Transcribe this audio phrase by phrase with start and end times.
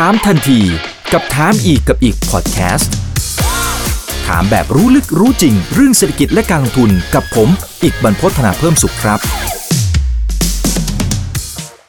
[0.00, 0.60] ถามทันที
[1.12, 2.94] กับถามอีกกับอีกพอดแคสต์
[4.26, 7.48] ถามแบบรู้ลึกรู้จริง เรื่องเศรษฐกิจและการลงทุนกับผม
[7.82, 9.20] อีกบรรพฒนาเพิ่มสุขครับ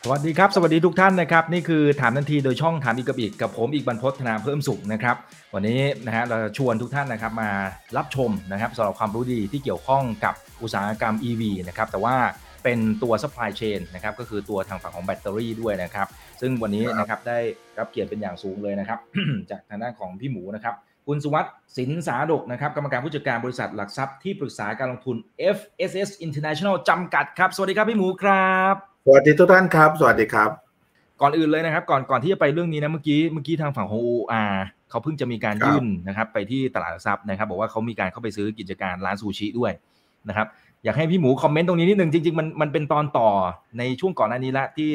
[0.04, 5.16] สวัสดีครับ สวัสดีทุกท่านนะครับ นี่คือถามทันทีโดยช่องถามอีกกับอีกกับผมอีกบรรพฒนาเพิ่มสุขนะครับ
[5.54, 7.50] วันนี้นะฮะเราจะชวนทุกท่านนะครับมา
[7.98, 12.16] รับชมนะครับสำหรับความรู้ดีที่เกี่ยวข้องกับอุตสาหกรรม EV นะครับแต่ว่า
[12.66, 16.08] เป็นตัว supply chain นะครับก็คือตัวทางฝั่งของแบตเตอรี่ด้วยนะครับ
[16.42, 17.40] ซึ่งวันนี้นะครับได้
[17.80, 19.00] รับเกียรติเป็นอย่างสูงเลยนะครับ
[19.50, 20.76] จากทางด้านของพี่หมูนะครับ
[21.08, 25.16] คุณสุวัสด์สินสาดกนะครับกรรมการผู้จัดการบริษัทหลักทรัพย์ที่ปรึกษาการลงทุน
[25.56, 28.74] FSS International จำกัดครับ สวัสดีครับพี่หมูครับ
[29.06, 30.50] สวัสดีทุกท่านครับ สวัสดีครับ
[31.22, 34.56] ก่อนอื่นเลยนะครับ ก่อนก่อนที่จะไปเรื่องนี้นะเมื่อกี้เมื่อกี้ทางฝั่งของ OR
[34.90, 39.72] เขาเพิ่งจะมีการครับยื่นนะครับ ไปที่ตลาดหลักทรัพย์นะครับ บอกว่าเขามีการเข้าไปซื้อกิจการร้านซูชิด้วย
[40.28, 40.48] นะครับ
[40.86, 43.30] อยากให้พี่หมูคอมเมนต์ตรงนี้นิดนึงจริงๆมันมันเป็นตอนต่อ
[43.78, 44.92] ในช่วงก่อนหน้านี้ละที่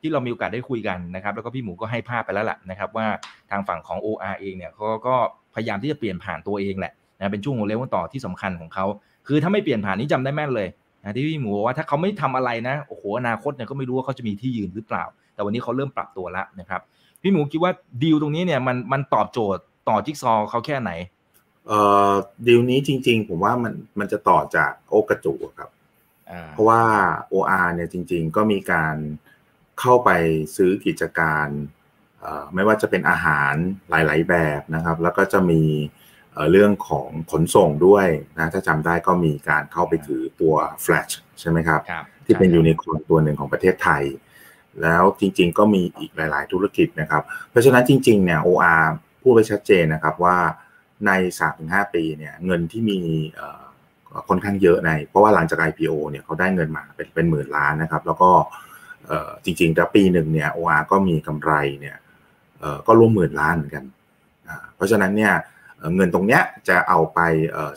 [0.00, 3.06] ที่เรามีโอกาสได้คุยกันนะครับ แล้วก็พี่หมูก็ให้ภาพไปแล้วล่ะนะครับ ว่า
[3.50, 5.14] ทางฝั่งของ OR เองเนี่ยเขาก็
[5.54, 8.86] พยายามที่จะเปลี่ยนผ่านตัวเองแหละนะเป็นช่วงหัวเลี้ยวหัวต่อที่สำคัญของเขา
[9.26, 10.68] คือถ้าไม่เปลี่ยนผ่านนี้จำได้แม่นเลย
[11.02, 16.80] นะที่พี่หมูว่าถ้าเขาไม่ทำอะไรนะโอ้โหอนาคตเนี่ยก็ไม่รู้ว่าเขาจะมีที่ยืนหรือเปล่า แต่วันนี้เขาเริ่มปรับตัวแล้วนะครับ
[17.22, 20.90] พี่หมูคิดว่าดีลตรงนี้เนี่ยมันมันตอบโจทย์ต่อจิ๊กซอว์เขาแค่ไหน
[22.46, 25.70] ดีลนี้จริง ๆ ผมว่ามันมันจะต่อจากโอกระจูครับ
[26.30, 26.82] อ่าเพราะว่า
[27.32, 28.96] OR เนี่ยจริง ๆ ก็มีการ
[29.80, 30.10] เข้าไป
[30.56, 31.48] ซื้อกิจการ
[32.20, 33.54] เอ่อไม่ว่าจะเป็นอาหาร
[33.90, 35.62] หลาย ๆ แบบนะครับ แล้วก็จะมี
[36.32, 40.54] เอ่อเรื่องของขนส่งด้วยนะถ้าจำได้ก็มีการเข้าไปถือตัว
[40.84, 44.02] Flash ใช่ไหมครับครับที่เป็นใช่ยูนิคอร์นตัวหนึ่งของประเทศไทย
[44.82, 48.84] แล้วจริง ๆ ก็มีอีกหลาย ๆ ธุรกิจนะครับ เพราะฉะนั้นจริง ๆ เนี่ย OR
[49.22, 50.36] พูดไว้ชัดเจนนะครับว่า
[51.06, 51.12] ใน
[51.52, 52.98] 3-5 ปีเนี่ยเงินที่มี
[54.28, 58.30] ค่อนข้างเยอะใน เพราะว่าหลังจาก IPO เนี่ยเขาได้เงินมาเป็นเป็นหมื่นล้านนะครับ แล้วก็
[59.44, 61.96] จริงๆแต่ปีหนึ่งเนี่ย OR ก็มีกำไรเนี่ย
[62.86, 63.84] ก็ร่วมหมื่นล้านเหมือนกัน
[64.76, 65.32] เพราะฉะนั้นเนี่ย
[65.96, 67.20] เงินตรงเนี้ยจะเอาไป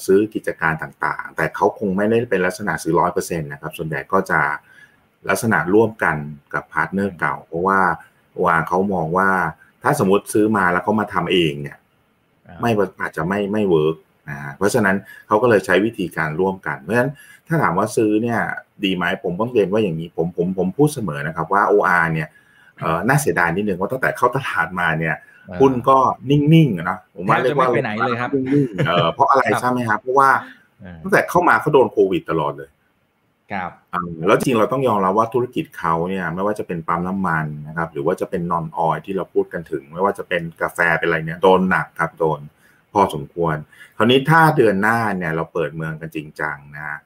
[0.06, 4.42] ซื้อกิจการต่างๆ แต่เขาคงไม่ได้เป็นลักษณะซื้อร้อยเปอร์เซ็นต์นะครับ ส่วนใหญ่ก็จะ
[5.30, 6.18] ลักษณะร่วมกัน
[6.54, 7.80] กับ partner เก่า เพราะว่า
[8.46, 9.30] ว่าเขามองว่า
[9.84, 11.78] ถ้าสมมติซื้อมาแล้วเขามาทำเองเนี่ย
[12.62, 12.72] ไม่
[13.02, 13.96] อาจจะไม่ไม่ work
[14.30, 14.96] นะฮะเพราะฉะนั้น
[15.28, 17.12] เขาก็เลยใช้วิธีการร่วมกัน เพราะฉะนั้น
[17.48, 18.40] ถ้าถามว่าซื้อเนี่ย
[18.84, 22.28] ดีไหมผมต้องเรียนว่าอย่างนี้ผมผมผมพูดเสมอนะครับว่า OR เนี่ย
[22.80, 25.16] เอ่อน่าเสียดายนิดนึงว่าตั้งแต่เข้าตลาดมาเนี่ย
[25.50, 25.98] อ่าหุ้นก็
[26.30, 30.30] นิ่งๆอะนะผมว่าแทบจะเรียกว่าไม่ไปไหนเลยครับนิ่งๆเออเพราะอะไรครับใช่ไหมครับเพราะว่า
[30.84, 32.70] อ่าตั้งแต่เข้ามาเขาโดนโควิดตลอดเลย
[33.52, 33.72] ครับ
[34.28, 42.40] แล้วจริงเราต้องยอมรับว่าธุรกิจเขาเนี่ยไม่ว่าจะเป็นปั๊มน้ำมันนะครับหรือว่าจะเป็น non-oil ที่เราพูดกันถึง ไม่ว่าจะเป็นกาแฟเป็นอะไรเนี่ยโดนหนักครับโดน
[42.94, 43.56] พอสมควร
[43.98, 46.98] คราวนี้ถ้าเดือนหน้าเนี่ยเราเปิดเมืองกันจริงจังนะ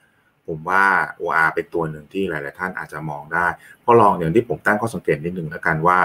[0.47, 0.83] ผมว่า
[1.21, 3.47] OR เป็นตัวหนึ่งที่หลาย ๆ ท่านอาจจะมองได้
[3.81, 5.99] เพราะลองอย่างที่ผมตั้งข้อสังเกตนิดหนึ่งแล้วกันว่า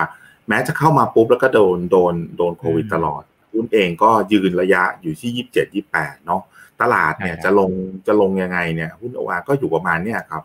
[0.48, 3.22] แม้จะเข้ามาปุ๊บแล้วก็โดนโดนโดนโควิดตลอด
[3.52, 6.42] หุ้นเองก็ยืนระยะอยู่ที่ยี่สิบเจ็ดยี่แปดเนาะ
[6.82, 7.70] ตลาดเนี่ยใช่ครับจะลง
[8.06, 10.42] จะลงยังไงเนี่ยหุ้น OR ก็อยู่ประมาณเนี่ยครับ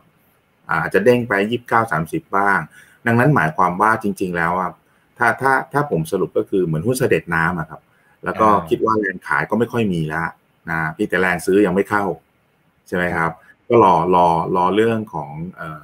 [0.69, 2.59] อาจจะเด้งไปยี่สิบเก้าสามสิบบ้าง
[3.07, 4.71] ดังนั้นหมายความว่าจริง ๆ แล้วอะ
[5.17, 7.81] ถ้าถ้าถ้าผมสรุปก็คือเหมือนหุ้นสะเด็ดน้ำอะครับ
[8.25, 10.27] แล้วก็อ่าคิดว่าแรงขายก็ไม่ค่อยมีแล้ว
[10.69, 12.05] นะพี่แต่แรงซื้อยังไม่เข้า
[12.87, 13.31] ใช่ไหมครับ
[13.67, 15.81] ก็รอรอรอเรื่องของเอ่อ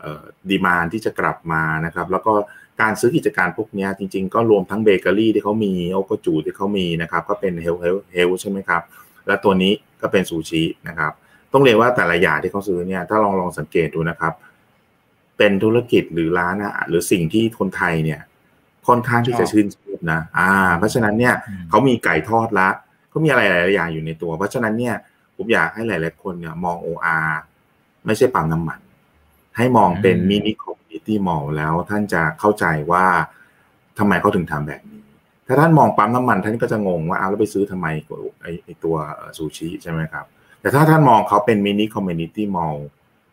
[0.00, 2.32] เอ่อ demand ที่จะกลับมานะครับ แล้วก็
[2.80, 8.82] การซื้อกิจการพวกเนี้ยจริง ๆ ก็รวมทั้งเบเกอรี่ที่เขามีโอ้กะจู๋ที่เขามีนะครับ ก็เป็นเฮลเฮลเฮลใช่ไหมครับ
[9.28, 11.12] และตัวนี้ก็เป็นซูชินะครับ
[11.52, 14.32] ต้องเรียนว่าแต่ละอย่างที่เขาซื้อเนี่ย ถ้าลองลองสังเกตดูนะครับ
[15.38, 18.20] เป็นธุรกิจหรือร้านอาหารหรือสิ่งที่คนไทยเนี่ย
[18.86, 22.68] ค่อนข้างที่จะชื่นชอบนะ อ่า เพราะฉะนั้นเนี่ยอืมเขามีไก่ทอดละ
[23.10, 24.94] เขามีอะไรหลายๆอย่างอยู่ในตัว เพราะฉะนั้นเนี่ย
[25.36, 27.32] ผมอยากให้หลาย ๆ คนเนี่ยมอง OR
[28.06, 28.80] ไม่ใช่ปั๊มน้ำมัน
[29.56, 33.04] ให้มองเป็นอืมมินิคอมมิตี้มอลแล้วท่านจะเข้าใจว่า
[33.98, 34.97] ทำไมเขาถึงทำแบบนี้
[35.48, 37.86] ถ้าท่านมองปั๊มน้ำมันท่านก็จะงงว่าเอาแล้วไปซื้อทำไม
[38.42, 38.96] ไอ้ไอ้ตัว
[39.36, 40.24] ซูชิใช่ไหมครับ
[40.60, 42.76] แต่ถ้าท่านมองเขาเป็น mini community mall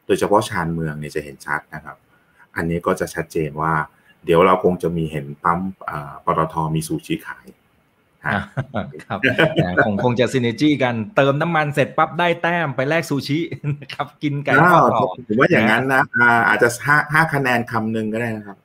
[0.05, 1.97] โดยเฉพาะชานเมืองเนี่ยจะเห็นชัดนะครับ
[2.55, 3.73] อันนี้ก็จะชัดเจนว่า
[4.25, 5.59] เดี๋ยวเราคงจะมีเห็นปั๊ม
[5.89, 7.45] อ่าปตทมีซูชิขาย
[8.25, 8.33] ฮะ
[8.75, 9.19] อ่าครับ
[9.63, 13.39] อ่าคงคงจะ synergy กันเติมน้ำมันเสร็จปั๊บได้แต้มไปแลกซูชิ
[13.81, 18.64] นะครับ กินไก่ทอ้าอวดต่อผมว่าอย่างนั้นนะอ่าอาจจะห้าห้าคะแนนคำหนึ่งก็ได้นะครับค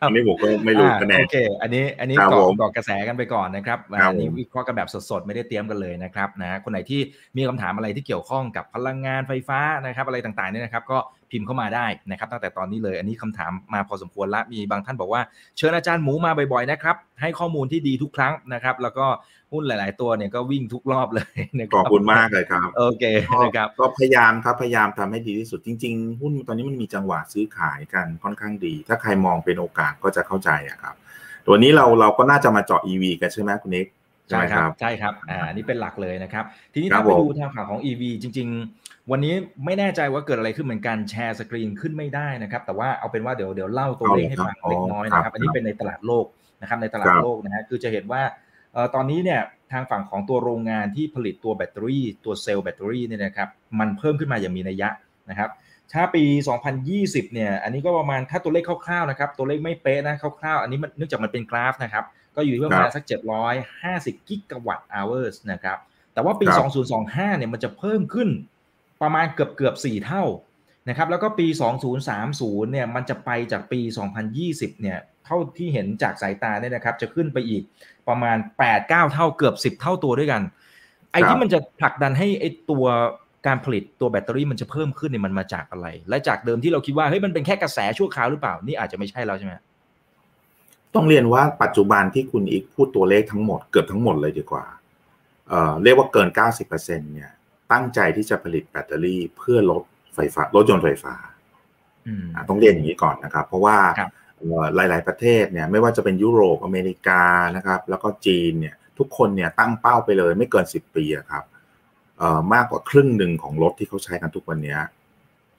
[0.00, 7.00] อันนี้ผมก็ไม่รู้อ่าคะแนนโอเค อันนี้อันนี้ครับเกาะผมเกาะกระแสกันไปก่อนนะครับครับอันนี้ผมวิเคราะห์กันแบบสดๆ ไม่ได้เตรียมกันเลยนะครับนะคนไหนที่
[7.36, 10.98] มีคำถามอะไรที่เกี่ยวข้องกับพลังงานไฟฟ้านะครับ อะไรต่างๆเนี่ยนะครับ ก็
[11.30, 15.22] พิมพ์เข้ามาได้นะครับตั้งแต่ตอนนี้เลยอันนี้คำถามมาพอสมควรละมีบางท่านบอกว่า
[15.56, 19.06] เชิญอาจารย์หมูมาบ่อยๆนะครับให้ข้อมูลที่ดีทุกครั้งนะครับ แล้วก็
[19.52, 23.04] หุ้นหลาย ๆ ตัวเนี่ยก็วิ่งทุกรอบเลยนะคขรัอบคุณมากเลยครับโอเค
[23.42, 30.94] นะครับก็พยายามครับพยายามทำให้ดีที่สุดจริง ๆ หุ้นตอนนี้มันมีจังหวะซื้อขายกันค่อนข้างดี ถ้าใครมองเป็นโอกาสก็จะเข้าใจอะครับ
[31.52, 33.86] วันนี้เราเราก็น่าจะมาเจาะ EV กันใช่ไหมคุณนิก
[34.30, 39.34] ใช่ครับใช่ครับอ่านี่เป็นหลักเลยนะครับ ทีนี้ครัถ้าบไปผมดูทางฝั่งของ EV จริง ๆ วันนี้
[39.64, 46.26] ไม่แน่ใจว่าเกิดอะไรขึ้นเหมือนกันแชร์สกรีนขึ้นไม่ได้นะครับ แต่ว่าเอาเป็นว่าเดี๋ยวเดี๋ยวเล่าตัวเลขให้ฟังเล็กน้อยนะครับ อันนี้เป็นในตลาดโลก
[46.60, 48.22] นะครับในตลาดโลกนะฮะคือจะเห็นว่า
[48.72, 49.40] เอ่อตอนนี้เนี่ย
[49.72, 54.88] ทางฝั่งของตัวโรงงานที่ผลิตตัวแบตเตอรี่ ตัวเซลล์แบตเตอรี่เนี่ยนะครับมันเพิ่มขึ้นมาอย่างมีนัยยะ
[55.30, 55.50] นะครับ
[55.92, 56.24] ถ้าปี
[56.78, 62.04] 2020 เนี่ย อันนี้ก็ประมาณถ้าตัวเลขคร่าวๆนะครับ ตัวเลขไม่เป๊ะนะคร่าวๆ อันนี้มันเนื่องจากมันเป็นกราฟนะครับ
[62.36, 63.04] ก็อยู่ที่ประมาณสัก
[63.66, 65.78] 750 กิกะวัตต์ hours นะครับ
[66.14, 66.68] แต่ว่าปีครับ
[67.06, 68.28] 2025 เนี่ย มันจะเพิ่มขึ้น
[69.02, 70.24] ประมาณเกือบเกือบๆ4เท่า
[70.88, 71.46] นะครับแล้วก็ปี
[72.08, 73.80] 2030เนี่ยมันจะไปจากปี
[74.30, 77.62] 2020เนี่ยเท่าที่เห็นจากสายตาเนี่ยนะครับจะขึ้นไปอีก
[78.08, 78.36] ประมาณ
[78.74, 80.42] 8-9 เท่าเกือบ 10 เท่าตัวด้วยกัน
[81.12, 82.84] ไอ้ครับที่มันจะผลักดันให้ไอ้ตัว
[83.46, 89.52] การผลิตตัวแบตเตอรี่มันจะเพิ่มขึ้นเนี่ยมันมาจากอะไร และจากเดิมที่เราคิดว่าเฮ้ยมันเป็นแค่กระแสชั่วคราวหรือเปล่านี่อาจจะไม่ใช่แล้วใช่ไหม
[90.94, 94.64] ต้องเรียนว่าปัจจุบันที่คุณอีกพูดตัวเลขทั้งหมดเกือบทั้งหมดเลยดีกว่า
[95.48, 96.28] เอ่อเรียกว่าเกิน
[96.66, 97.30] 90%เนี่ย
[97.72, 99.82] ตั้งใจที่จะผลิตแบตเตอรี่เพื่อลด
[100.14, 101.14] ไฟฟ้า รถยนต์ไฟฟ้า
[102.06, 107.22] อืมอะต้องเรียนอย่างนี้ก่อนนะครับ เพราะว่าครับเอ่อหลาย ๆ ประเทศเนี่ยไม่ว่าจะเป็นยุโรปอเมริกา
[107.56, 111.44] นะครับ แล้วก็จีนเนี่ย ทุกคนเนี่ยตั้งเป้าไปเลยไม่เกิน10ปีอะครับ
[112.18, 114.80] เอ่อมากกว่าครึ่งหนึ่งของรถที่เขาใช้กันทุกวันเนี้ย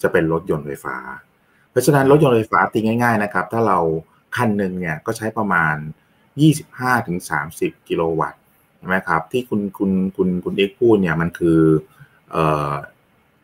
[0.02, 0.96] จะเป็นรถยนต์ไฟฟ้า
[1.72, 3.80] เพราะฉะนั้นรถยนต์ไฟฟ้าตีง่าย ๆ นะครับ ถ้าเรา
[4.36, 5.76] คันหนึ่งเนี่ยก็ใช้ประมาณ
[6.58, 8.42] 25-30 กิโลวัตต์
[8.78, 11.99] ใช่ไหมครับ ที่คุณคุณคุณคุณเอกพูดเนี่ยมันคือเอ่อ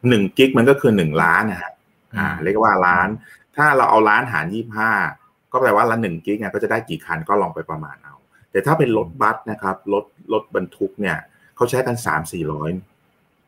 [0.10, 1.72] หนึ่งกิกมันก็คือหนึ่งล้านนะฮะ
[2.18, 3.08] อ่า เรียกว่าล้าน
[3.56, 4.92] ถ้าเราเอาล้านหารยี่ห้า
[5.52, 8.16] ก็แปลว่าละหนึ่งกิกเนี่ยก็จะได้กี่คันก็ลองไปประมาณเอา
[8.52, 11.18] แต่ถ้าเป็นรถบัสนะครับรถรถบรรทุกเนี่ย
[11.56, 12.70] เขาใช้กันสามสี่ร้อย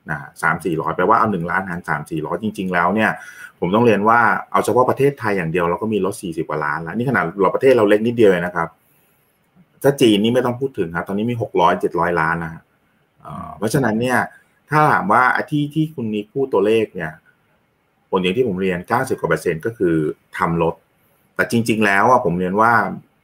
[0.10, 3.12] นะสามสี่ร้อยแปลว่าเอาหนึ่งล้านหารสามสี่ร้อยจริง ๆ แล้วเนี่ย
[3.60, 4.20] ผมต้องเรียนว่า
[4.52, 8.70] เอาเฉพาะประเทศไทยอย่างเดียวเราก็มีรถสี่สิบกว่าล้านแล้ว นี่ขนาดเราประเทศเราเล็กนิดเดียวเองนะครับ
[9.84, 12.62] ถ้าจีนนี่ไม่ต้องพูดถึงครับตอนนี้มีหกร้อยเจ็ดร้อยล้านนะฮะ
[13.22, 14.18] เอ่อเพราะฉะนั้นเนี่ย
[14.70, 17.12] ถ้าถามว่าไอ้ที่ที่คุณนิกพูดตัวเลขเนี่ย
[18.10, 19.96] ผลอย่างที่ผมเรียน 90กว่าเปอร์เซ็นต์ก็คือ
[20.38, 20.76] ทำรถ
[21.36, 22.72] แต่จริง ๆ แล้วอะผมเรียนว่า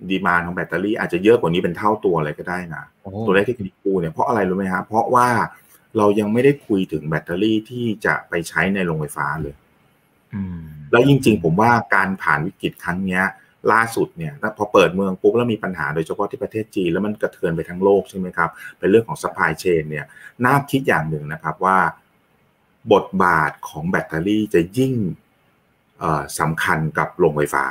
[0.09, 5.27] ดีมานของแบตเตอรี่อาจจะเยอะกว่านี้เป็นเท่าตัวเลยก็ได้นะโอ้ตัวเลขที่คุณนิกพูดเนี่ยเพราะอะไรรู้ไหมฮะเพราะว่า
[5.97, 9.55] เรายังไม่ได้คุยถึงแบตเตอรี่ที่จะไปใช้ในโรงไฟฟ้าเลย
[10.33, 10.59] อืม
[10.91, 13.23] แล้วจริง ๆ ผมว่าการผ่านวิกฤตครั้งเนี้ย
[13.71, 18.49] ล่าสุดเนี่ยพอเปิดเมืองปุ๊บแล้วมีปัญหาโดยเฉพาะที่ประเทศจีนแล้วมันกระเทือนไปทั้งโลกใช่ไหมครับ
[18.79, 20.05] เป็นเรื่องของ supply chain เนี่ย
[20.45, 21.77] น่าคิดอย่างหนึ่งนะครับว่า
[22.93, 24.93] บทบาทของแบตเตอรี่จะยิ่ง
[26.39, 27.65] สำคัญกับโรงไฟฟ้า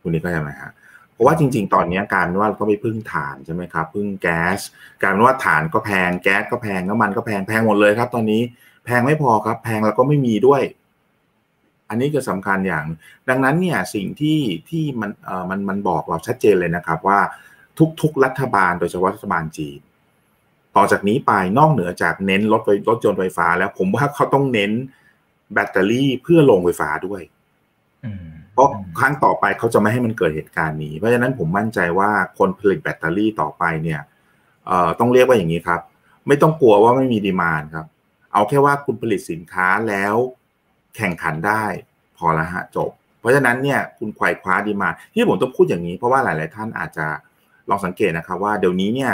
[0.00, 0.72] คุณนี่ก็ใช่ไหมฮะ
[1.12, 4.58] เพราะว่าจริง ๆ ตอนนี้การนว่าเราก็ไปพึ่งถ่านใช่ไหมครับพึ่งแก๊ส
[5.02, 8.42] การนว่าถ่านก็แพงแก๊สก็แพงน้ำมันก็แพงแพงหมดเลยครับ ตอนนี้
[8.84, 10.62] แพงไม่พอครับ แพงแล้วก็ไม่มีด้วย
[11.88, 12.84] อันนี้คือสำคัญอย่าง
[13.28, 14.40] ดังนั้นเนี่ยสิ่งที่
[14.70, 17.20] ที่มันเอ่อมันมันบอกเราชัดเจนเลยนะครับว่า
[18.02, 19.80] ทุกๆ รัฐบาลโดยเฉพาะรัฐบาลจีน
[20.76, 24.72] ต่อจากนี้ไปนอกเหนือจากเน้นรถไฟรถยนต์ไฟฟ้า แล้วผมว่าเขาต้องเน้น
[25.52, 27.22] แบตเตอรี่เพื่อลงไฟฟ้าด้วย
[28.04, 28.68] อืมเพราะ
[28.98, 34.00] ครั้งต่อไปเขาจะไม่ให้มันเกิดเหตุการณ์นี้ เพราะฉะนั้นผมมั่นใจว่าคนผลิตแบตเตอรี่ต่อไปเนี่ย
[34.66, 35.80] เอ่อต้องเรียกว่าอย่างนี้ครับ
[36.26, 37.86] ไม่ต้องกลัวว่าไม่มีดีมานครับ
[38.32, 40.14] เอาแค่ว่าคุณผลิตสินค้าแล้ว
[40.98, 41.64] แข่งขันได้
[42.18, 42.90] พอละฮะจบ
[43.20, 47.06] เพราะฉะนั้นเนี่ยคุณควายคว้าดีมานที่ผมต้องพูดอย่างนี้เพราะว่าหลาย ๆ ท่านอาจจะ
[47.68, 49.12] ลองสังเกตนะครับว่าเดี๋ยวนี้เนี่ย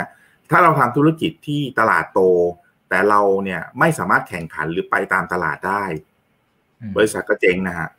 [0.49, 2.21] ถ้าเราทำธุรกิจที่ตลาดโต
[2.89, 5.83] แต่เราเนี่ยไม่สามารถแข่งขันหรือไปตามตลาดได้
[6.81, 7.89] อืมบริษัทก็เจ๊งนะฮะ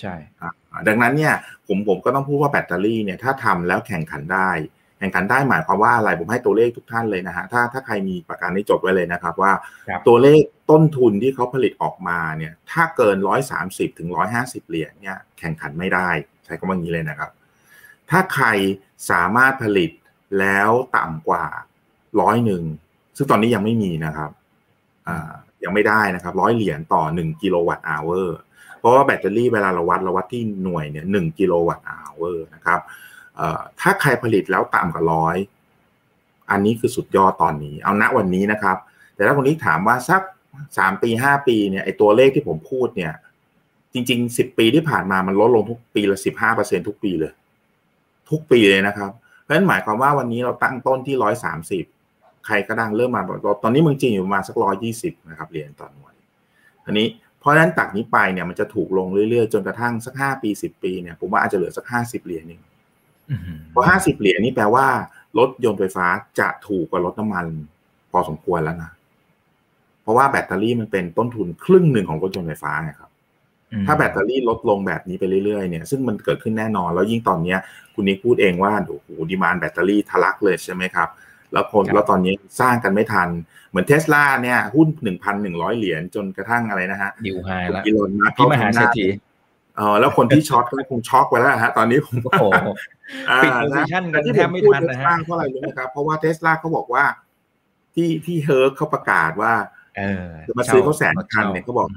[0.00, 0.50] ใช่อ่า
[0.88, 1.34] ดังนั้นเนี่ย
[1.66, 4.50] ผมผมก็ต้องพูดว่าแบตเตอรี่เนี่ยถ้าทำแล้วแข่งขันได้
[4.98, 9.52] แข่งขันได้หมายความว่าอะไรผมให้ตัวเลขทุกท่านเลยนะฮะถ้าถ้าใครมีประกันนี้จดไว้เลยนะครับว่า
[9.88, 10.40] ครับตัวเลข
[10.70, 16.08] ต้นทุนที่เขาผลิตออกมาเนี่ยถ้าเกินร้อยสามสิบถึงร้อยห้าสิบเหรียญเนี่ยแข่งขันไม่ได้
[16.44, 17.30] ใช้คำว่างี้เลยนะครับ
[18.10, 18.46] ถ้าใคร
[19.10, 19.90] สามารถผลิต
[20.40, 21.46] แล้วต่ำกว่า
[22.20, 22.62] ร้อยหนึ่ง
[23.16, 24.30] ซึ่งตอนนี้ยังไม่มีนะครับ
[25.08, 25.30] อ่า
[25.64, 28.38] ยังไม่ได้นะครับร้อยเหรียญต่อหนึ่ง kilowatt hour
[28.78, 33.17] เพราะว่าแบตเตอรี่เวลาเราวัดเราวัดที่หน่วยเนี่ยหนึ่ง kilowatt hour นะครับเอ่อ
[33.80, 35.36] ถ้าใครผลิตแล้วต่ำกว่าร้อย
[36.50, 38.76] อันนี้คือสุดยอดตอนนี้ เอาณวันนี้นะครับ
[39.14, 40.22] แต่ถ้าคนนี้ถามว่าสัก
[40.78, 43.12] สามปีห้าปีเนี่ยไอตัวเลขที่ผมพูดเนี่ย
[43.92, 47.32] จริงๆสิบปีที่ผ่านมามันลดลงทุกปีละสิบห้าเปอร์เซ็นทุกปีเลย
[48.30, 49.10] ทุกปีเลยนะครับ
[49.42, 51.84] เพราะฉะนั้นหมายความว่าวันนี้เราตั้งต้นที่ร้อยสามสิบ
[52.46, 53.22] ใครก็ดังเริ่มมา
[53.62, 56.14] ตอนนี้เมืองจีนอยู่ประมาณสักร้อยยี่สิบนะครับเหรียญต่อหน่วย
[56.86, 57.06] อันนี้
[57.40, 62.60] เพราะฉะนั้นตักนี้ไปเนี่ยมันจะถูกลงเรื่อยๆ จนกระทั่งสักห้าปีสิบปีเนี่ยผมว่าอาจจะเหลือสักห้าสิบเหรียญเอง
[63.70, 64.86] เพราะห้าสิบเหรียญนี่แปลว่า
[65.38, 66.06] รถยนต์ไฟฟ้า
[66.38, 67.46] จะถูกกว่ารถน้ำมัน
[68.10, 68.90] พอสมควรแล้วนะ
[70.02, 73.10] เพราะว่าแบตเตอรี่มันเป็นต้นทุนครึ่งหนึ่งของรถยนต์ไฟฟ้าไงครับ
[73.86, 77.58] ถ้าแบตเตอรี่ลดลงแบบนี้ไปเรื่อยๆเนี่ย ซึ่งมันเกิดขึ้นแน่นอน แล้วยิ่งตอนเนี้ย
[77.94, 81.08] คุณนิกพูดเองว่าโอ้โห demand แบตเตอรี่ทะลักเลยใช่ไหมครับ
[81.52, 83.28] แล้วคนแล้วตอนนี้สร้างกันไม่ทัน
[83.70, 92.44] เหมือนเทสลาเนี่ย หุ้นหนึ่งพันหนึ่งร้อยเหรียญจนกระทั่งอะไรนะฮะ new high แล้วอีลอนมัสก์นี่มหาเศรษฐีเออแล้วคนที่ short ก็คงช็อกไปแล้วฮะตอนนี้ผมโอ้โห
[93.42, 97.04] ปิด position กันแทบไม่ทันนะฮะที่ผมพูดเทสลาเพราะอะไรรู้ไหมครับ เพราะว่าเทสลาเขาบอกว่า
[97.94, 99.52] ที่ที่เฮิร์กเขาประกาศว่า
[99.96, 101.88] เออจะมาซื้อเขาแสนคันเนี่ยเขาบอก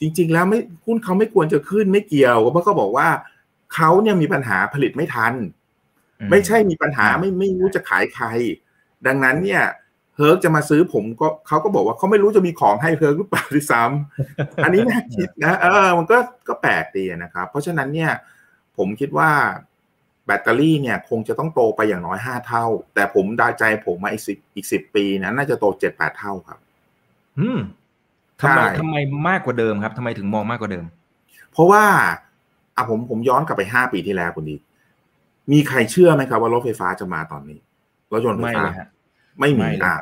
[0.00, 3.08] จริง ๆ แล้วไม่หุ้นเขาไม่ควรจะขึ้นไม่เกี่ยวเพราะเขาบอกว่า
[3.74, 5.34] เขาเนี่ยมีปัญหาผลิตไม่ทัน
[6.30, 8.26] ไม่ใช่มีปัญหาไม่ไม่รู้จะขายใคร
[9.06, 9.62] ดังนั้นเนี่ย
[10.16, 16.18] เฮิร์กจะมาซื้อผมก็เขาก็บอกว่าเขาไม่รู้จะมีของให้เฮิร์กหรือเปล่าด้วยซ้ำอันนี้น่าคิดนะเออมันก็
[16.48, 18.12] ก็แปลกดีนะครับ เพราะฉะนั้นเนี่ย
[18.76, 19.30] ผมคิดว่า
[20.26, 26.58] แบตเตอรี่เนี่ยคงจะต้องโตไปอย่างน้อยห้าเท่า แต่ผมเดาใจผมมาอีกสิบอีกสิบปีนะน่าจะโตเจ็ดแปดเท่าครับ
[27.38, 27.58] อืม
[28.40, 28.96] ทำไมใช่ทำไม
[29.28, 30.84] มากกว่าเดิมครับทำไมถึงมองมากกว่าเดิม
[31.52, 31.84] เพราะว่า
[32.76, 34.56] อะผมผมย้อนกลับไปห้าปีที่แล้วคุณดี
[35.52, 37.58] มีใครเชื่อไหมครับว่ารถไฟฟ้าจะมาตอนนี้
[38.12, 38.88] รถยนต์ไฟไม่ฟ้าเลยฮะ
[39.40, 39.96] ไม่มีไม่เลยอะ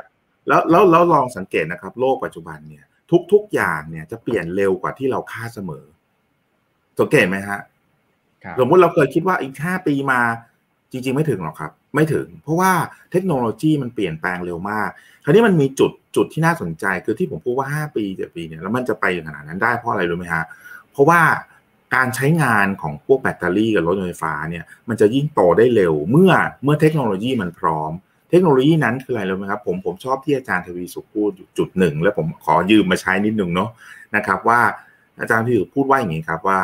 [0.47, 5.85] แล้วแล้วแล้วลองสังเกตนะครับ โลกปัจจุบันเนี่ย ทุกทุกอย่างเนี่ยจะเปลี่ยนเร็วกว่าที่เราคาดเสมอ
[6.99, 7.59] สังเกตไหมฮะ
[8.43, 10.21] ครับสมมติเราเคยคิดว่าอีกห้าปีมา
[10.91, 12.71] จริง ๆ ไม่ถึงหรอกครับ ไม่ถึง เพราะว่า
[13.11, 14.89] เทคโนโลยีมันเปลี่ยนแปลงเร็วมาก
[15.23, 20.43] คราวนี้มันมีจุดจุดที่น่าสนใจคือที่ผมพูดว่าห้าปีเจ็ดปีเนี่ยแล้วมันจะไปขนาดนั้นได้เพราะอะไรรู้ไหมฮะ
[20.91, 21.21] เพราะว่า
[21.95, 26.31] การใช้งานของพวกแบตเตอรี่กับรถยนต์ไฟฟ้าเนี่ยมันจะยิ่งโตได้เร็วเมื่อ
[26.63, 27.91] เมื่อเทคโนโลยีมันพร้อม
[28.33, 33.69] เทคโนโลยีนั้นคืออะไรรู้ไหมครับผมผมชอบที่อาจารย์ทวีสุขพูดจุดหนึ่ง แล้วผมขอยืมมาใช้นิดหนึ่งเนาะ
[34.15, 34.61] นะครับว่า
[35.19, 36.59] อาจารย์ทวีสุขพูดว่าอย่างนี้ครับว่า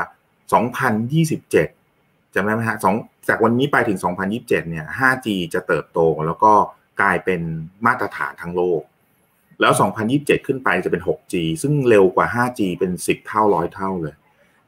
[1.55, 2.95] 2027จำได้ไหมฮะสอง
[3.27, 3.99] จากวันนี้ไปถึง
[4.29, 6.53] 2027 เนี่ย 5G จะเติบโตแล้วก็
[7.01, 7.41] กลายเป็น
[7.85, 8.81] มาตรฐานทั้งโลก
[9.61, 9.73] แล้ว
[10.09, 14.15] 2027 ขึ้นไปจะเป็น 6G ซึ่งเร็วกว่า 5G เป็น 10 เท่าร้อยเท่าเลย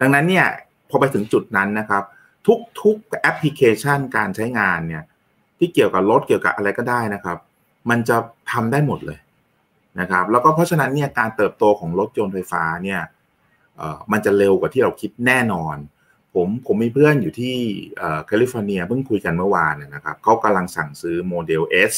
[0.02, 0.48] ดังนั้นเนี่ย
[0.90, 2.04] พอไปถึงจุดนั้นนะครับ
[2.48, 5.04] ทุกทุกแอปพลิเคชันการใช้งานเนี่ย
[5.64, 7.38] ที่เกี่ยวกับรถเกี่ยวกับอะไรก็ได้นะครับ
[7.90, 8.18] มันจะ
[8.52, 9.20] ทำได้หมดเลย
[10.00, 13.02] นะครับ แล้วก็เพราะฉะนั้นเนี่ยการเติบโตของรถยนต์ไฟฟ้าเนี่ย
[13.78, 15.78] เอ่อมันจะเร็วกว่าที่เราคิดแน่นอน
[16.34, 17.56] ผมผมมีเพื่อนอยู่ที่
[17.98, 21.96] เอ่อแคลิฟอร์เนียเพิ่งคุยกันเมื่อวานนะนะครับเขากำลังสั่งซื้อโมเดล S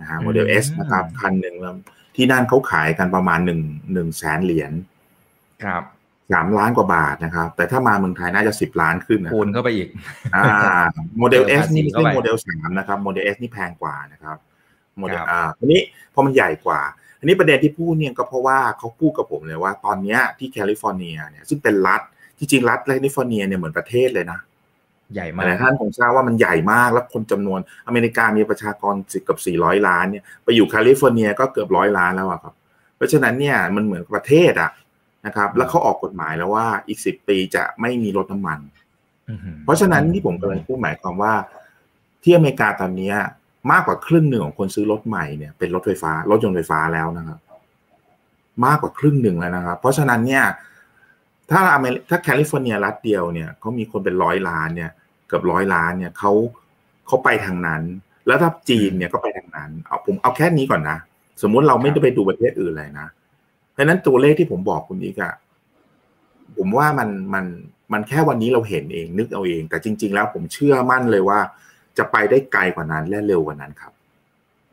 [0.00, 1.74] นะฮะโมเดล S นะครับคันหนึ่งแล้ว
[2.16, 3.60] ที่นั่นเขาขายกันประมาณหนึ่ง
[3.92, 4.72] หนึ่งแสนเหรียญ
[5.64, 5.82] ครับ
[6.32, 9.88] สามล้านกว่าบาทนะครับ แต่ถ้ามาเมืองไทยน่าจะสิบล้านขึ้นนะคูณเข้าไปอีก
[10.34, 10.44] อ่า
[11.18, 14.36] โมเดลเจอ S ภาษีนี่ไม่ใช่เข้าไปโมเดลสามนะครับโมเดล S นี่แพงกว่านะครับ
[14.98, 15.80] โมเดลครับอ่าทีนี้
[16.14, 16.80] พอมันใหญ่กว่า
[17.18, 22.00] อันนี้ประเด็นที่พูดเนี่ยก็เพราะว่าเขาพูดกับผมเลยว่า ตอนเนี้ยที่แคลิฟอร์เนียเนี่ยซึ่งเป็นรัฐ
[22.38, 24.40] ที่จริงรัฐแคลิฟอร์เนียเนี่ยเหมือนประเทศเลยนะ
[25.14, 32.54] ใหญ่มาหลายท่านคงทราบว่ามันใหญ่มากแล้วคนจำนวนอเมริกามีประชากรสิบกับสี่ร้อยล้านเนี่ยไปอยู่แคลิฟอร์เนียก็เกือบร้อยล้านแล้วอะครับ
[32.96, 34.70] เพราะฉะนั้นเนี่ยมันเหมือนประเทศอะ
[35.26, 38.58] นะครับ แล้วเขาออกกฎหมายแล้วว่าอีกสิบปีจะไม่มีรถน้ำมัน
[39.28, 41.34] อื้อหือเพราะฉะนั้นที่ผมกำลังพูดหมายความว่า
[42.22, 43.16] ที่อเมริกาตอนเนี้ย
[43.72, 47.38] มากกว่าครึ่งหนึ่งของคนซื้อรถใหม่เนี่ยเป็นรถไฟฟ้ารถยนต์ไฟฟ้าแล้วนะครับ
[48.64, 50.44] มากกว่าครึ่งหนึ่งแล้วนะครับ เพราะฉะนั้นเนี่ย
[51.50, 54.90] ถ้าอเมริถ้าแคลิฟอร์เนียรัฐเดียวเนี่ยเขามีคนเป็นร้อยล้านเนี่ย
[55.28, 56.32] เกือบร้อยล้านเนี่ยเขา
[57.06, 57.82] เขาไปทางนั้น
[58.26, 60.98] แล้วถ้าจีนเนี่ยก็ไปทางนั้น เอาผมเอาแค่นี้ก่อนนะ
[61.42, 63.08] สมมุติเราไม่ได้ไปดูประเทศอื่นเลยนะ
[63.72, 65.32] เพราะฉะนั้นตัวเลขที่ผมบอกคุณอีกอะ
[66.56, 67.44] ผมว่ามันมัน
[67.92, 71.40] มันแค่วันนี้เราเห็นเองนึกเอาเอง แต่จริง ๆ แล้วผมเชื่อมั่นเลยว่า
[71.98, 73.92] จะไปได้ไกลกว่านั้นและเร็วกว่านั้นครับ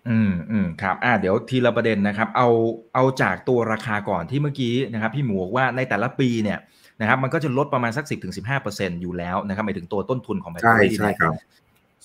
[0.09, 2.47] อืมอืมครับ อ่าเดี๋ยวทีละประเด็นนะครับ เอา
[2.93, 6.59] เอาจากตัวราคาก่อนที่เมื่อกี้นะครับ พี่หมูบอกว่าในแต่ละปีเนี่ย
[7.01, 11.33] นะครับ มันก็จะลดประมาณสักสิบถึงสิบห้าเปอร์เซ็นอยู่แล้วนะครับหมายถึงตัวต้นทุนของแบตเตอใช่รี่ใช่เนี่ยครับ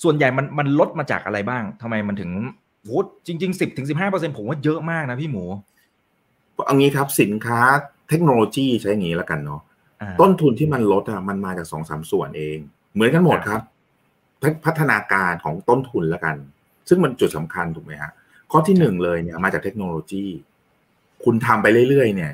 [0.02, 2.30] ส่วนใหญ่มันมันลดมาจากอะไรบ้างทำไมมันถึง
[2.82, 2.90] โห
[3.26, 5.44] จริงๆสิบถึงสิบห้าเปอร์เซ็นผมว่าเยอะมากนะพี่หมู
[6.66, 7.60] เอางี้ครับสินค้า
[8.08, 9.60] เทคโนโลยีใช้อย่างนี้แล้วกันเนาะ
[10.00, 12.58] อ่าต้นทุนที่มันลดอะมันมาจากสองสามส่วนเอง
[12.94, 13.60] เหมือนกันหมดครับ
[14.42, 16.36] ทั้งพัฒนาการของต้นทุนแล้วกัน
[16.88, 18.10] ซึ่งมันจุดสำคัญถูกไหมฮะ
[18.50, 20.24] ข้อที่หนึ่งเลยเนี่ยมาจากเทคโนโลยี
[21.24, 22.32] คุณทำไปเรื่อยๆ เนี่ย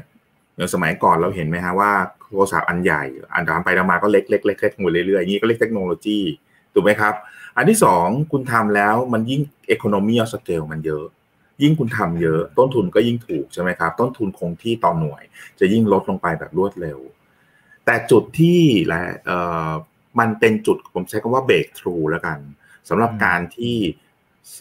[0.57, 1.93] อย่างสมัยก่อนเราเห็นไหมฮะว่า
[2.29, 3.03] โทรศัพท์อันใหญ่
[3.35, 6.19] อันทำไปทำมาก็เล็กๆเล็กๆเล็กๆหมดเรื่อยๆอย่างนี้ก็เรียกเทคโนโลยี
[6.75, 7.15] ถูกไหมครับ
[7.57, 9.41] อันที่สองคุณทำแล้วมันยิ่ง
[9.75, 11.05] economy of scale มันเยอะ
[11.63, 15.23] ยิ่งคุณทำเยอะ ต้นทุนก็ยิ่งถูกใช่ไหมครับ ต้นทุนคงที่ต่อหน่วย
[15.61, 16.99] จะยิ่งลดลงไปแบบรวดเร็ว
[17.85, 19.39] แต่จุดที่และเอ่
[19.69, 19.71] อ
[20.19, 22.39] มันเป็นจุดผมใช้คำว่า break through แล้วกัน
[22.89, 23.77] สำหรับอืมการที่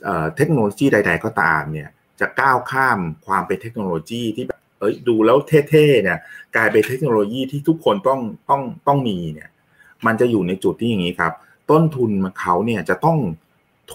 [0.04, 1.90] เอ่อเทคโนโลยีใด ๆ ก็ตามเนี่ย
[2.20, 5.38] จะก้าวข้ามความเป็นเทคโนโลยีที่แบบเอ้ยดูแล้ว
[5.70, 6.20] เท่ๆเนี่ย
[6.56, 9.50] กลายเป็นเทคโนโลยีที่ทุกคนต้องต้องต้องมีเนี่ย
[10.06, 11.34] มันจะอยู่ในจุดที่อย่างนี้ครับ
[11.72, 13.18] ต้นทุนมันเขาเนี่ยจะต้อง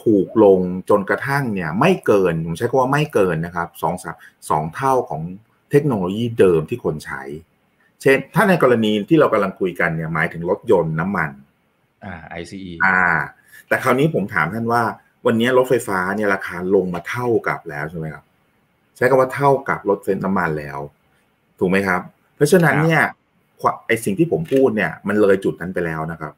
[0.03, 0.61] ถูกลง
[0.91, 4.17] จนกระทั่งเนี่ยไม่เกิน ผมใช้คำว่าไม่เกินนะครับสองสาม
[4.51, 5.23] สองเท่าของ
[5.71, 7.23] เทคโนโลยีเดิมที่คนใช้
[8.03, 11.31] เช่น ถ้าในกรณีที่เรากำลังคุยกันเนี่ยหมายถึงรถยนต์น้ำมัน
[12.05, 13.03] อ่า ICE อ่า
[13.69, 14.83] แต่คราวนี้ผมถามท่านว่า
[15.27, 18.25] วันนี้รถไฟฟ้าเนี่ยราคาลงมาเท่ากับแล้วใช่ไหมครับ
[18.97, 20.79] ใช้คำว่าเท่ากับรถเฟนน้ำมันแล้ว
[21.59, 22.01] ถูกไหมครับ
[22.37, 23.03] เพราะฉะนั้นเนี่ย
[23.87, 26.33] ไอ้สิ่งที่ผมพูดเนี่ย มันเลยจุดนั้นไปแล้วนะครับ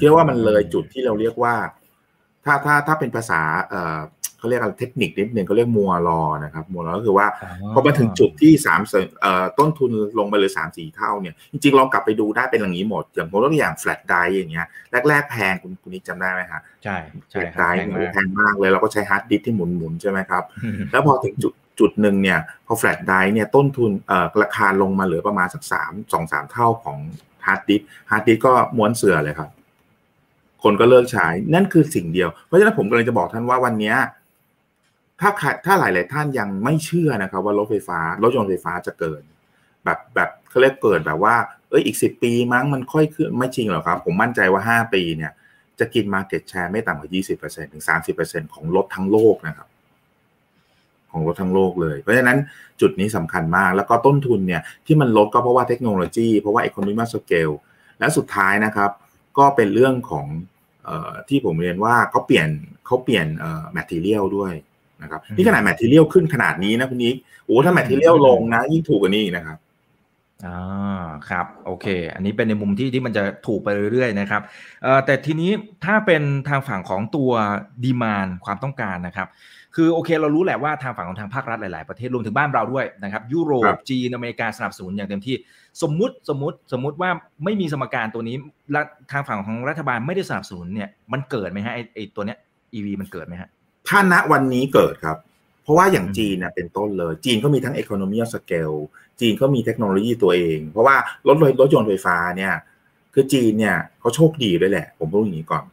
[0.00, 1.54] เรียกว่ามันเลยจุดที่เราเรียกว่า
[2.46, 4.00] ถ้าถ้าถ้าเป็นภาษาเอ่อ
[4.38, 7.26] เขาเรียกอะไรเทคนิคนิดนึงเขาเรียก Moore's Law นะครับ Moore's Law ก็คือว่า
[7.72, 8.80] พอมาถึงจุดที่สาม
[9.20, 14.66] เอ่อต้นทุนลงไปเลยสามสี่เท่าเนี่ยจริงๆลองกลับไปดูได้เป็นอย่างนี้หมด อย่างผมตัวอย่าง flash drive อย่างเงี้ย
[15.08, 16.96] แรกๆแพงคุณคุณนิกจำได้ไหมฮะใช่
[17.30, 17.62] ใช่ได
[18.12, 20.42] แพงมากเลยเราก็ใช้ hard disk ที่หมุนๆใช่ไหมครับ
[20.92, 26.98] แล้วพอถึงจุดจุดหนึ่งเนี่ยพอ flash drive เนี่ยต้นทุนเอ่อราคาลงมาเหลือประมาณสักสามสองสามเท่าของ
[27.46, 29.50] hard disk hard disk ก็ม้วนเสื่อเลยครับ
[30.66, 33.94] คนก็เลิกใช้นั่นคือสิ่งเดียว เพราะฉะนั้นผมกำลังจะบอกท่านว่าวันนี้
[35.20, 35.30] ถ้า
[35.66, 39.20] ถ้าหลาย ๆ ท่านยังไม่เชื่อนะครับ ว่ารถไฟฟ้ารถยนต์ไฟฟ้าจะเกิด
[39.84, 41.34] แบบแบบเขาเรียกเกิดแบบว่า
[41.70, 45.32] เอ้ยอีกสิบปีมั้งมันค่อยขึ้นไม่จริงหรอกครับ ผมมั่นใจว่าห้าปีเนี่ย
[45.78, 49.68] จะกิน market share ไม่ต่ำกว่ายี่สิบเปอร์เซ็นต์ถึงสามสิบเปอร์เซ็นต์ของรถทั้งโลกนะครับ
[51.12, 52.38] ของรถทั้งโลกเลย เพราะฉะนั้น
[52.80, 57.50] จุดนี้สำคัญมาก แล้วก็ต้นทุนเนี่ย ที่มันลดก็เพราะว่าเทคโนโลยี เพราะว่า economy scale
[57.98, 58.90] และสุดท้ายนะครับ
[59.38, 60.26] ก็เป็นเรื่องของ
[61.28, 62.48] ที่ผมเรียนว่าเขาเปลี่ยน
[62.86, 63.26] เขาเปลี่ยน
[63.72, 64.52] material ด้วย
[65.02, 67.16] นะครับนี่ขนาด material ขึ้นขนาดนี้นะคุณนิก
[67.46, 69.58] โอ้ถ้า material ลงนะ ยิ่งถูกกว่านี้นะครับ
[70.46, 74.42] อ่าครับ โอเค อันนี้เป็นในมุมที่ที่มันจะถูกไปเรื่อยๆนะครับ
[74.82, 75.50] เอ่อแต่ทีนี้
[75.84, 77.30] ถ้าเป็นทางฝั่งของตัว
[77.84, 79.28] ดีมานความต้องการนะครับ
[79.78, 85.36] คือโอเคเรารู้แหละว่าทางฝั่งของทางภาครัฐหลาย ๆ ประเทศรวมถึงบ้านเราด้วยนะครับ ยุโรปจีนอเมริกาสนับสนุนอย่างเต็มที่
[85.82, 87.10] สมมุติสมมุติสมมุติว่า
[87.44, 88.36] ไม่มีสมการตัวนี้
[88.72, 88.80] และ
[89.12, 92.38] ทางฝั่งของรัฐบาลไม่ได้สนับสนุนเนี่ยมันเกิดไหมฮะไอไอตัวเนี้ย
[92.74, 93.48] EV มันเกิดไหมฮะ
[93.88, 95.16] ถ้าณวันนี้เกิดครับ
[95.62, 98.78] เพราะว่าอย่างจีนเนี่ยเป็นต้นเลย จีนก็มีทั้ง economy of scale
[99.20, 102.54] จีนก็มีเทคโนโลยีตัวเอง เพราะว่ารถรถยนต์ไฟฟ้าเนี่ย
[103.14, 105.64] คือจีนเนี่ยเขาโชคดีด้วยแหละ ผมพูดอย่างนี้ก่อน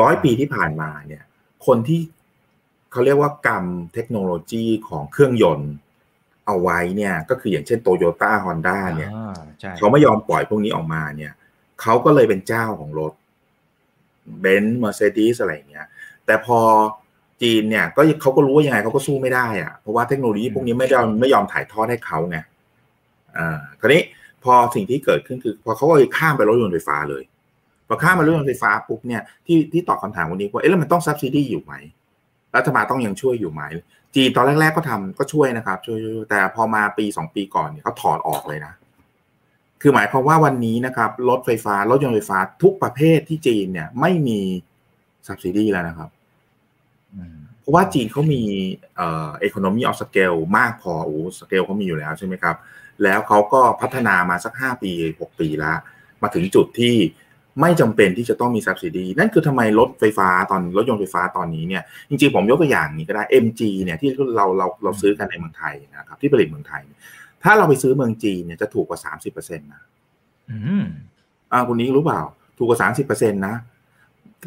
[0.00, 1.22] ร้อยปีที่ผ่านมาเนี่ย
[1.66, 2.00] คนที่
[2.92, 5.72] เขาเรียกว่ากรรมเทคโนโลยีของเครื่องยนต์
[6.46, 9.10] เอาไว้เนี่ย ก็คืออย่างเช่นโตโยต้าฮอนด้าเนี่ย
[9.78, 11.32] เขาไม่ยอมปล่อยพวกนี้ออกมาเนี่ย
[11.82, 13.12] เขาก็เลยเป็นเจ้าของรถ
[14.40, 15.86] เบนซ์เมอร์เซเดสอะไรอย่างเงี้ย
[16.26, 16.58] แต่พอ
[17.42, 22.38] จีนเนี่ยก็เขาก็รู้ว่ายังไงเขาก็สู้ไม่ได้อะเพราะว่าเทคโนโลยีพวกนี้ไม่ได้ไม่ยอมถ่ายทอดให้เขาไง
[23.38, 24.02] อ่าคราวนี้
[24.44, 27.22] พอสิ่งที่เกิดขึ้นคือ พอเขาก็ข้ามไปรถยนต์ไฟฟ้าเลย
[27.88, 31.74] พอข้ามมารถยนต์ไฟฟ้าปุ๊บเนี่ยที่ที่ตอบคาถามวันนี้ว่าเอ๊ะแล้วมันต้องซับซิดีอยู่ไหม
[32.56, 33.62] รัฐบาลต้องยังช่วยอยู่ไหม
[34.14, 35.98] จีนตอนแรก ๆก็ทำก็ช่วยนะครับ ช่วย
[36.30, 38.74] แต่พอมาปีสองปีก่อนเนี่ยเขาถอดออกเลยนะ
[39.82, 44.40] คือหมายความว่าวันนี้นะครับรถไฟฟ้ารถยนต์ไฟฟ้าทุกประเภทที่จีนเนี่ย ไม่มี
[45.26, 46.10] ซับซิดีแล้วนะครับ
[47.60, 48.42] เพราะว่าจีนเขามี
[48.96, 52.56] เอ่อ economy of scale มากพอโอ้สเกลเขามีอยู่แล้วใช่ไหมครับ
[53.02, 55.78] แล้วเขาก็พัฒนามาสักห้าปีหกปีแล้ว
[56.22, 56.96] มาถึงจุดที่
[57.60, 66.82] ไม่จำเป็นที่จะต้องมี subsidy นั่นคือทำไมรถไฟฟ้าตอนรถยนต์ไฟฟ้าตอนนี้เนี่ยจริงๆผมยกตัวอย่างนี้ก็ได้ MG เนี่ยที่เราเราเราซื้อกันในเมืองไทยนะครับที่ผลิตเมืองไทย
[67.42, 69.82] ถ้าเราไปซื้อเมืองจีนเนี่ยจะถูกกว่าสามสิบเปอร์เซ็นต์นะ
[70.50, 70.84] อืม
[71.52, 72.22] อ่าคุณนี้รู้เปล่า
[72.58, 73.54] ถูกกว่าสามสิบเปอร์เซ็นต์นะ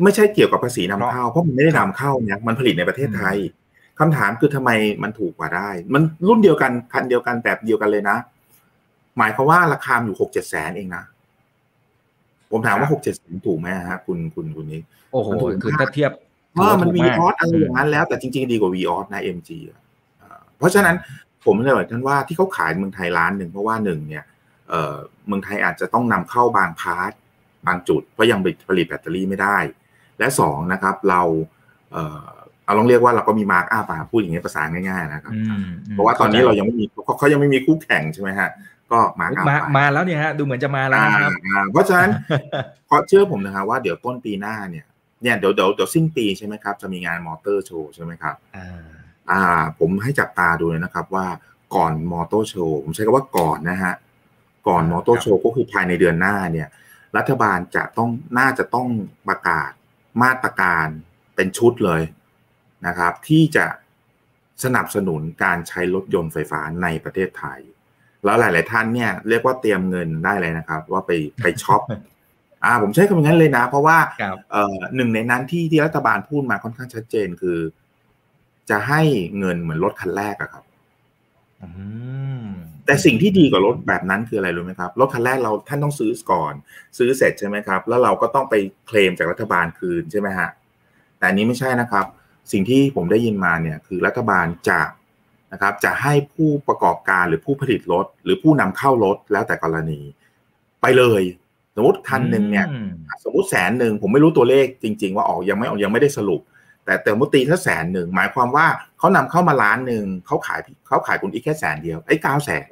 [0.03, 3.37] ไม่ใช่เกี่ยวกับภาษีนำเข้าเพราะมันไม่ได้นำเข้าเนี่ยมันผลิตในประเทศไทย
[3.99, 4.69] คำถามคือทำไม
[5.03, 8.17] มันถูกกว่าได้ มันรุ่นเดียวกันคันเดียวกันแบบเดียวกันเลยนะ
[9.17, 11.03] หมายความว่าราคาอยู่หกเจ็ดแสนเองนะ
[12.53, 14.81] ผมถามว่าหกเจ็ดแสนถูกไหมฮะคุณคุณคุณนี้
[15.13, 15.29] โอ้โห
[15.63, 16.11] คือถ้าเทียบ
[16.59, 19.59] ว่ามันวีออสอะไรอย่างนั้นแล้วแต่จริงๆ ดีกว่าวีออสนะเอ็มจี
[20.57, 20.95] เพราะฉะนั้น
[21.45, 24.23] ผมเลยบอกท่านว่าที่เขาขายเมืองไทยร้านหนึ่งเพราะว่าหนึ่งเนี่ย
[25.27, 27.12] เมืองไทยอาจจะต้องนำเข้าบาง part
[27.67, 28.39] บางจุด เพราะยัง
[28.69, 29.57] ผลิตแบตเตอรี่ไม่ได้
[30.19, 31.21] และสองนะครับเรา
[31.91, 32.27] เออ
[32.65, 35.33] เอาลองเรียกว่าเราก็มี markup พูดอย่างนี้ภาษาง่ายๆนะครับ
[35.91, 36.85] เพราะว่าตอนนี้เรายังไม่มี
[37.17, 38.49] เขายังไม่มีคู่แข่งใช่ไหมฮะ
[38.91, 41.31] ก็ markup มาแล้วเนี่ยฮะดูเหมือนจะมาแล้วครับ
[41.71, 42.09] เพราะฉะนั้น
[42.87, 44.85] เพราะเชื่อผมนะครับว่าเดี๋ยวต้นปีหน้าเนี่ย
[45.23, 48.35] เนี่ยเดี๋ยวเดี๋ยวเดี๋ยวสิ้นปีใช่ไหมครับ จะมีงาน motor show ใช่ไหมครับ
[49.31, 49.41] อ่า
[49.79, 51.27] ผมให้จับตาดูเลยนะครับ ว่า
[51.75, 53.95] ก่อนมอเตอร์โชว์ผมใช้คำว่าก่อนนะฮะ
[54.67, 56.67] ก่อนมอเตอร์โชว์ก็คือภายในเดือนหน้าเนี่ย
[57.17, 58.87] รัฐบาลจะต้องน่าจะต้อง
[59.27, 59.71] ประกาศ
[60.23, 60.87] มาตรการ
[61.35, 62.01] เป็นชุดเลย
[62.87, 63.65] นะครับ ที่จะ
[64.63, 67.59] สนับสนุนการใช้รถยนต์ไฟฟ้าในประเทศไทย
[68.25, 71.81] แล้วหลาย ๆ ท่านเนี่ยเรียกว่าเตรียมเงินได้เลยนะครับ ว่าไปไปช็อป
[72.65, 73.97] อ่าผมใช้คำนั้นเลยนะ เพราะว่า
[74.51, 77.59] เอ่อหนึ่งในนั้นที่ที่รัฐบาลพูดมาค่อนข้างชัดเจนคือ
[78.69, 79.01] จะให้
[79.39, 80.63] เงินเหมือนรถคันแรกอะครับ
[82.86, 86.53] แต่สิ่งที่ดีกว่ารถแบบนั้นคืออะไรรู้ไหมครับรถคันแรกเราท่านต้องซื้อก่อน
[86.97, 88.55] ซื้อเสร็จใช่ไหมครับ แล้วเราก็ต้องไป
[88.88, 90.49] เคลมจากรัฐบาลคืนใช่ไหมฮะ
[91.17, 92.05] แต่อันนี้ไม่ใช่นะครับ
[92.51, 94.79] สิ่งที่ผมได้ยินมาเนี่ย คือรัฐบาลจะ
[95.53, 99.99] นะครับจะให้ผู้ประกอบการหรือผู้ผลิตรถ หรือผู้นำเข้ารถแล้วแต่กรณี
[100.81, 101.23] ไปเลย
[101.75, 102.89] สมมติคันหนึ่งเนี่ยอืม
[103.23, 106.41] สมมติแสนหนึ่งผมไม่รู้ตัวเลขจริง ๆ ว่าออกยังไม่ออกยังไม่ได้สรุป
[106.85, 112.67] แต่แต่มุติถ้าแสนหนึ่งหมายความว่าเขานำเข้ามาล้านหนึ่งเขาขายเขาขายคุณอีกแค่แสนเดียวไอ้เก้าแสน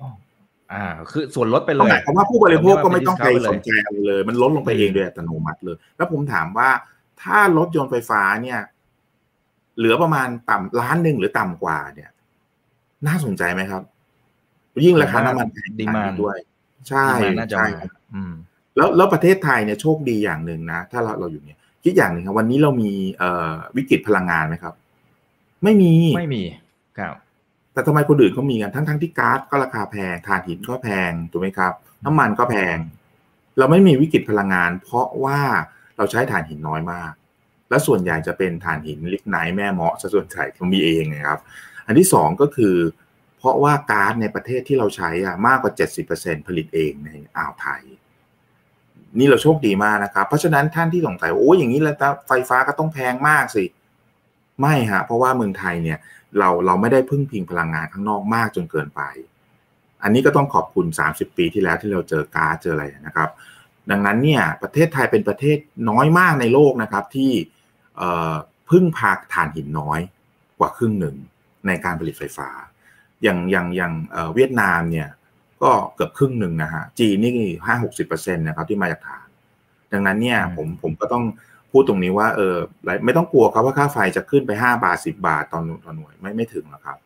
[0.71, 6.69] อ่า คือส่วนลดไปเลก็ยหมายความว่าผู้บริโภคก็ไม่ต้องไปเรียกว่าสนใจอะไรเลย มันลดลงไปเองโดยอัตโนมัติเลย แล้วผมถามว่า
[7.21, 8.59] ถ้ารถยนต์ไฟฟ้าเนี่ย
[9.77, 12.09] เหลือประมาณต่ำล้านหนึ่งหรือต่ำกว่าเนี่ย
[13.07, 13.83] น่าสนใจไหมครับ
[14.85, 16.37] ยิ่งราคาน้ำมันแพงดีมานด้วย
[16.89, 18.33] ใช่ดีมานน่าจะใช่มาอืม
[18.75, 24.73] แล้วแล้วประเทศไทยเนี่ยโชคดีอย่างหนึ่งนะ ถ้าเราเราอยู่เนี่ยคิดอย่างหนึ่งครับ วันนี้เรามีเอ่อวิกฤตพลังงานไหมครับ
[25.63, 26.43] ไม่มีไม่มี
[26.99, 27.15] ครับ
[27.73, 31.73] แต่ทำไมคนอื่นเขามีกันทั้งทั้งที่ก๊าซก็ราคาแพงถ่านหินก็แพงถูกไหมครับ
[32.05, 32.77] น้ำมันก็แพง
[33.57, 35.39] เราไม่มีวิกฤตพลังงาน เพราะว่า
[35.97, 37.11] เราใช้ถ่านหินน้อยมาก
[37.69, 41.39] และส่วนใหญ่จะเป็นถ่านหินลิกไนท์แม่เมาะซะส่วนใหญ่เรามีเองนะครับ
[41.91, 42.75] อันที่สองก็คือ
[43.37, 45.73] เพราะว่าก๊าซในประเทศที่เราใช้อะมากกว่า
[46.09, 47.81] 70%ผลิตเองในอ่าวไทย
[49.19, 51.95] นี่เราโชคดีมากนะครับ เพราะฉะนั้นท่านที่สงสัยโอ้ยอย่างนี้แล้ว
[52.27, 53.65] ไฟฟ้าก็ต้องแพงมากสิ
[54.61, 55.97] ไม่ฮะเพราะว่าเมืองไทยเนี่ย
[56.37, 59.01] เราเราไม่ได้พึ่งพิงพลังงานข้างนอกมากจนเกินไป
[60.03, 63.29] อันนี้ก็ต้องขอบคุณ 30 ปีที่แล้วที่เราเจอก๊าซเจออะไรนะครับ
[63.91, 65.57] ดังนั้นเนี่ยประเทศไทยเป็นประเทศ
[65.89, 67.31] น้อยมากในโลกนะครับที่
[68.69, 69.99] พึ่งพาถ่านหินน้อย
[70.59, 71.15] กว่าครึ่งหนึ่ง
[71.67, 72.49] ในการผลิตไฟฟ้า
[73.23, 75.09] อย่างอย่างอย่างเอ่อเวียดนามเนี่ย
[75.63, 77.31] ก็เกือบครึ่งหนึ่งนะฮะจีนนี่
[77.65, 79.27] ห้าหกสิบเปอร์เซ็นต์นะครับที่มาจากถ่าน
[79.93, 81.23] ดังนั้นเนี่ยอืมผมผมก็ต้อง
[81.71, 82.55] พูดตรงนี้ว่าเออ
[83.05, 86.97] ไม่ต้องกลัวครับว่าค่าไฟจะขึ้นไปห้าบาทสิบาทตอนต่อหน่วยไม่ไม่ถึงหรอกครับ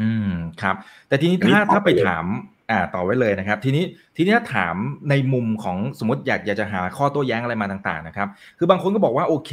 [0.00, 0.76] อืมครับ
[1.08, 2.26] แต่ทีนี้อันนี้ถ้าตอบถ้าไปไปเลยถาม
[2.70, 3.84] อ่าต่อไว้เลยนะครับ ทีนี้
[4.16, 4.76] ทีนี้ถ้าถาม
[5.10, 9.52] ในมุมของสมมติอยากอยากจะหาข้อโต้แย้งอะไรมาต่างๆนะครับ คือบางคนก็บอกว่าโอเค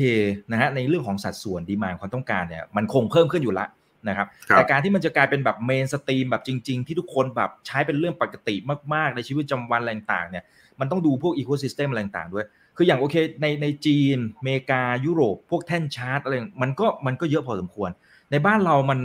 [0.52, 3.68] นะฮะในเรื่องของสัดส่วนดีมานความต้องการเนี่ยมันคงเพิ่มขึ้นอยู่ละ
[4.10, 8.56] นะครับครับแต่การที่มันจะกลายเป็นแบบ mainstream แบบจริง ๆ ที่ทุกคนแบบใช้เป็นเรื่องปกติ
[8.94, 10.44] มากๆ ในชีวิตประจำวันอะไรต่างๆเนี่ย
[10.80, 12.46] มันต้องดูพวก ecosystem อะไรต่างๆด้วย
[12.78, 17.90] คืออย่างโอเคในในจีนอเมริกายุโรป พวกแท่นชาร์จอะไรมันก็มันก็เยอะพอสมควร
[18.32, 19.00] ในบ้านเรามัน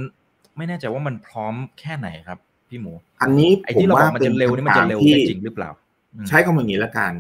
[0.56, 5.70] ไม่แน่ใจว่ามันพร้อมแค่ไหนครับพี่หมู อันนี้ไอ้ผมที่เราบว่าอกมันเป็จะนเร็วนี่มันคำจะถามเร็วที่ได้จริงหรือเปล่า
[6.14, 7.12] อืมใช้คำว่าอย่างนี้แล้วกัน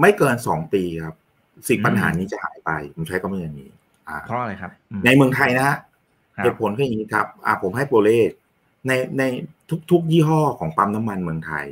[0.00, 1.14] ไม่เกินสองปีครับ
[1.68, 3.70] สิ่งอืมปัญหานี้จะหายไปผมใช้คำว่าอย่างนี้
[4.08, 5.89] อ่าเพราะอะไรครับอืมในเมืองไทยนะฮะครับ
[6.42, 8.28] เหตุผลคืออย่างนี้ครับอ่าผมให้ตัวเลข
[8.86, 9.22] ในใน
[9.90, 11.66] ทุกๆ ยี่ห้อของปั๊มน้ำมันเมืองไทย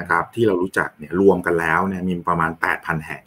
[0.00, 3.22] นะครับ ที่เรารู้จักเนี่ยรวมกันแล้วเนี่ยมีประมาณแปดพันแห่ง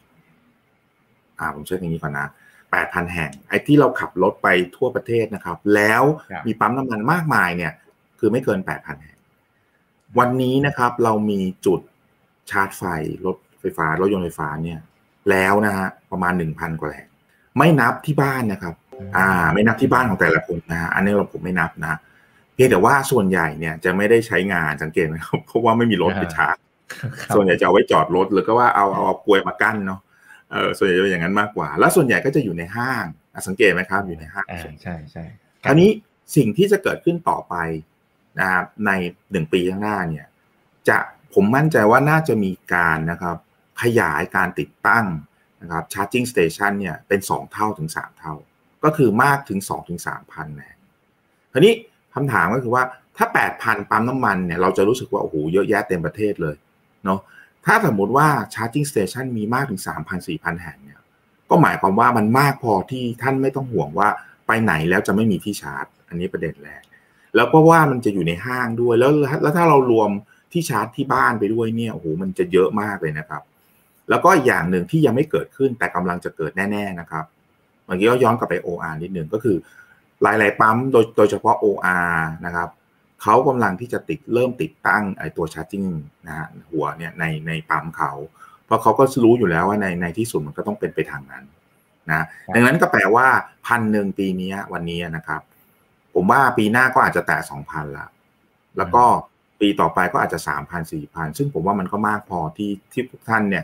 [1.40, 2.28] อ่าผมเช็คอย่างนี้ก่อนนะ
[2.72, 7.74] แปดพันแห่ง ไอ้ที่เราขับรถไปทั่วประเทศนะครับ แล้วครับมีปั๊มน้ำมันมากมายเนี่ย
[8.20, 9.18] คือไม่เกินแปดพันแห่ง
[10.20, 11.80] วันนี้นะครับเรามีจุด
[12.50, 12.84] ชาร์จไฟ
[13.26, 14.80] รถไฟฟ้ารถยนต์ไฟฟ้าเนี่ย
[15.30, 17.10] แล้วนะฮะประมาณหนึ่งพันกว่าแห่ง
[17.58, 18.76] ไม่นับที่บ้านนะครับ
[19.18, 22.00] อ่า ไม่นับที่บ้านของแต่ละคนนะฮะอันนี้เราผมไม่นับนะ
[22.54, 26.56] เพียงแต่ว่าส่วนใหญ่เนี่ยจะไม่ได้ใช้งานสังเกตไหมครับเพราะว่าไม่มีรถไปชาร์จ
[27.22, 30.00] ครับส่วนใหญ่จะเอาไว้จอดรถหรือก็ว่าเอาเอาเอากลวยมากั้นเนาะ
[30.52, 35.24] เออส่วนใหญ่จะเป็นอย่างนั้นมากกว่า แล้วส่วนใหญ่ก็จะอยู่ในห้างอะสังเกตไหมครับอยู่ในห้างอ่าใช่ใช่
[35.66, 35.90] คราวนี้
[36.36, 37.56] สิ่งที่จะเกิดขึ้นต่อไป
[38.40, 38.92] นะครับใน
[39.32, 40.26] หนึ่งปีข้างหน้าเนี่ย
[40.88, 40.98] จะ
[41.34, 43.38] ผมมั่นใจว่าน่าจะมีการนะครับ
[43.82, 45.06] ขยายการติดตั้ง
[45.62, 48.34] นะครับ charging station เนี่ยเป็นสองเท่าถึงสามเท่า
[48.84, 50.70] ก็คือมากถึงสองถึงสามพันแน่
[51.52, 51.74] คราวนี้
[52.16, 52.84] คำถามก็คือว่า
[53.18, 56.56] ถ้าแปดพันปั๊มน้ำมันเนี่ยเราจะรู้สึกว่า โอ้โห เยอะแยะเต็มประเทศเลย
[57.06, 57.20] เนาะ
[57.66, 61.00] ถ้าสมมติว่า charging station มีมากถึงสามพันสี่พันแห่งเนี่ย
[61.50, 64.10] ก็หมายความว่ามันมากพอที่ท่านไม่ต้องห่วงว่า
[64.48, 66.82] ไปไหนแล้วจะไม่มีที่ชาร์จ อันนี้ประเด็นแรก
[67.36, 69.12] แล้วก็ว่ามันจะอยู่ในห้างด้วยแล้ว
[69.44, 70.10] แล้วถ้าเรารวม
[70.52, 73.42] ที่ชาร์จที่บ้านไปด้วยเนี่ยโอ้โหมันจะเยอะมากเลยนะครับ
[74.10, 77.26] แล้วก็อย่างหนึ่งที่ยังไม่เกิดขึ้นแต่กำลังจะเกิดแน่ ๆนะครับ
[77.90, 79.58] มื่อกี้ก็ย้อนกลับไป OR นิดหนึ่งก็คือ
[80.22, 82.14] หลาย ๆ ปั๊มโดยโดยเฉพาะ OR
[82.46, 82.70] นะครับ
[83.22, 85.86] เขากำลังที่จะติดเริ่มติดตั้งไอ้ตัวชาร์จิ่ง
[86.28, 88.12] นะฮะหัวเนี่ยในในปั๊มเขา
[88.66, 91.44] เพราะเขาก็รู้อยู่แล้วว่าในในที่สุดมันก็ต้องเป็นไปทางนั้น
[92.10, 92.26] นะ
[92.56, 93.28] ดังนั้นก็แปลว่า
[93.68, 95.42] พันหนึ่งปีนี้วันนี้นะครับ
[96.14, 98.08] ผมว่าปีหน้าก็อาจจะแตะสองพันละ
[98.78, 99.04] แล้วก็
[99.60, 103.64] ปีต่อไปก็อาจจะสามพันสี่พันซึ่งผมว่ามันก็มากพอที่ที่ทุกท่านเนี่ย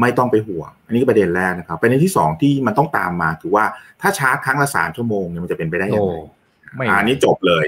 [0.00, 3.64] ไม่ต้องไปห่วง อันนี้ก็ประเด็นแรกนะครับประเด็นที่สองที่มันต้องตามมาคือว่า
[4.00, 6.16] ถ้าชาร์จครั้งละสามชั่วโมงเนี่ยมันจะเป็นไปได้ยังโอ้ไง
[6.76, 7.66] ไม่อะอันนี้จบเลย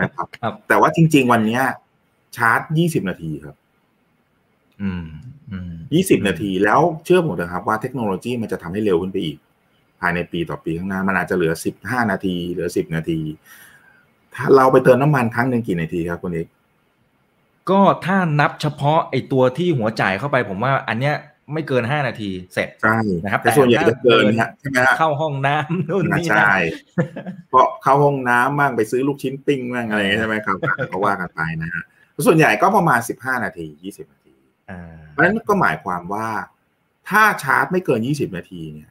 [0.00, 1.62] นะครับครับ แต่ว่าจริง ๆ วันเนี้ย
[2.36, 3.56] ชาร์จยี่สิบนาทีครับ
[4.82, 5.06] อืม
[5.50, 9.36] อืมยี่สิบนาทีแล้วเชื่อผมเถอะครับว่าเทคโนโลยีมันจะทำให้เร็วขึ้นไปอีก
[10.00, 13.20] ภายในปีต่อปีข้างหน้า มันอาจจะเหลือสิบห้านาที เหลือสิบนาที
[14.34, 16.46] ถ้าเราไปเติมน้ำมันครั้งหนึ่งกี่นาทีครับคุณเอก
[17.70, 21.16] ก็ถ้านับเฉพาะไอตัวที่หัวจ่ายเข้าไปผมว่าอันเนี้ย
[21.52, 26.54] ไม่เกินห้านาทีเสร็จใช่นะครับ แต่ส่วนใหญ่จะเกินฮะใช่ไหมฮะเข้าห้องน้ำนู่นนี่ใช่
[27.50, 30.56] เพราะเข้าห้องน้ำบ้างไปซื้อลูกชิ้นปิ้งบ้างอะไรอย่างเงี้ยใช่ไหมครับ
[30.92, 31.82] ก็ว่ากันไปนะฮะ
[32.26, 34.36] ส่วนใหญ่ก็ประมาณสิบห้านาทียี่สิบนาที
[34.70, 36.28] อ่าเพราะฉะนั้นก็หมายความว่า
[37.08, 38.90] ถ้าชาร์จไม่เกินยี่สิบนาทีเนี่ย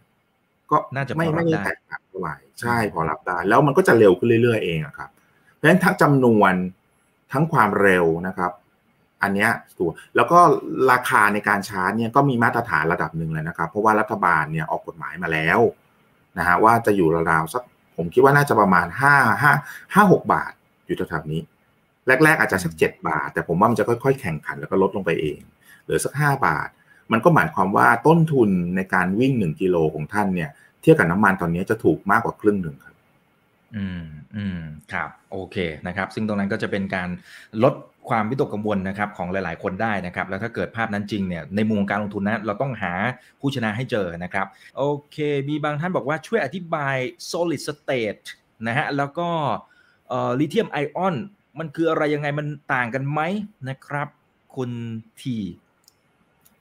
[0.72, 5.10] ก็น่าจะพไม่อรัไม่บได้ได้แตกต่างเท่าไหร่ใช่พอรับได้ แล้วมันก็จะเร็วขึ้นเรื่อยๆเองอะครับ
[5.54, 6.54] เพราะฉะนั้นทั้งจำนวน
[7.32, 8.52] ทั้งความเร็วนะครับ
[9.22, 10.40] อันเนี้ยตัวแล้วก็
[10.92, 15.60] ราคาในการชาร์จเนี่ยก็มีมาตรฐานระดับหนึ่งเลยนะครับ เพราะว่ารัฐบาลเนี่ยออกกฎหมายมาแล้ว
[16.38, 17.64] นะฮะว่าจะอยู่ราวๆสัก
[17.98, 19.54] ผมคิดว่าน่าจะประมาณห้าห้า
[19.94, 20.52] ห้าหกบาท
[20.86, 21.42] อยู่แถวๆนี้
[22.24, 25.40] แรกๆอาจจะสักเจ็ดบาท แต่ผมว่ามันจะค่อยๆ แข่งขันแล้วก็ลดลงไปเอง
[25.84, 26.70] เหลือสักห้าบาท
[27.12, 30.50] มันก็หมายความว่าต้นทุนในการวิ่งหนึ่งกิโลของท่านเนี่ย
[30.82, 32.96] เทียบกับน้ำมันตอนนี้จะถูกมากกว่าครึ่งหนึ่งครับ
[33.76, 34.04] อืม
[34.36, 34.62] อืม
[34.94, 37.10] ครับ โอเคนะครับ ซึ่งตรงนั้นก็จะเป็นการ
[37.64, 37.74] ลด
[38.10, 42.94] ความวิตกกังวลนะครับของหลาย ๆ คนได้นะครับ แล้วถ้าเกิดภาพนั้นจริงเนี่ยในมุมการลงทุนนะเราต้องหา
[43.40, 44.46] ผู้ชนะให้เจอนะครับ
[44.78, 45.18] โอเค
[45.50, 46.96] มีบางท่านบอกว่าช่วยอธิบาย
[47.32, 48.26] solid state
[48.68, 49.30] นะฮะแล้วก็
[50.40, 51.16] ลิเธียมไอออน
[51.60, 53.22] มันคืออะไรยังไงมันต่างกันไหม
[53.70, 54.08] นะครับ
[54.56, 54.72] คุณ
[55.22, 55.38] ที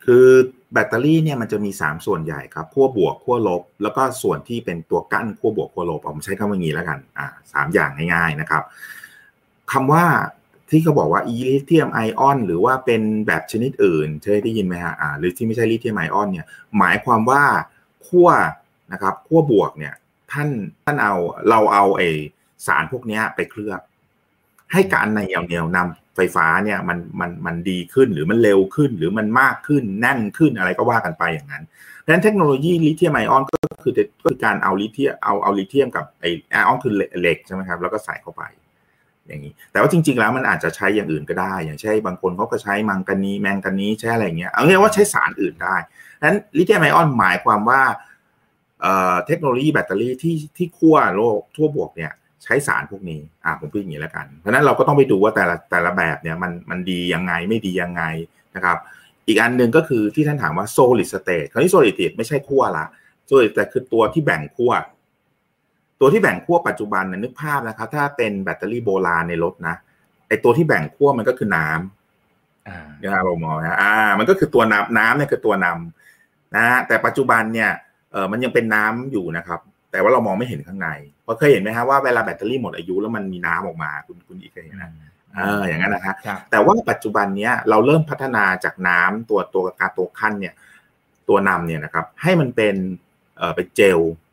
[0.05, 0.29] คือ
[0.73, 8.63] แบตเตอรี่เนี่ยมันจะมี 3 ส่วนใหญ่ครับขั้วบวกขั้วลบ แล้วก็ส่วนที่เป็นตัวกั้นขั้วบวกขั้วลบผมใช้คำว่างี้แล้วกันอ่าสามอย่างง่าย ๆนะครับ
[9.73, 10.05] คำว่า
[10.71, 16.47] ที่เขาบอกว่าอีลิเธียมไอออนหรือว่าเป็นแบบชนิดอื่นเคยได้ยินไหมฮะอ่าหรือที่ไม่ใช่ลิเธียมไอออนเนี่ย
[16.79, 17.43] หมายความว่า
[18.07, 18.29] ขั้ว
[18.93, 19.95] นะครับขั้วบวกเนี่ย
[20.33, 20.49] ท่าน
[20.85, 21.15] ท่านเอา
[21.49, 22.03] เราเอาไอ
[22.67, 23.81] สารพวกนี้ไปเคลือบ
[24.73, 31.65] ให้การในเหนียวนำไฟฟ้าเนี่ยมันมันมันดีขึ้นหรือมันเร็วขึ้นหรือมันมากขึ้นแน่นขึ้นอะไรก็ว่ากันไปอย่างนั้น
[32.05, 38.43] ดังนั้นเทคโนโลยีลิเธียมไอออนก็คือก็คือการเอาลิเธียมเอาเอาลิเธียมกับไอไอออนคือเหล็กใช่ไหมครับแล้วก็ใส่เข้าไป
[39.29, 45.77] อย่างนี้ แต่ว่าจริง ๆ แล้วมันอาจจะใช้อย่างอื่นก็ได้ อย่างเช่นบางคนเขาก็ใช้มังกานีแมงกานีใช้อะไรเงี้ย เอาเรียกว่าใช้สารอื่นได้
[46.19, 47.83] ดังนั้นลิเธียมไอออนหมายความว่า
[49.27, 52.13] เทคโนโลยีแบตเตอรี่ที่ที่ขั้วโลกทั่วบวกเนี่ย
[52.45, 58.03] ใช้สารพวกนี้ อ่าผมพูดอย่างนี้แล้วกัน เพราะนั้นเราก็ต้องไปดูว่าแต่ละแต่ละแบบเนี่ยมันมันดียังไงไม่ดียังไง
[58.57, 58.79] นะครับ
[59.29, 62.87] อีกอันหนึ่งก็คือที่ท่านถามว่า solid state คราวนี้ solid state ไม่ใช่ขั้วละ
[63.29, 64.73] solid แต่คือตัวที่แบ่งขั้ว
[66.01, 69.77] ตัวที่แบ่งขั้วปัจจุบันนะนึกภาพนะครับ ถ้าเป็นแบตเตอรี่โบราณในรถนะ
[70.29, 77.71] ไอตัวที่แบ่งขั้วมันก็คือน้ำอ่านะครับผมมองนะอ่า มันก็คือตัวนำน้ำเนี่ยคือตัวนำนะฮะแต่ปัจจุบันเนี่ย
[78.13, 80.89] เออมันยังเป็นน้ำอยู่นะครับ แต่ว่าเรามองไม่เห็นข้างใน
[81.25, 84.91] เพราะเคยเห็นไหมฮะว่าเวลาแบตเตอรี่หมดอายุแล้วมันมีน้ำออกมาคุณคุณอีกเคยเห็นนะ
[85.35, 90.55] เอออย่างนั้นนะฮะครับแต่ว่าปัจจุบันเนี้ยเราเริ่มพัฒนาจากน้ำตัวตัวการตัวขั้นเนี่ย
[91.29, 92.75] ตัวนำเนี่ยนะครับ ให้มันเป็น
[93.37, 94.26] เอ่อเป็นเจลอ่า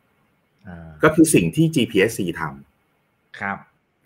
[1.02, 3.58] ก็คือสิ่งที่ GPSC ทำครับ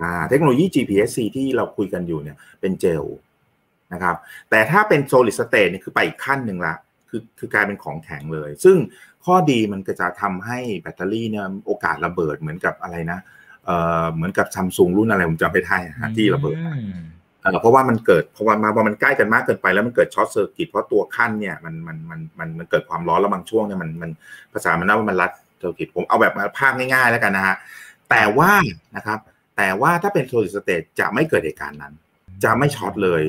[0.02, 3.04] อ่าเทคโนโลยี GPSC ที่เราคุยกันอยู่เนี่ยเป็นเจล
[3.92, 4.16] นะครับ
[4.50, 6.74] แต่ถ้าเป็น solid state เนี่ยคือไปอีกขั้นหนึ่งละ
[7.08, 8.76] คือคือกลายเป็นของแข็งเลย ซึ่ง
[9.24, 13.18] ข้อดีมันก็จะทำให้แบตเตอรี่เนี่ยโอกาสระเบิดเหมือนกับอะไรนะ
[13.64, 17.02] เอ่อเหมือนกับซัมซุงรุ่นอะไรผมจำไม่ได้นะฮะที่ระเบิดอืม
[17.42, 24.10] เอ่อเพราะว่ามันเกิดเพราะว่ามาพอมันใกล้กันมากเกินไปแล้วมันเกิด short circuit เพราะตัวขั้นเนี่ยมันมันมันมันมันเกิดความร้อนแล้วบางช่วงเนี่ยมันมัน
[24.52, 27.56] ภาษามันน่าว่ามันลัด circuit ผมเอาแบบภาพง่าย ๆ แล้วกันนะฮะ
[28.10, 28.52] แต่ว่า
[28.96, 29.18] นะครับ
[29.56, 31.94] แต่ว่าถ้าเป็น solid state จะไม่เกิดเหตุการณ์นั้น
[32.44, 33.22] จะไม่ช็อตเลย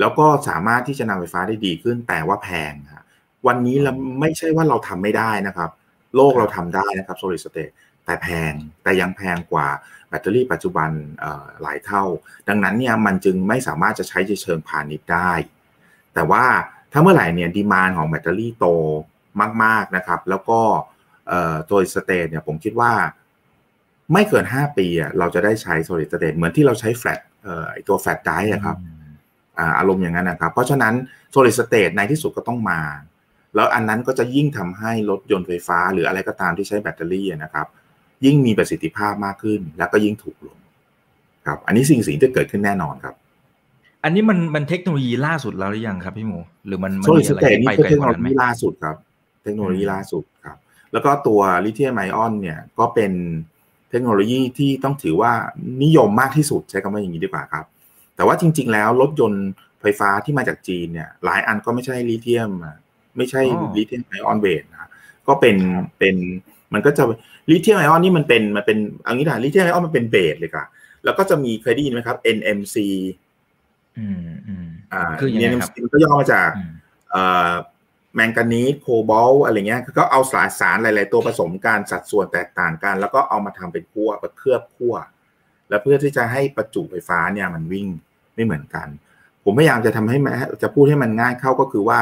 [0.00, 3.04] แล้วก็สามารถที่จะนำไฟฟ้าได้ดีขึ้น แต่ว่าแพงฮะ
[3.46, 5.70] วันนี้เราไม่ใช่ว่าเราทำไม่ได้นะครับ
[6.14, 9.68] โลกเราทำได้นะครับ solid state แต่แพงแต่ยังแพงกว่า
[10.08, 10.90] แบตเตอรี่ปัจจุบัน
[11.62, 12.04] หลายเท่า
[12.48, 15.32] ดังนั้นเนี่ยมันจึงไม่สามารถจะใช้เชิงพาณิชย์ได้
[16.14, 16.44] แต่ว่า
[16.92, 18.66] ถ้าเมื่อไหร่เนี่ยดีมานของแบตเตอรี่โต
[19.62, 20.60] มาก ๆนะครับ แล้วก็
[21.70, 22.92] ตัว state เนี่ยผมคิดว่า
[24.12, 28.76] ไม่เกิน 5 ปีอะเราจะได้ใช้ solid state เหมือนที่เราใช้แฟลตเอ่อไอตัว flash drive อะครับ
[29.58, 30.94] อ่าอารมณ์อย่างนั้นนะครับ เพราะฉะนั้น
[31.34, 32.80] solid state ในที่สุดก็ต้องมา
[33.54, 37.66] แล้วอันนั้นก็จะยิ่งทำให้รถยนต์ไฟฟ้า หรืออะไรก็ตามที่ใช้แบตเตอรี่อะนะครับ
[38.24, 40.58] ยิ่งมีประสิทธิภาพมากขึ้น แล้วก็ยิ่งถูกลง
[41.46, 43.14] ครับ อันนี้สิ่งสิ่งที่เกิดขึ้นแน่นอนครับ
[44.04, 48.96] อันนี้มันมันเทคโนโลยีล่าสุดแล้วหรือยังครับพี่หมูหรือมันมัน solid อะไรเตทที่นี่ไปคือไกลเทคกโนว่าโลนั้นไหมยีล่าสุดครับ
[49.42, 50.56] เทคโนโลยีอืมล่าสุดครับ
[50.92, 53.12] แล้วก็ตัวลิเธียมไอออนเนี่ยก็เป็น
[53.90, 55.32] เทคโนโลยีที่ต้องถือว่า
[55.84, 57.64] นิยมมากที่สุดใช้คำว่าอย่างนี้ดีกว่าครับ
[58.16, 59.46] แต่ว่าจริง ๆ แล้วรถยนต์
[59.80, 62.76] ไฟฟ้าที่มาจากจีนเนี่ยหลายอันก็ไม่ใช่ลิเธียมอะ
[63.16, 63.40] ไม่ใช่
[63.76, 64.90] ลิเธียมไอออน base นะ
[65.28, 65.56] ก็เป็น
[65.98, 66.16] เป็น
[66.74, 67.04] มันก็จะ
[67.50, 70.64] ลิเธียมไอออนนี่มันเป็นมันเป็นเอันนี้นะลิเธียมไอออนมันเป็น base เลยค่ะ
[71.04, 72.76] แล้วก็จะมีเคยได้ยินไหมครับ NMC
[73.98, 76.70] อืมอืมอ่าคือยังไงครับ NMC มันก็ย่อมาจากอืม
[77.10, 77.52] เอ่อ
[78.16, 84.94] แมงกานีสโคบอลต์อะไรเงี้ยก็เอาสารสารหลาย ๆ ตัวผสมกันสัดส่วนแตกต่างกัน แล้วก็เอามาทำเป็นขั้วมาเคลือบขั้ว
[85.68, 87.86] แล้วเพื่อที่จะให้ประจุไฟฟ้าเนี่ยมันวิ่ง
[88.34, 88.88] ไม่เหมือนกัน
[89.44, 92.00] ผมพยายามจะทำให้มันจะพูดให้มันง่ายเข้าก็คือว่า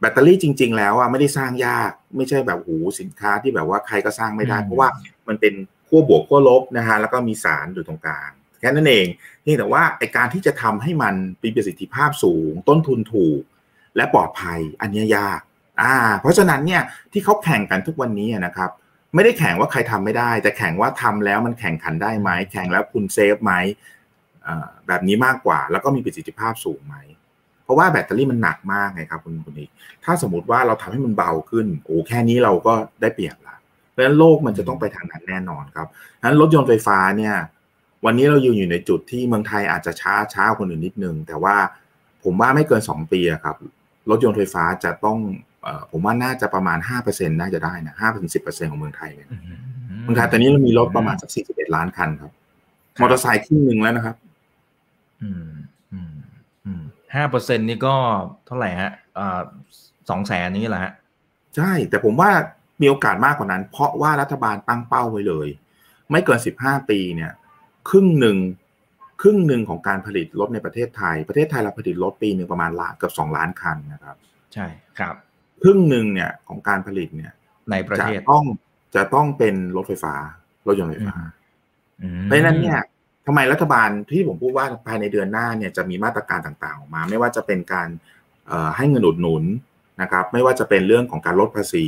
[0.00, 4.88] แบตเตอรี่จริง ๆ แล้วอะไม่ได้สร้างยากไม่ใช่แบบหูสินค้าที่แบบว่าใครก็สร้างไม่ได้ เพราะว่า
[5.28, 5.54] มันเป็น
[5.88, 9.06] ขั้วบวกขั้วลบนะฮะแล้วก็มีสารอยู่ตรงกลางแค่นั้นเอง
[9.46, 13.40] นี่แต่ว่าไอการที่จะทำให้มันมีประสิทธิภาพสูง ต้นทุนถูก
[13.96, 15.40] และปลอดภัยอันนี้ยาก
[15.80, 18.70] อ่าเพราะฉะนั้นเนี่ยที่เขาแข่งกันทุกวันนี้นะครับ
[19.14, 23.52] ไม่ได้แข่งว่าใครทำไม่ได้ แต่แข่งว่าทำแล้วมันแข่งขันได้ไหมแข่งแล้วคุณเซฟไหม
[24.88, 26.96] แบบนี้มากกว่า แล้วก็มีประสิทธิภาพสูงไหม
[27.64, 29.70] เพราะว่าแบตเตอรี่มันหนักมากไงครับคุณคุณอีก
[30.04, 33.56] ถ้าสมมติว่าเราทำให้มันเบาขึ้นโอ้แค่นี้เราก็ได้เปรียบละ
[33.90, 35.86] เพราะฉะนั้นโลกมันจะต้องไปทางนั้นแน่นอนครับ
[36.24, 37.34] นั้นรถยนต์ไฟฟ้าเนี่ย
[38.04, 41.56] วันนี้เราอยู่อยู่ในจุดที่เมืองไทยอาจจะช้าช้าคนอื่นนิดนึงแต่ว่า
[42.22, 43.56] ผมว่าไม่เกินสองปีครับ
[44.10, 45.18] รถยนต์ไฟฟ้าจะต้อง
[45.90, 49.28] ผมว่าน่าจะประมาณห้าเปอร์เซ็นน่าจะได้นะห้าถึงสิบเปอร์เซ็นของเมืองไทยเนี่ย
[50.02, 52.32] เมืองไทยตอนนี้เรามีรถประมาณสักสี่สิบเอ็ดล้านคันครับ
[53.00, 54.16] มอเตอร์ไซค์ครึ่งหนึ่งแล้วนะครับ
[55.22, 55.46] อืม
[55.92, 56.14] อืม
[56.66, 56.82] อืม
[57.14, 57.94] ห้าเปอร์เซ็นนี่ก็
[58.46, 59.40] เท่าไหร่ฮะอ่า
[60.10, 60.92] สองแสนนี้แหละฮะ
[61.56, 62.30] ใช่ แต่ผมว่า
[62.80, 65.48] มีโอกาสมากกว่านั้น เพราะว่ารัฐบาลตั้งเป้าไว้เลย
[66.10, 67.32] ไม่เกินสิบห้าปีเนี่ย
[67.88, 68.36] ครึ่งหนึ่ง
[69.22, 74.16] ครึ่งหนึ่งของการผลิตรถในประเทศไทย ประเทศไทยเราผลิตรถปีหนึ่งประมาณล้านเกือบสองล้านคันนะครับ
[74.54, 74.66] ใช่
[74.98, 75.14] ครับ
[75.62, 77.32] ครึ่งหนึ่งเนี่ยของการผลิตเนี่ย
[77.70, 78.44] ในประเทศต้อง
[78.94, 80.14] จะต้องเป็นรถไฟฟ้า
[80.66, 81.16] รถยนต์ไฟฟ้า
[82.24, 82.80] เพราะฉะนั้นเนี่ย
[83.26, 87.88] ทำไมรัฐบาลที่ผมพูดว่าภายในเดือนหน้าเนี่ยจะมีมาตรการต่างๆออกมา ไม่ว่าจะเป็นการ
[88.76, 89.44] ให้เงินอุดหนุน
[90.02, 91.86] นะครับ ไม่ว่าจะเป็นเรื่องของการลดภาษี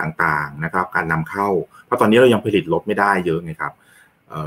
[0.00, 1.48] ต่างๆนะครับ การนำเข้า
[1.86, 3.72] เพราะตอนนี้เรายังผลิตรถไม่ได้เยอะไงครับ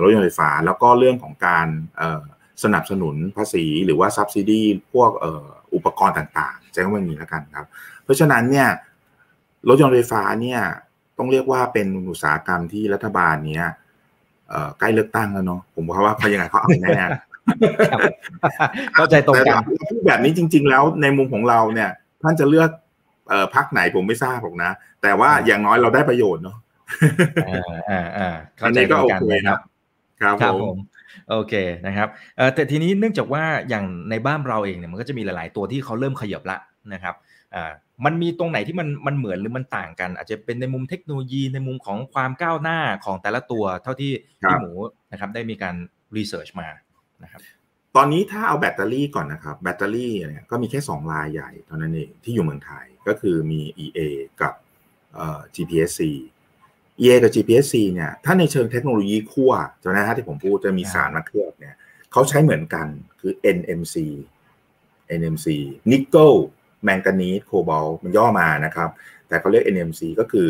[0.02, 1.68] รถยนต์ไฟฟ้า แล้วก็เรื่องของการ
[2.64, 4.62] สนับสนุนภาษีหรือว่าซับซิดี
[4.94, 5.12] พวก
[5.76, 7.68] อุปกรณ์ต่างๆใช้คำว่านี้แล้วกันครับ
[8.04, 8.68] เพราะฉะนั้นเนี่ย
[9.68, 10.62] รถยนต์ไฟฟ้าเนี่ย
[11.18, 13.66] ต้องเรียกว่าเป็นอุตสาหกรรมที่รัฐบาลเนี้ย
[14.80, 17.08] ใกล้เลือกตั้งแล้วเนาะผมว่าว่าเขายังไงเขาเอาแน่
[18.96, 21.90] เข้าใจตรงกันพูดแบบนี้จริง ๆ แล้วในมุมของเราเนี่ย
[22.22, 22.70] ท่านจะเลือก
[23.56, 26.58] พักไหนผมไม่ทราบหรอกนะ แต่ว่าอย่างน้อยเราได้ประโยชน์เนาะ
[27.48, 29.60] อ่าอ่าเข้าใจตรงกันนะครับ
[30.22, 30.78] ครับผม
[31.30, 31.54] โอเค
[31.88, 36.58] นะครับเอ่อแต่ทีนี้เนื่องจากว่าอย่างในบ้านเราเองเนี่ยมันก็จะมีหลาย ๆ ตัวที่เขาเริ่มขยับละ
[36.94, 37.16] นะครับ
[37.56, 37.72] อ่า
[38.06, 44.72] มันมีตรงไหนที่มันมันเหมือนหรือมันต่างกัน อาจจะเป็นในมุมเทคโนโลยีในมุมของความก้าวหน้าของแต่ละตัวเท่าที่พี่หมู
[45.12, 45.76] นะครับได้มีการ
[46.18, 46.68] research มา
[47.24, 47.42] นะครับ
[47.96, 54.00] ตอนนี้ถ้าเอาแบตเตอรี่ก่อนนะครับแบตเตอรี่เนี่ยก็มีแค่2รายใหญ่เท่านั้นเองที่อยู่เมืองไทยก็คือมี EA
[54.42, 54.54] กับ
[55.56, 56.02] GPSC
[57.00, 59.52] EA กับ GPSC เนี่ยถ้าในเชิงเทคโนโลยีขั้ว
[59.84, 61.76] จำได้ฮะที่ผมพูดจะมีสารมาเคลือบเนี่ย
[62.12, 62.88] เขาใช้เหมือนกัน
[63.22, 63.96] คือ NMC
[65.20, 65.48] NMC
[65.92, 66.32] นิกเกิล
[66.84, 68.90] แมงกานีสโคบอลต์มันย่อมานะครับ
[69.28, 70.48] แต่เขาเรียก NMC ก็คือ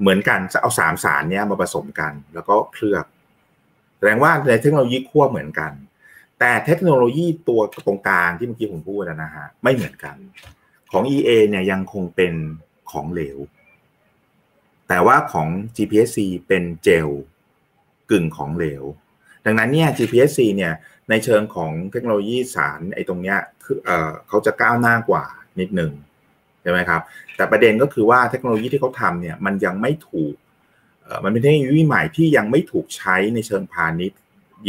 [0.00, 3.06] เหมือนกันจะเอาสามสารเนี้ยมาผสมกัน แล้วก็เคลือบ
[3.98, 5.72] แสดงว่าในเทคโนโลยีขั้วเหมือนกัน
[6.38, 10.16] แต่เทคโนโลยีตัวตรงกลางที่เมื่อกี้ผมพูดนะฮะไม่เหมือนกัน
[10.92, 12.32] ของ EA เนี่ยยังคงเป็น
[12.90, 13.38] ของเหลว
[14.92, 17.08] แต่ว่าของ GPSC เป็นเจล
[18.10, 18.84] กึ่งของเหลว
[19.46, 20.72] ดังนั้นเนี่ย GPSC เนี่ย
[21.10, 25.24] ในเชิงของเทคโนโลยีสารไอ้ตรงเนี้ยคือเออเขาจะก้าวหน้ากว่า
[25.60, 25.92] นิดหนึ่ง
[26.62, 27.00] ใช่ไหมครับ
[27.36, 30.34] แต่ประเด็นก็คือว่าเทคโนโลยีที่เขาทำเนี่ยมันยังไม่ถูก
[31.24, 34.18] มันเป็นเทคโนโลยีใหม่ที่ยังไม่ถูกใช้ในเชิงพาณิชย์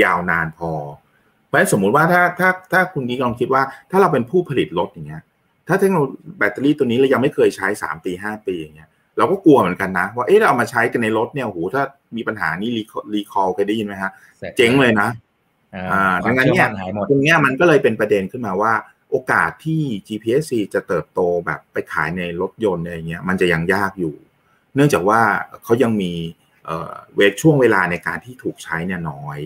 [0.03, 0.71] ยาวนานพอ
[1.45, 5.23] เพราะฉะนั้นสมมุติว่าถ้าถ้าถ้าคุณนี้ลองคิดว่าถ้าเราเป็นผู้ผลิตรถอย่างเงี้ย
[5.67, 11.83] ถ้าเทคโนโลยีแบตเตอรี่ตัวนี้เรายังไม่เคยใช้สามปีห้าปีอย่างเงี้ย เราก็กลัวเหมือนกันนะ ว่าเอ๊ะเราเอามาใช้กันในรถเนี่ยโหถ้า
[12.17, 12.69] มีปัญหานี่
[13.13, 14.11] รีคอลเคยได้ยินไหมฮะ
[14.57, 15.09] เจ๊งเลยนะ
[15.91, 16.67] อ่าดังนั้นเนี่ย
[17.09, 18.73] ตรงนี้มันก็เลยเป็นประเด็นขึ้นมาว่า
[19.11, 24.15] โอกาสที่ GPSC จะเติบโตแบบไปขายในรถยนต์อะไรเงี้ยมันจะยังยากอยู่
[24.75, 25.21] เนื่องจากว่า
[25.63, 26.11] เขายังมี
[27.15, 29.39] เวทช่วงเวลาในการที่ถูกใช้เนี่ยน้อย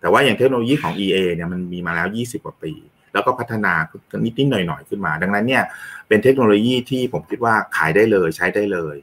[0.00, 2.72] แต่ว่าอย่างเทคโนโลยีของ EA เนี่ยมันมีมาแล้ว 20 กว่าปี
[3.12, 3.72] แล้วก็พัฒนา
[4.24, 5.62] นิดๆหน่อยๆขึ้นมา ดังนั้นเนี่ย
[6.08, 8.96] เป็นเทคโนโลยีที่ผมคิดว่าขายได้เลยใช้ได้เลย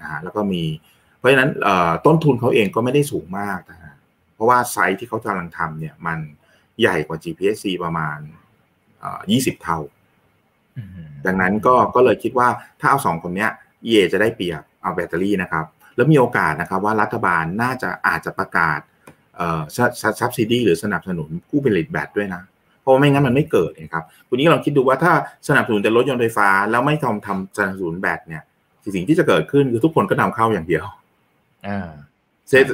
[0.00, 0.62] นะฮะแล้วก็มี
[1.18, 1.50] เพราะฉะนั้น
[2.06, 3.94] ต้นทุนเขาเองก็ไม่ได้สูงมากนะฮะ
[4.34, 6.18] เพราะว่าไซต์ที่เขากำลังทำเนี่ยมัน
[6.80, 8.18] ใหญ่กว่า GPSC ประมาณ
[8.90, 9.78] 20เท่า
[11.26, 12.48] ดังนั้นก็ก็เลยคิดว่า
[12.80, 13.50] ถ้าเอาสองคนเนี้ย
[13.86, 15.64] EA จะได้เปรียบเอาแบตเตอรี่นะครับ
[15.96, 18.80] แล้วมีโอกาสนะครับว่ารัฐบาลน่าจะอาจจะประกาศ
[20.20, 22.42] ซับซิดีหรือสนับสนุนผู้ผลิตแบตด้วยนะ
[22.84, 25.12] เพราะไม่งั้นมันไม่เกิดนะครับคุณนี้ลองคิดดูว่าถ้า
[25.48, 28.42] สนับสนุนแต่รถยนต์ไฟฟ้า แล้วไม่ทำทำสนับสนุนแบตเนี่ย
[28.94, 30.84] สิ่งที่จะเกิดขึ้นคือทุกคนก็นำเข้าอย่างเดียว
[31.66, 31.90] อ่า
[32.48, 32.64] เศรษ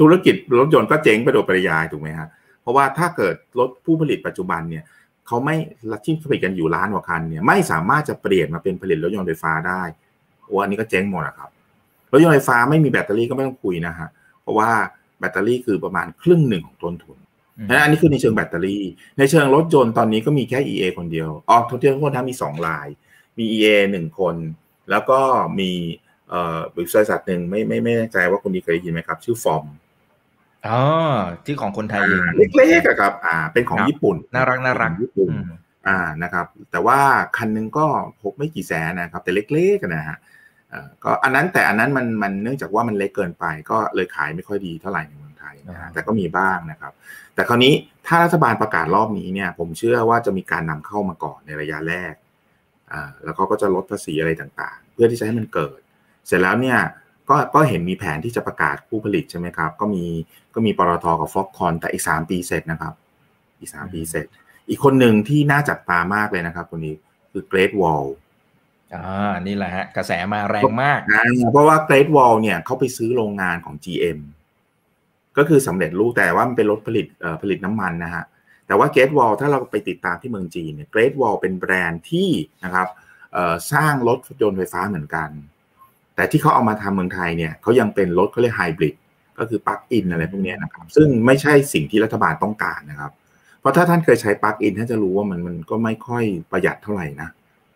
[0.00, 2.28] ธุรกิจรถยนต์ก็เจ๊งไปโดยปริยายถูกไหมฮะ
[2.62, 4.84] เพราะว่าถ้าเกิดรถผู้ผลิตปัจจุบันเนี่ย
[5.26, 5.56] เขาไม่
[6.04, 9.82] ที่ผลิตกันอยู่ล้านกว่าคันเนี่ยไม่สามารถจะเปลี่ยนมาเป็นผลิตรถยนต์ไฟฟ้าได้
[10.46, 11.50] โอ้อันนี้ก็เจ๊งหมดนะครับ
[12.12, 14.08] รถยนต์ไฟฟ้าไม่มีแบตเตอรี่ก็ไม่ต้องคุยนะฮะ
[14.42, 14.70] เพราะว่า
[15.18, 17.18] แบตเตอรี่คือประมาณครึ่งหนึ่งของต้นทุน
[17.70, 18.82] นะอันนี้คือในเชิงแบตเตอรี่
[19.18, 22.88] ในเชิงรถยนต์ตอนนี้ก็มีแค่ EA คนเดียวอ๋อทุกที่ทุกคนทั้งมีสองลาย
[23.38, 24.36] มี EA หนึ่งคน
[24.90, 25.20] แล้วก็
[25.58, 25.70] มี
[26.74, 29.64] บริษัทหนึ่งไม่ไม่ไม่แน่ใจว่าคุณดีเคยได้ยินไหมครับ ชื่อฟอร์ม
[30.66, 30.80] อ๋อ
[31.44, 32.20] ที่ของคนไทยเอง
[32.56, 35.30] เล็กๆครับ อ่า เป็นของญี่ปุ่น น่ารักน่ารักญี่ปุ่น
[35.88, 37.00] อ่านะครับ แต่ว่า
[37.36, 37.86] คันนึงก็
[38.22, 40.18] พกไม่กี่แสนนะครับ แต่เล็กๆนะฮะ
[41.04, 46.92] ก็อันนั้นแต่อันนั้นมันมันเนื่องจากว่ามันเล็กเกินไป ก็เลยขายไม่ค่อยดีเท่าไหร่ในเมืองไทยนะแต่ก็มีบ้างนะครับ
[47.38, 47.74] แต่คราวนี้
[48.06, 52.14] ถ้ารัฐบาลประกาศรอบนี้เนี่ย ผมเชื่อว่าจะมีการนำเข้ามาก่อนในระยะแรก
[52.92, 55.78] อ่าแล้วเขาก็จะลดภาษีอะไรต่างๆ เพื่อที่จะให้มันเกิด
[56.26, 56.78] เสร็จแล้วเนี่ย
[57.28, 60.04] ก็ก็เห็นมีแผนที่จะประกาศผู้ผลิตใช่ไหมครับ ก็มี
[60.54, 62.94] ก็มีปตทกับฟ็อกคอนแต่อีกสามปีเสร็จนะครับ
[63.60, 64.26] อีกสามปีเสร็จ
[64.68, 66.94] อีกคนหนึ่งที่น่าจับตามากเลยนะครับคนนี้
[67.32, 68.04] คือเกรดวอล
[68.94, 71.22] อ่านี่แหละฮะกระแสมาแรงมากนะ
[71.52, 74.18] เพราะว่าเกรดวอลเนี่ยเขาไปซื้อโรงงานของ GM
[75.36, 77.06] ก็คือสำเร็จรูปแต่ว่ามันเป็นรถผลิต
[77.42, 78.24] ผลิตน้ำมันนะฮะ
[78.66, 82.30] แต่ว่า Great Wall ถ้าเราไปติดตามที่เมืองจีนเนี่ย Great Wall เป็นแบรนด์ที่
[82.64, 82.88] นะครับ
[83.72, 85.30] สร้างรถยนต์ไฟฟ้าเหมือนกัน
[86.14, 88.94] แต่ที่เขาเอามาทำเมืองไทยเนี่ยเขายังเป็นรถเขาเรียกไฮบริด
[89.38, 93.12] ก็คือ plug-in อะไรพวกนี้นะครับ ซึ่งไม่ใช่สิ่งที่รัฐบาลต้องการนะครับ
[93.60, 97.28] เพราะถ้าท่านเคยใช้ plug-in ท่านจะรู้ว่ามันมันก็ไม่ค่อยประหยัดเท่าไหร่นะ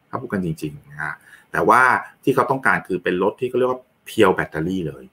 [0.09, 1.15] ถ้าพูดกันจริงๆนะฮะ
[1.53, 1.81] แต่ว่า
[2.23, 5.05] ที่เขาต้องการคือเป็นรถที่เขาเรียกว่า pure แบตเตอรี่เลย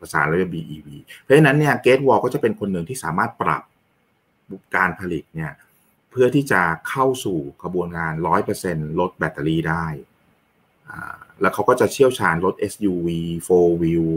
[0.00, 0.88] ภาษาเรียก BEV
[1.22, 3.62] เพราะฉะนั้นเนี่ย Great Wall ก็จะเป็นคนหนึ่งที่สามารถปรับ
[4.76, 5.52] การผลิตเนี่ย
[6.10, 8.12] เพื่อที่จะเข้าสู่กระบวนการ
[8.56, 9.86] 100%รถแบตเตอรี่ได้
[11.40, 13.08] แล้วเขาก็จะเชี่ยวชาญรถ SUV
[13.48, 14.08] 4 wheel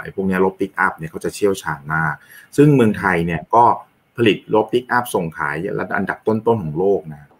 [0.00, 2.14] ไอ้พวกนี้รถปิกอัพเนี่ยเขาจะเชี่ยวชาญมาก
[2.56, 3.64] ซึ่งเมืองไทยเนี่ยก็
[4.16, 7.30] ผลิตรถปิกอัพส่งขายระดับอันดับต้นๆของโลกนะ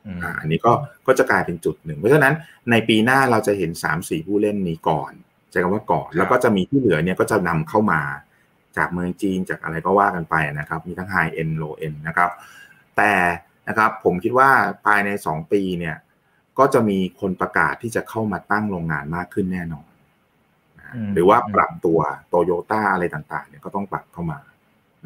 [0.40, 0.72] อันนี้ก็
[1.06, 2.34] ก็จะกลายเป็นจุดหนึ่ง เพราะฉะนั้น
[2.70, 5.12] ในปีหน้าเราจะเห็น 3-4 ผู้เล่นนี้ก่อน
[5.54, 8.00] ใช้คำว่าก่อนแล้วก็จะมีที่เหลือเนี่ยก็จะนำเข้ามา
[8.76, 12.30] จากเมืองจีนจากอะไรก็ว่ากันไปนะครับ มีทั้ง High End Low End นะครับ
[12.96, 13.12] แต่
[13.68, 14.50] นะครับผมคิดว่า
[14.84, 15.96] ภายใน 2 ปีเนี่ย
[16.58, 19.88] ก็จะมีคนประกาศที่จะเข้ามาตั้งโรงงานมากขึ้นแน่นอน
[21.14, 24.38] หรือว่าปรับตัวโตโยต้าอะไรต่างๆเนี่ยก็ต้องปรับเข้ามา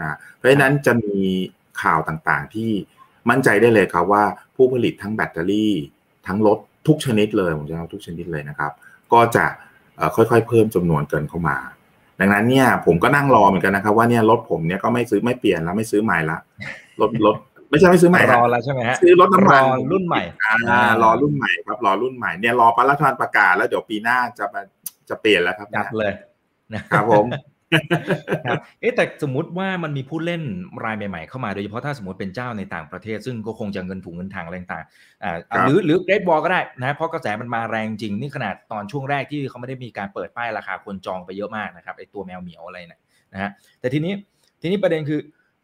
[0.00, 1.16] นะเพราะฉะนั้นจะมี
[1.82, 2.70] ข่าวต่างๆที่
[3.30, 4.24] มั่นใจได้เลยครับว่า
[4.56, 5.72] ผู้ผลิตทั้งแบตเตอรี่
[6.26, 8.72] ทั้งรถทุกชนิดเลยผมจะเอาทุกชนิดเลยนะครับ
[9.12, 9.46] ก็จะ
[10.16, 11.56] ค่อยๆ เพิ่มจำนวนเกินเข้ามา
[12.20, 16.38] ดังนั้นเนี่ยผมก็นั่งรอเหมือนกันนะครับว่าเนี่ยรถผมเนี่ยก็ไม่ซื้อไม่เปลี่ยนแล้วไม่ซื้อใหม่ละ
[17.00, 17.36] รถรถ
[17.70, 20.22] ไม่ใช่ไม่ซื้อใหม่รอแล้วใช่ไหมฮะซื้อรถน้ำมันรุ่นใหม่
[20.70, 24.44] อ่ารอรุ่นใหม่ครับรอรุ่นใหม่เนี่ยรอปรัฐบาลประกาศแล้วเดี๋ยวปีหน้าจะ
[25.08, 26.12] จะเปลี่ยนแล้วครับจัดเลย
[26.92, 27.26] ครับผม
[28.80, 30.42] เอ๊แต่สมมติว่ามันมีผู้เล่น
[30.84, 34.84] รายใหม่ๆเข้ามาโดยเฉพาะถ้าสมมติเป็นเจ้าในต่างประเทศ ซึ่งก็คงจะเงินถุงเงินทางอะไรต่าง
[35.22, 43.00] อ่าหรือหรือเกรดบอลก็ได้นะเพราะกระแสมันมาแรงจริงนี่ขนาดตอนช่วงแรกที่เขาไม่ได้มีการเปิดป้ายราคาคนจองไปเยอะมากนะครับไอตัวแมวเหมียวอะไรเนี่ย
[43.32, 43.50] นะฮะ
[43.80, 44.12] แต่ทีนี้
[44.60, 45.20] ทีนี้ประเด็นคือ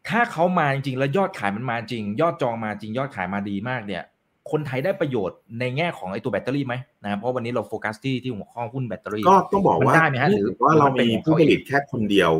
[0.09, 4.03] ถ้าเขามาจริงๆแล้วยอดขายมันมาจริง ยอดจองมาจริง ยอดขายมาดีมากเนี่ย
[4.51, 12.31] คนไทยได้ประโยชน์ในแง่ของไอ้ตัวแบตเตอรี่ไหมนะเพราะวันนี้เราโฟกัสที่ที่หัวข้อหุ้นแบตเตอรี่ก็ต้องบอกว่าได้ไหมฮะหรือว่าเรามีผู้ผลิตแค่คนเดียว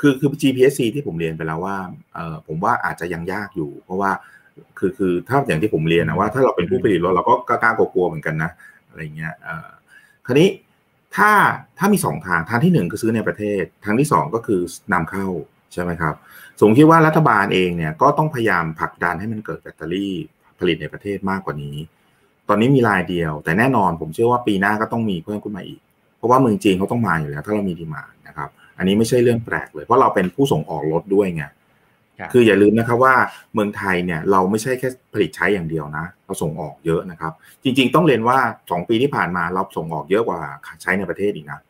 [0.00, 1.76] คือคือ GPSC ที่ผมเรียนไปแล้วว่า
[2.14, 4.10] เออผมว่าอาจจะยังยากอยู่ เพราะว่า
[4.78, 8.50] คือคือถ้าอย่างที่ผมเรียนนะว่าถ้าเราเป็นผู้ผลิตรถเราก็กล้ากลัวเหมือนกันนะ
[8.88, 9.68] อะไรเงี้ยเออ
[10.26, 10.48] คราวนี้
[11.16, 11.30] ถ้า
[11.78, 14.60] ถ้ามีสองทางทางที่หนึ่งคือซื้อในประเทศ ทางที่สองก็คือ
[14.92, 15.26] นำเข้า
[15.72, 16.14] ใช่ไหมครับ
[16.60, 20.14] สมคิดว่ารัฐบาลเองเนี่ยก็ต้องพยายามผลักดันให้มันเกิดแบตเตอรี่
[20.58, 21.76] ผลิตในประเทศมากกว่านี้
[22.48, 25.80] ตอนนี้มีรายเดียว แต่แน่นอนผมเชื่อว่าปีหน้าก็ต้องมีเพิ่มขึ้นมาอีก
[26.16, 28.48] เพราะว่าเมืองจีนเขาต้องมาอยู่แล้ว ถ้าเรามีดีมานะครับ
[28.78, 31.44] อันนี้ไม่ใช่เรื่องแปลกเลยเพราะเราเป็นผู้ส่งออกรถด้วยไง
[32.32, 33.14] คืออย่าลืมนะครับว่า
[33.54, 37.32] เมืองไทยเนี่ยเราไม่ใช่แค่ผลิตใช้อย่างเดียวนะเราส่งออกเยอะนะครับ
[37.64, 40.40] จริง ๆ ต้องเรียนว่า 2 ปีที่ผ่านมาเราส่งออกเยอะกว่า
[40.82, 41.60] ใช้ในประเทศอีกนะ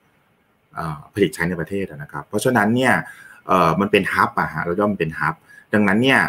[1.14, 2.92] ผลิตใช้ในประเทศนะครับ เพราะฉะนั้นเนี่ย
[3.46, 5.34] เอ่อมันเป็นฮับอะฮะเราย่อมเป็นฮับ
[5.74, 6.20] ดังนั้นเนี่ย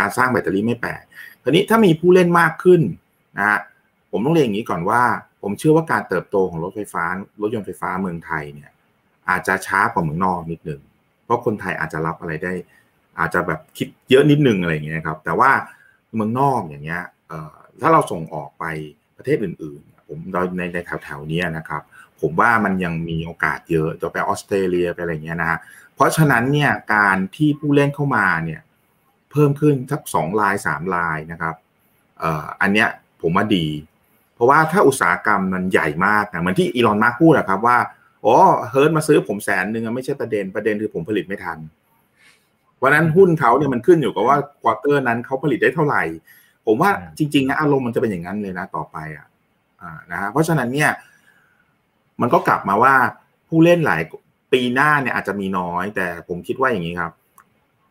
[0.00, 1.02] การสร้างแบตเตอรี่ไม่แปลก
[1.42, 2.80] ทีนี้ถ้ามีผู้เล่นมากขึ้น
[3.38, 3.60] นะฮะ
[4.10, 5.02] ผมต้องเรียนอย่างนี้ก่อนว่า
[5.42, 7.04] ผมเชื่อว่าการเติบโตของรถไฟฟ้า
[7.40, 8.70] รถยนต์ไฟฟ้าเมืองไทยเนี่ย
[9.28, 10.80] อาจจะช้ากว่าเมืองนอกนิดหนึ่ง
[11.24, 12.52] เพราะคนไทยอาจจะรับอะไรได้
[13.18, 15.50] อาจจะแบบคิดเยอะนิดนึงอะไรอย่างเงี้ยครับ แต่ว่า
[16.14, 17.02] เมืองนอกอย่างเงี้ย
[17.80, 18.64] ถ้าเราส่งออกไป
[19.16, 20.18] ประเทศอื่นๆ ผม
[20.58, 21.82] ในในแถวๆนี้นะครับ
[22.20, 25.58] ผมว่ามันยังมีโอกาสเยอะจะไปออสเตรเลียไปอะไรเงี้ยนะฮะ
[25.94, 28.60] เพราะฉะนั้นเนี่ยการที่ผู้เล่นเข้ามาเนี่ย
[29.30, 31.54] เพิ่มขึ้นสักสองรายสามรายนะครับ
[32.20, 32.88] เอ่ออันเนี้ย
[33.22, 33.66] ผมว่าดี
[34.34, 37.78] เพราะว่าถ้าอุตสาหกรรมมันใหญ่มากนะเหมือนที่อีลอนมัสก์พูดนะครับว่า
[38.24, 38.34] อ๋อ
[38.70, 41.58] เฮิร์ตมาซื้อผมแสนหนึ่งไม่ใช่ประเด็นประเด็นคือผมผลิตไม่ทัน
[42.82, 46.02] วันนั้นหุ้นเขาเนี่ยมันขึ้นอยู่กับว่า quarter นั้นเขาผลิตได้เท่าไหร่
[46.66, 49.26] ผมว่าจริงๆนะอารมณ์มันจะเป็นอย่างนั้นเลยนะต่อไปอะ
[49.82, 50.90] อ่านะฮะเพราะฉะนั้นเนี่ย
[52.20, 52.94] มันก็กลับมาว่า
[53.48, 54.02] ผู้เล่นหลาย
[54.52, 57.12] ปีหน้าเนี่ยอาจจะมีน้อย แต่ผมคิดว่าอย่างนี้ครับ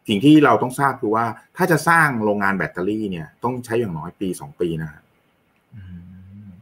[0.09, 1.25] สิ่งที่เราต้องทราบคือว่า
[1.57, 5.01] ถ้าจะสร้างโรงงานแบตเตอรี่เนี่ย ต้องใช้อย่างน้อยปีสองปีนะ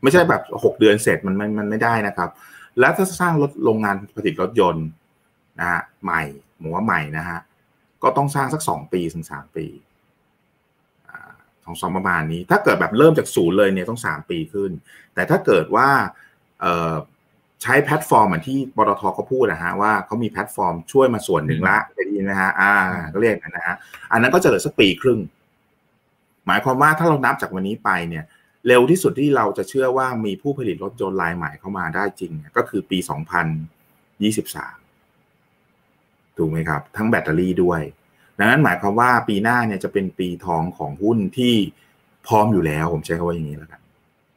[0.01, 2.29] ไม่ใช่แบบหกเดือนเสร็จมันมันมันไม่ได้นะครับ
[2.79, 4.87] แล้วถ้าสร้างรถโรงงานผลิตรถยนต์
[5.59, 6.21] นะฮะใหม่
[6.59, 7.39] หมูว่าใหม่นะฮะ
[8.03, 9.65] ก็ต้องสร้างสักสองปีถึงสามปี
[11.65, 14.71] สองสองประมาณนี้ ถ้าเกิดแบบเริ่มจากศูนย์เลยเนี่ยต้องสามปีขึ้น
[15.13, 15.89] แต่ถ้าเกิดว่า
[17.61, 22.71] ใช้แพลตฟอร์มเหมือนที่ปตทเขาพูดนะฮะว่าเขามีแพลตฟอร์มช่วยมาส่วนหนึ่งละได้ยินนะฮะอ่า
[23.13, 23.75] ก็เรียกนะฮะ
[24.11, 25.19] อันนั้นก็จะเหลือสักปีครึ่ง
[26.47, 28.25] หมายความว่าถ้าเรานับจากวันนี้ไปเนี่ย
[28.67, 33.07] เร็วที่สุดที่เราจะเชื่อว่ามีผู้ผลิตรถยนต์รายใหม่เข้ามาได้จริง ก็คือปี 2023
[36.37, 37.81] ถูกไหมครับ ทั้งแบตเตอรี่ด้วย
[38.37, 41.53] ดังนั้นหมายความว่าปีหน้าเนี่ยจะเป็นปีทองของหุ้นที่
[42.27, 43.81] พร้อมอยู่แล้ว ผมใช้คำว่าอย่างนี้แล้วกัน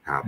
[0.08, 0.22] ครับ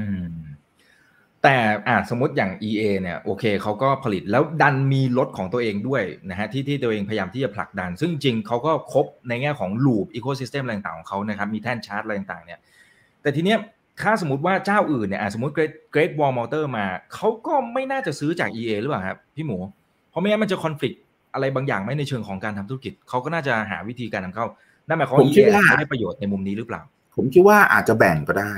[1.42, 1.56] แต่
[1.88, 12.60] อ่าสมมติอย่าง EA เนี่ยโอเคเขาก็ผลิตแล้วดันมีรถของตัวเองด้วยนะฮะที่ที่ตัวเองพยายามที่จะผลักดัน ซึ่งจริงเขาก็ครบในแง่ของ loop ecosystem อะไรต่างของเขานะครับมีแท่นชาร์จอะไรต่างเนี่ย
[13.22, 13.58] แต่ทีเนี้ย
[14.02, 19.58] ถ้าสมมติว่าเจ้าอื่นเนี่ยสมมติ Great Great Wall Motor มาเขาก็ไม่น่าจะซื้อจาก EA หรือเปล่าครับพี่หมู
[20.10, 20.96] เพราะไม่งั้นมันจะคอนฟ lict
[21.34, 24.46] อะไรบางอย่างไหมในเชิงของการทำธุรกิจเขาก็น่าจะหาวิธีการนำเข้า
[24.88, 26.82] นั่นหมายความว่า EA ไม่ได้ประโยชน์ในมุมนี้หรือเปล่า
[27.16, 28.54] ผมคิดว่าอาจจะแบ่งก็ได้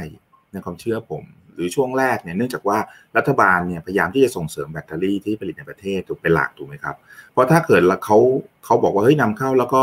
[0.53, 1.23] ในความเชื่อผม
[1.55, 2.79] หรือช่วงแรกเนี่ยเนื่องจากว่า
[3.17, 6.97] รัฐบาลเนี่ยพยายามที่จะส่งเสริมแบตเตอรี่ที่ผลิตในประเทศถูกเป็นหลักถูกไหมครับ
[7.33, 8.19] เพราะถ้าเกิดเขา
[8.65, 9.83] เขาบอกว่าเฮ้ยนำเข้าแล้วก็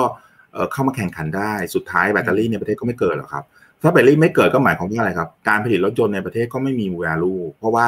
[0.71, 3.43] เข้ามาแข่งขันได้สุดท้ายแบตเตอรี่ในประเทศก็ไม่เกิดหรอกครับ
[3.81, 7.87] ถ้าแบตเตอรี่ไม่เกิดก็หมายความว่าอะไรครับ การผลิตรถยนต์ในประเทศก็ไม่มี value เพราะว่า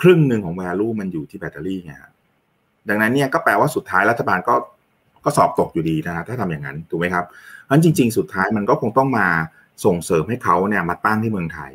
[0.00, 1.92] ครึ่งหนึ่งของ value มันอยู่ที่แบตเตอรี่ไง
[2.88, 4.54] ดังนั้นเนี่ยก็แปลว่าสุดท้ายรัฐบาลก็
[5.24, 9.26] ก็สอบตกอยู่ดีนะถ้าทำอย่างนั้นถูกไหมครับเพราะฉะนั้นจริง ๆ สุดท้ายมันก็คงต้องมา
[9.84, 11.72] ส่งเสริมให้เขาเนี่ยมาตั้งที่เมืองไทย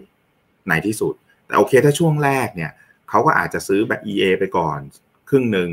[0.68, 1.14] ในที่สุด
[1.46, 2.72] แต่โอเคถ้าช่วงแรกเนี่ย
[3.10, 4.80] เขาก็อาจจะซื้อแบบ EA ไปก่อน
[5.30, 5.70] ครึ่งหนึ่ง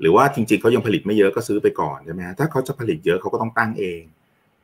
[0.00, 4.02] หรือว่าจริงๆเขายังผลิตไม่เยอะก็ซื้อไปก่อนใช่ไหมฮะถ้าเขาจะผลิตเยอะเขาก็ต้องตั้งเอง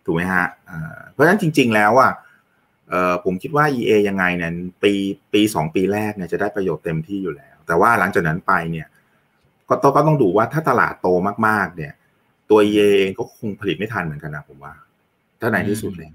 [0.05, 0.47] ถูกไหมฮะ
[1.13, 2.13] เพราะฉะนั้นจริง ๆ แล้วอะ
[3.25, 4.93] ผมคิดว่า EA ยังไงเนี่ยปี
[5.33, 8.87] ปีสองปีแรกเนี่ยจะได้ประโยชน์เต็มที่อยู่แล้ว แต่ว่าหลังจากนั้นไปเนี่ย
[9.69, 11.09] ก็ต้องก็ต้องดูว่าถ้าตลาดโต
[11.47, 11.93] มากๆ เนี่ย
[12.51, 14.73] ตัว EA เองก็คงผลิตไม่ทันเหมือนกันนะผมว่า
[15.41, 16.11] ถ้าในที่สุดเลย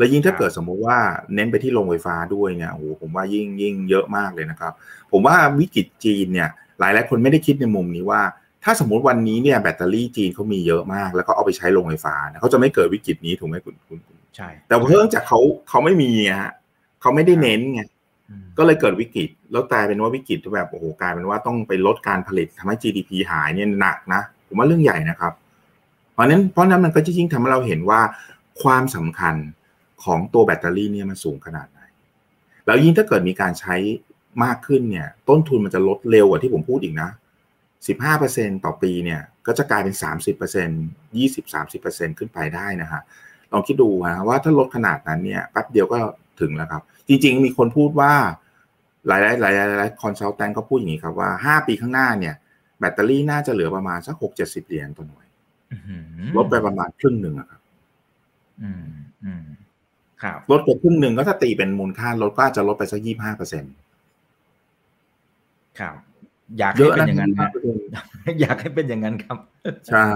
[0.00, 0.98] แล้วยิ่งถ้าเกิดสมมุติว่า
[1.34, 4.72] เน้นไปที่โรงไฟฟ้าด้วยเนี่ยโอ้โหผมว่ายิ่งยิ่งเยอะมากเลยนะครับ
[5.12, 6.48] ผมว่าวิกฤตจีนเนี่ย
[6.80, 8.22] หลายหลายคนไม่ได้คิดในมุมนี้ว่า
[8.64, 13.98] ถ้าสมมติวันนี้เนี่ยแบตเตอรี่จีนเขามีเยอะมาก แล้วก็เอาไปใช้โรงไฟฟ้าเขาจะไม่เกิดวิกฤตนี้ถูกไหมคุณคุณ
[14.36, 15.38] ใช่ แต่เพิ่งจากเขา
[15.68, 16.52] เขาไม่มีฮะ
[17.00, 17.82] เขาไม่ได้เน้นไง
[18.58, 25.32] ก็เลยเกิดวิกฤต แล้วกลายเป็นว่าวิกฤตแบบโอ้โหกลายเป็นว่าต้องไปลดการผลิตทำให้ GDP หายเนี่ยหนักนะผมว่าเรื่องใหญ่นะครับ
[26.12, 28.00] เพราะนั้นเพราะนั้นมันก็จะยิ่งทำให้เราเห็นว่า
[28.62, 29.34] ความสำคัญ
[30.04, 31.80] ของตัวแบตเตอรี่เนี่ยมันสูงขนาดไหน
[32.66, 33.76] แล้วยิ่งถ้าเกิดมีการใช้
[34.44, 37.10] มากขึ้นเนี่ย ต้นทุนมันจะลดเร็วกว่าที่ผมพูดอีกนะ
[37.86, 43.02] 15%ต่อปีเนี่ย ก็จะกลายเป็น 30% 20-30%ขึ้นไปได้นะฮะ
[43.52, 45.98] ลองคิดดูนะว่าถ้าลดขนาดนั้นเนี่ยแป๊บเดียวก็
[46.40, 48.12] ถึงแล้วครับ จริงๆ มีคนพูดว่า
[49.06, 52.34] หลายๆหลายๆหลายคอนซัลแทนก็พูดอย่างนี้ครับว่า 5 ปีข้างหน้าเนี่ย
[52.78, 55.26] แบตเตอรี่น่าจะเหลือประมาณสัก6 70เหรียญต่อหน่วย
[56.36, 57.60] ลดไปประมาณครึ่งหนึ่งครับ
[58.62, 58.84] อืม
[59.24, 59.44] อืม
[60.50, 63.72] ลดไปครึ่งหนึ่งก็ถ้าตีเป็นมูลค่ารถก็จะลดไปสักยี่ห้าเปอร์เซ็นต์
[65.80, 65.96] ครับ
[66.58, 67.50] อยากให้เป็นอย่างนั้นครับ
[68.40, 69.38] อยากให้เป็นอย่างนั้นครับ
[69.88, 70.08] ใช่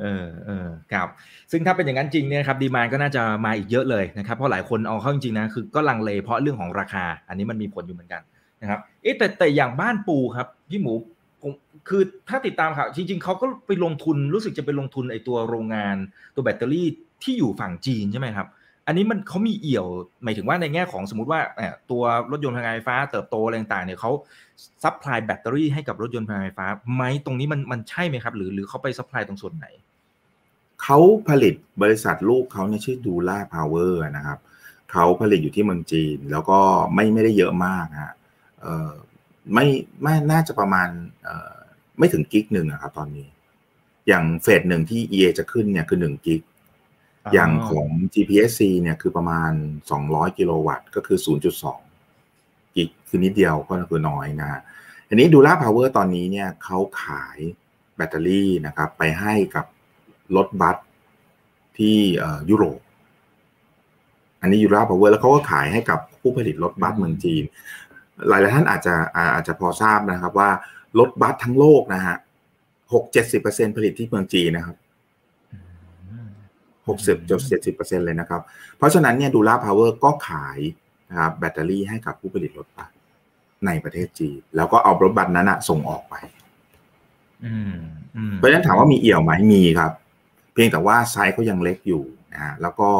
[0.00, 1.08] เออเออครับ
[1.50, 8.22] ซึ่งถ้าเป็นอย่างนั้นจริงเนี่ยครับ ดีมานก็น่าจะมาอีกเยอะเลยนะครับ เพราะหลายคนเอาเข้าจริงๆนะ คือก็ลังเลเพราะเรื่องของราคา อันนี้มันมีผลอยู่เหมือนกัน
[8.62, 10.92] นะครับ เอ๊ะแต่แต่อย่างบ้านปูครับพี่หมู
[11.42, 11.52] ผม
[11.88, 15.96] คือถ้าติดตามข่าวจริง ๆเขาก็ไปลงทุนรู้สึกจะไปลงทุนไอตัวโรงงาน
[16.34, 16.88] ตัวแบตเตอรี่
[17.22, 18.48] ที่อยู่ฝั่งจีนใช่ไหมครับ
[18.86, 19.86] อันนี้มันเขามีเอี่ยว
[20.24, 21.40] หมายถึงว่าในแง่ของสมมติว่า
[21.90, 24.10] ตัวรถยนต์พลังงานไฟฟ้า เติบโตอะไรต่างๆเนี่ยเขา
[24.84, 29.66] supply แบตเตอรี่ให้กับรถยนต์พลังงานไฟฟ้าไหมตรงนี้มันมันใช่ไหมครับ หรือหรือเขาไป supply ตรงส่วนไหน
[30.82, 30.98] เขา
[31.28, 34.38] ผลิตบริษัทลูกเขาเนี่ยชื่อ Durapower นะครับ
[34.92, 36.58] เขาผลิตอยู่ที่เมืองจีน แล้วก็
[36.94, 38.14] ไม่ไม่ได้เยอะมากฮะ
[39.54, 39.66] ไม่
[40.02, 40.88] ไม่น่าจะประมาณ
[41.98, 43.28] ไม่ถึง gig หนึ่งอะครับตอนนี้
[44.08, 46.40] อย่าง phase หนึ่งที่ EA จะขึ้นเนี่ยคือหนึ่ง gig
[47.32, 49.52] อย่างของ GPSC เนี่ยคือประมาณ
[49.94, 51.18] 200 กิโลวัตต์ก็คือ
[51.96, 54.60] 0.2 gig คือนิดเดียวก็คือน้อยนะ
[55.08, 57.38] อันนี้ Durapower ตอนนี้เนี่ยเขาขาย
[57.96, 59.66] แบตเตอรี่นะครับไปให้กับ
[60.36, 60.76] รถบัส
[61.78, 61.98] ที่
[62.50, 62.80] ยุโรป
[64.40, 67.44] อันนี้ Durapower แล้วเขาก็ขายให้กับผู้ผลิตรถบัสเมืองจีน
[68.28, 68.94] หลายๆท่านอาจจะ
[69.34, 70.50] อาจจะพอทราบนะครับว่า
[70.98, 72.16] รถบัสทั้งโลกนะฮะ
[72.92, 74.76] หกเจ็ดสิบเปอร์เซ็นผลิตที่เมืองจีนนะครับ
[76.88, 78.40] หกสิบจนเจ็ดสิบเปอร์เซ็นเลยนะครับ
[78.76, 80.58] เพราะฉะนั้นเนี่ย Durapower ก็ขาย
[81.10, 82.90] นะครับแบตเตอรี่ให้กับผู้ผลิตรถบัส
[83.66, 86.14] ในประเทศจีน แล้วก็เอารถบัสนั้นอะส่งออกไป
[88.36, 89.92] เพราะฉะนั้นถามว่ามีเอี่ยวไหมมีครับ
[90.52, 92.90] เพียงแต่ว่าไซส์เขายังเล็กอยู่นะแล้วก็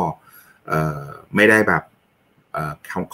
[1.34, 1.82] ไม่ได้แบบ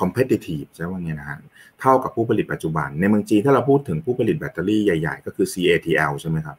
[0.00, 1.38] competitive ใช่ไหมเนี่ยนะฮะ
[1.80, 6.56] เท่ากับผู้ผลิตปัจจุบัน ในเมืองจีนถ้าเราพูดถึงผู้ผลิตแบตเตอรี่ใหญ่ ๆ ก็คือ CATL ใช่ไหมครับ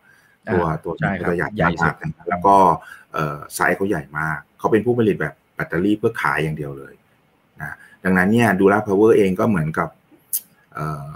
[0.51, 2.55] ตัวตัวใช่ครับใหญ่ใหญ่สุมาดกๆแล้วก็
[3.55, 6.93] ไซส์เขาใหญ่มาก เขาเป็นผู้ผลิตแบบแบตเตอรี่เพื่อขายอย่างเดียวเลย
[7.61, 9.89] นะดังนั้นเนี่ย Durapower เองก็เหมือนกับ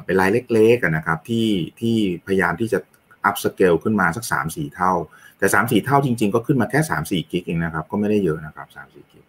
[0.05, 1.47] เป็นรายเล็กๆนะครับที่
[1.79, 1.95] ที่
[2.27, 2.79] พยายามที่จะ
[3.25, 4.93] upscale ขึ้นมาสัก 3-4 เท่า
[5.37, 9.25] แต่ 3 4 เท่าจริง ๆ ก็ขึ้นมาแค่ 3-4 gig เองนะครับ ก็ไม่ได้เยอะนะครับ 3-4 gig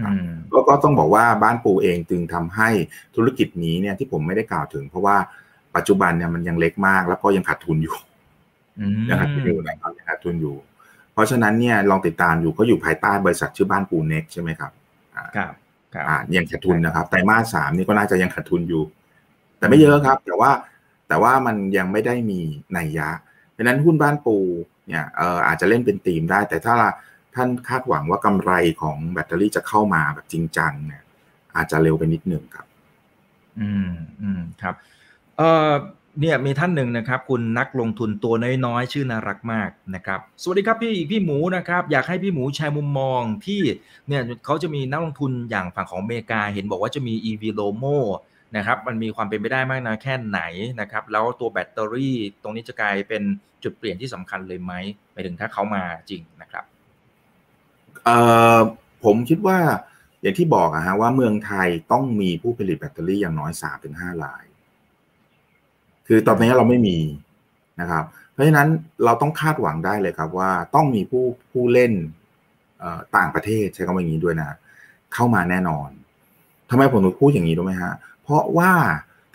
[0.00, 2.68] อืมก็ก็ต้องบอกว่าบ้านปูเองจึงทำให้
[3.16, 5.16] ธุรกิจนี้เนี่ยที่ผมไม่ได้กล่าวถึง เพราะว่า
[5.76, 8.13] ปัจจุบันเนี่ยมันยังเล็กมากแล้วก็ยังขาดทุนอยู่อืม
[9.08, 10.56] ยังขาดทุนอยู่นะครับยังขาดทุนอยู่
[11.12, 14.72] เพราะฉะนั้นเนี่ยลองติดตามอยู่ก็อยู่ภายใต้บริษัทชื่อบ้านปูเน็กใช่ไหมครับ
[15.16, 15.52] อ่าครับ
[15.94, 18.82] ครับอ่ายังขาดทุนนะครับไตรมาสสามนี่ก็น่าจะยังขาดทุนอยู่
[19.58, 20.50] แต่ไม่เยอะครับ แต่ว่า
[21.08, 22.40] แต่ว่ามันยังไม่ได้มี
[22.76, 23.10] นัยยะ
[23.52, 24.36] เพราะฉะนั้นหุ้นบ้านปู
[24.88, 26.76] เนี่ยเอ่ออาจจะเล่นเป็นธีมได้ แต่ถ้า
[27.34, 28.52] ท่านคาดหวังว่ากำไร
[28.82, 31.02] ของแบตเตอรี่จะเข้ามาแบบจริงจังเนี่ย
[31.56, 32.66] อาจจะเร็วไปนิดหนึ่งครับ
[33.60, 33.90] อืม
[34.22, 34.74] อืมครับ
[35.36, 35.72] เอ่อ
[36.20, 38.34] เนี่ยมีท่านหนึ่งนะครับ คุณนักลงทุนตัว
[38.66, 43.60] น้อยๆ ชื่อน่ารักมากนะครับ สวัสดีครับพี่พี่หมูนะครับ อยากให้พี่หมูแชร์มุมมองที่
[44.08, 47.96] เนี่ยเขาจะมีนักลงทุนอย่างฝั่งของอเมริกา เห็นบอกว่าจะมี EV Lomo
[48.56, 50.40] นะครับมันมีความเป็นไปได้มากนะแค่ไหน
[50.80, 53.22] นะครับ แล้วตัวแบตเตอรี่ตรงนี้จะกลายเป็น
[53.62, 54.72] จุดเปลี่ยนที่สำคัญเลยไหม
[55.12, 56.64] ไปถึงถ้าเขามาจริงนะครับ
[58.04, 58.18] เอ่
[58.56, 58.58] อ
[59.04, 59.58] ผมคิดว่า
[60.22, 64.44] อย่างที่บอกอะฮะว่าเมืองไทยต้องมีผู้ผลิตแบตเตอรี่อย่างน้อยสามถึงห้าราย
[66.06, 66.98] คือตอนนี้เราไม่มี
[67.80, 68.68] นะครับ เพราะฉะนั้น
[69.04, 71.92] เราต้องคาดหวังได้เลยครับว่าต้องมีผู้ผู้เล่น
[73.16, 74.50] ต่างประเทศใช้คำว่าอย่างนี้ด้วยนะ
[75.14, 75.88] เข้ามาแน่นอน
[76.70, 77.92] ทำไมผมถึงพูดอย่างนี้รู้ไหมฮะ
[78.22, 78.72] เพราะว่า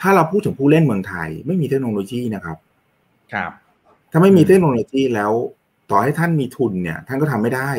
[0.01, 2.57] ถ้าเราพูดถึงผู้เล่นเมืองไทย ไม่มีเทคโนโลยีนะครับ
[3.33, 3.51] ครับ
[4.11, 5.31] ถ้าไม่มีเทคโนโลยีแล้ว
[5.91, 7.69] ต่อให้ท่านมีทุนเนี่ย ท่านก็ทำไม่ได้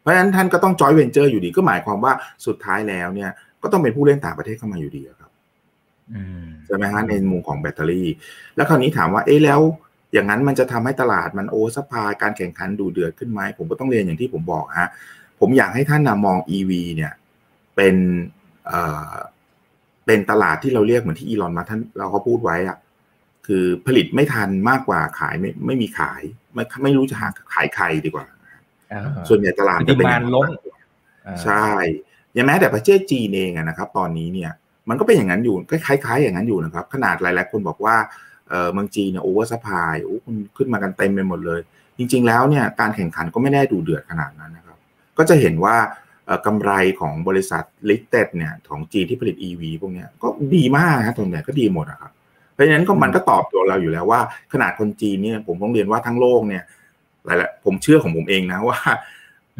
[0.00, 2.12] เพราะฉะนั้นท่านก็ต้องจอยเวนเจอร์อยู่ดีก็หมายความว่า
[2.46, 3.30] สุดท้ายแล้วเนี่ย
[3.62, 5.17] ก็ต้องเป็นผู้เล่นต่างประเทศเข้ามาอยู่ดีครับอืม
[6.66, 8.08] ใช่ไหมฮะในมุมของแบตเตอรี่
[8.56, 9.60] แล้วคราวนี้ถามว่าเอ๊ะแล้ว
[10.12, 14.88] อย่างนั้นมันจะทำให้ตลาดมัน oversupply การแข่งขันดูเดือดขึ้นไหมผมก็ต้องเรียนอย่างที่ผมบอกฮะ
[15.40, 17.12] ผมอยากให้ท่านนะมอง EV เนี่ย
[17.76, 17.96] เป็น
[18.66, 18.80] เอ่
[19.10, 19.14] อ
[20.06, 22.78] เป็นตลาดที่เราเรียกเหมือนที่อีลอนมาท่านเราเขาพูดไว้อะ
[23.46, 26.22] คือผลิตไม่ทันมากกว่าขายไม่ไม่มีขาย
[26.54, 28.26] ไม่ไม่รู้จะหาขายใครดีกว่า
[28.92, 30.48] อ่าส่วนใหญ่ตลาดคือจะเป็น demand ล้น
[31.26, 31.66] อ่าใช่
[32.36, 34.52] ยังแม้แต่ประเทศจีนเองอะนะครับ ตอนนี้เนี่ย
[34.88, 37.96] มันก็เป็นอย่างนั้นอยู่ก็คล้ายๆอย่างนั้นอยู่นะครับ ขนาดหลายๆคนบอกว่า
[38.48, 41.60] เออเมืองจีนเนี่ยโอเวอร์สปายโอ้คุณขึ้นมากันเต็มไปหมดเลย
[41.98, 44.78] จริง ๆ แล้วเนี่ยการแข่งขันก็ไม่ได้ดูเดือดขนาดนั้นนะครับ
[45.18, 45.76] ก็จะเห็นว่า
[46.26, 46.70] เอ่อกำไร
[47.00, 52.12] ของบริษัทลิสเต็ดเนี่ยของจีนที่ผลิต EV พวกเนี้ยก็ดีมากนะส่วนใหญ่ก็ดีหมดนะครับ
[52.52, 54.20] เพราะฉะนั้นก็มันก็ตอบโจทย์เราอยู่แล้วว่า
[54.52, 56.62] ขนาดคนจีนเนี่ยผมต้องเรียนว่าทั้งโลกเนี่ย
[57.26, 58.78] หลายๆผมเชื่อของผมเองนะว่า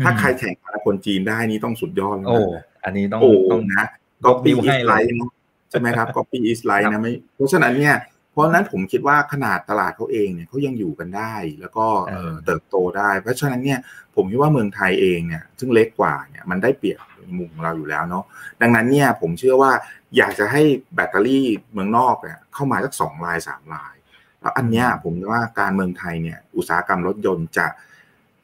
[0.05, 3.85] ถ้าใครแข่งกับคนจีนได้นี่ต้องสุดยอดแล้วโอ้นะอันนี้ต้องโอ้ต้องนะ
[4.25, 5.31] ก็ยกนิ้ปีวให้อีสเลยไลท์นะ
[5.71, 7.97] ใช่ไหมครับก็ปีอีสไลท์ครันะบไม่เพราะฉะนั้นเนี่ย
[8.31, 13.79] เพราะฉะนั้นผมคิดว่าขนาดตลาดเขาเองเนี่ยเขายังอยู่กันได้ แล้วก็เอ่อเออเติบโตได้ เพราะฉะนั้นเนี่ย
[14.15, 18.25] ผมคิดว่าเมืองไทยเองเนี่ยซึ่งเล็กกว่าเนี่ยมันได้เปรียบในมุมของเราอยู่แล้วเนาะ
[18.61, 19.73] ดังนั้นเนี่ยผมเชื่อว่า
[20.17, 20.63] อยากจะให้
[20.95, 23.95] แบตเตอรี่เมืองนอกเนี่ยเข้ามาสักสองลายสามลาย
[24.41, 27.67] แล้วอันเนี้ยผมว่าการเมืองไทยเนี่ยอุตสาหกรรมรถยนต์จะ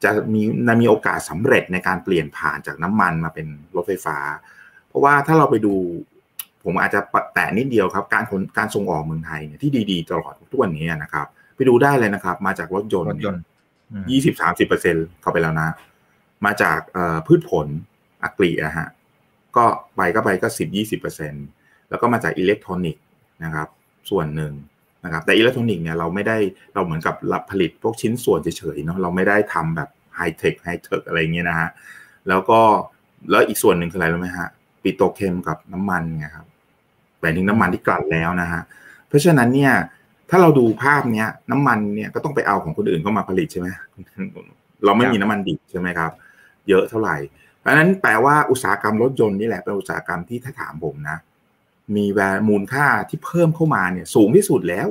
[0.03, 0.41] จะมี
[0.81, 4.17] มีโอกาสสำเร็จในการเปลี่ยนผ่านจากน้ำมันมาเป็นรถไฟฟ้า
[4.64, 4.64] เพ
[4.95, 5.75] เพราะว่าถ้าเราไปดู
[6.63, 6.99] ผมอาจจะ
[7.33, 13.43] แตะนิดเดียวครับ การขนการส่งออกเมืองไทยเนี่ยที่ดีๆตลอดทุกวันนี้นะครับ ไปดูได้เลยนะครับ มาจากรถยนต์รถยนต์
[13.91, 15.69] อืมยี่สิบสามสิบเปอร์เซ็นเข้าไปแล้วนะ
[16.45, 17.67] มาจากเอ่อพืชผล
[18.23, 18.87] เกษตรอะฮะ
[19.55, 19.65] ก็
[19.95, 21.33] ไปก็ไปก็สิบยี่สิบเปอร์เซ็น
[21.89, 23.03] แล้วก็มาจากอิเล็กทรอนิกส์
[23.43, 23.67] นะครับ
[24.09, 24.53] ส่วนหนึ่ง
[25.03, 26.37] นะครับ แต่อิเล็กทรอนิกส์เนี่ยเราไม่ได้
[26.73, 31.69] เราเหมือนกับรับผลิตพวกชิ้นส่วนเฉยๆเนาะเราไม่ได้ทำแบบไฮเทคไฮเทคอะไรเงี้ยนะฮะ
[32.29, 32.59] แล้วก็
[33.29, 34.49] แล้วอีกส่วนหนึ่งคืออะไรรู้ไหมฮะ
[34.85, 36.47] petrochem กับน้ำมันไงครับ
[37.21, 38.61] หมายถึงน้ำมันที่กลั่นแล้วนะฮะ
[39.07, 39.73] เพราะฉะนั้นเนี่ย
[40.29, 43.67] ถ้าเราดูภาพเนี้ย น้ำมันเนี่ยก็ต้องไปเอาของคนอื่นเข้ามาผลิตใช่ไหม
[44.85, 46.11] เราไม่มีน้ำมันดิบใช่ไหมครับ
[46.69, 47.17] เยอะเท่าไหร่
[47.59, 51.17] เพราะฉะนั้นแปลว่าอุตสาหกรรมรถยนต์นี่แหละเป็นอุตสาหกรรมที่ถ้าถามผมนะ
[51.95, 52.19] มีแว
[52.49, 54.89] มูลค่าที่เพิ่มเข้ามาเนี่ย สูงที่สุดแล้ว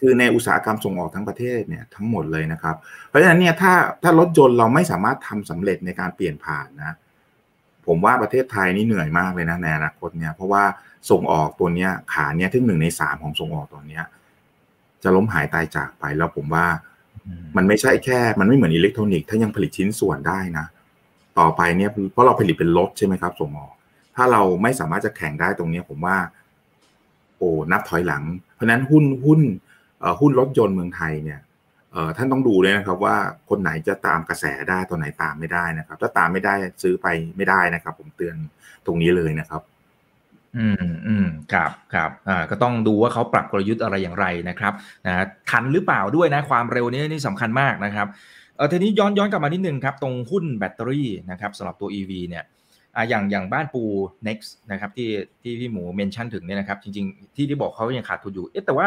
[0.00, 2.76] คือในอุตสาหกรรมส่งออกทั้งประเทศเนี่ยทั้งหมดเลยนะครับ
[3.08, 6.96] เพราะฉะนั้นเนี่ยถ้าถ้ารถยนต์เราไม่สามารถทำสำเร็จในการเปลี่ยนผ่านนะ
[7.88, 10.64] ผมว่าประเทศไทยนี่เหนื่อยมากเลยนะในอนาคตเนี่ยเพราะว่า
[11.10, 14.04] ส่งออกตัวเนี้ยขาเนี้ยที่หนึ่งในสามของส่งออกตัวเนี้ย
[15.02, 16.66] จะล้มหายตายจากไปแล้วผมว่า
[17.26, 20.66] อืมมันไม่ใช่แค่ มันไม่เหมือนอิเล็กทรอนิกส์ถ้ายังผลิตชิ้นส่วนได้นะ
[21.38, 23.72] ต่อไปเนี่ยเพราะเราผลิตเป็นรถใช่ไหมครับ ส่งออก
[24.16, 26.16] ถ้าเราไม่สามารถจะแข่งได้ตรงเนี้ยผมว่า
[27.38, 28.22] โอ้นับถอยหลัง
[28.54, 29.40] เพราะฉะนั้นหุ้นหุ้น
[30.00, 31.47] เอ่อหุ้นรถยนต์เมืองไทยเนี่ยเอ่อ
[32.16, 33.16] ท่านต้องดูด้วยนะครับว่า
[33.50, 38.36] คนไหนจะตามกระแสได้ตัวไหนตามไม่ได้นะครับ ถ้าตามไม่ได้ซื้อไปไม่ได้นะครับ ผมเตือน
[38.86, 39.62] ตรงนี้เลยนะครับ
[40.56, 44.72] อืมอืมครับครับอ่าก็ต้องดูว่าเขาปรับกลยุทธ์อะไรอย่างไรนะครับ
[45.06, 48.06] นะทันหรือเปล่าด้วยนะความเร็วนี้นี่สำคัญมากนะครับ
[48.56, 52.44] เออทีนี้ย้อนย้อนกลับมานิดนึงครับ ตรงหุ้นแบตเตอรี่นะครับสำหรับตัว EV เนี่ย
[52.96, 53.82] อ่าอย่างอย่างบ้านปู
[54.26, 55.08] next นะครับที่
[55.42, 58.86] ที่พี่หมูเมนชั่นถึงเนี่ยนะครับ จริง ๆ ที่ที่บอกเขายังขาดทุนอยู่เอ๊ะแต่ว่า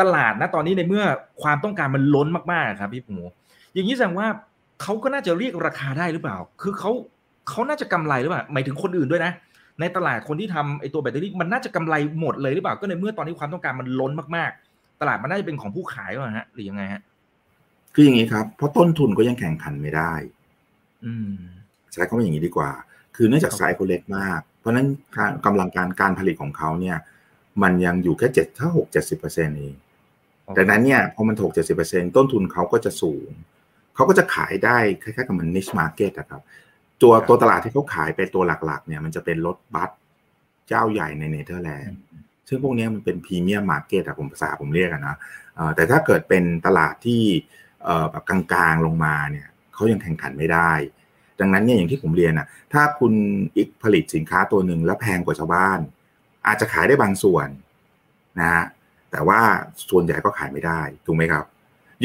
[0.00, 1.04] ตลาดนะตอนนี้ในเมื่อ
[1.42, 3.24] ความต้องการมันล้นมากๆครับพี่หมู
[3.74, 4.28] อย่างนี้แสดงว่า
[4.82, 6.90] เขาก็น่าจะเรียกราคาได้หรือเปล่า คือเขา
[7.48, 9.32] เขาน่าจะกำไรหรือเปล่าหมายถึงคนอื่นด้วยนะ
[9.80, 17.02] ในตลาดคนที่ทำไอตัวแบตเตอรี่มันน่าจะกำไรหมดเลยหรือเปล่า ก็ในเมื่อตอนนี้ความต้องการมันล้นมากๆ ตลาดมันน่าจะเป็นของผู้ขายหรือเปล่าฮะหรือยังไงฮะ
[17.94, 20.12] คืออย่างนี้ครับเพราะต้นทุนก็ยังแข่งขันไม่ได้
[21.04, 21.32] อืม
[21.92, 22.70] ใช้คำว่าอย่างนี้ดีกว่า
[23.16, 24.86] คือเนื่องจากไซส์เขาเล็กมาก เพราะฉะนั้น
[25.16, 26.96] การกำลังการการผลิตของเขาเนี่ย
[27.62, 29.74] มันยังอยู่แค่เจ็ดถ้าหกเจ็ดสิบเปอร์เซ็นต์เอง
[30.56, 33.28] ดังนั้นเนี่ยพอมันหกเจ็ดสิบเปอร์เซ็นต์ต้นทุนเขาก็จะสูง
[33.94, 36.42] เขาก็จะขายได้คล้ายๆกับมัน niche market นะครับ
[37.02, 39.90] ตัวตัวตลาดที่เขาขายเป็นตัวหลักๆ เนี่ยมันจะเป็นรถบัส
[40.68, 41.98] เจ้าใหญ่ในเนเธอร์แลนด์
[42.48, 45.16] ซึ่งพวกนี้มันเป็น premium market อะผมภาษาผมเรียกอะนะ
[45.74, 47.22] แต่ถ้าเกิดเป็นตลาดที่
[48.10, 50.72] แบบกลางๆลงมาเนี่ยเขายังแข่งขันไม่ได้
[51.40, 53.12] ดังนั้นเนี่ยอย่างที่ผมเรียนอะถ้าคุณ
[53.56, 55.80] นิกผลิตสินค้าตัวหนึ่งแล้วแพงกว่าชาวบ้าน
[56.46, 57.48] อาจจะขายได้บางส่วน
[58.38, 58.64] นะฮะ
[59.10, 59.40] แต่ว่า
[59.90, 61.44] ส่วนใหญ่ก็ขายไม่ได้ถูกไหมครับ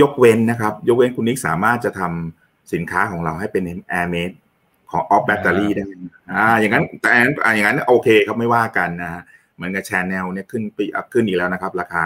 [0.02, 3.64] ยกเว้นนะครับ ยกเว้นคุณนิกสามารถจะทำสินค้าของเราให้เป็น
[4.00, 4.36] air made
[4.92, 5.84] ของออฟแบตเตอรี่ได้
[6.32, 7.12] อ่าอย่างนั้นแต่
[7.54, 9.22] อย่างนั้นโอเคครับไม่ว่ากันนะฮะ
[9.56, 12.06] เหมือนกับแชนแนลเนี่ยขึ้นปี up ขึ้นอีกแล้วนะครับ ราคา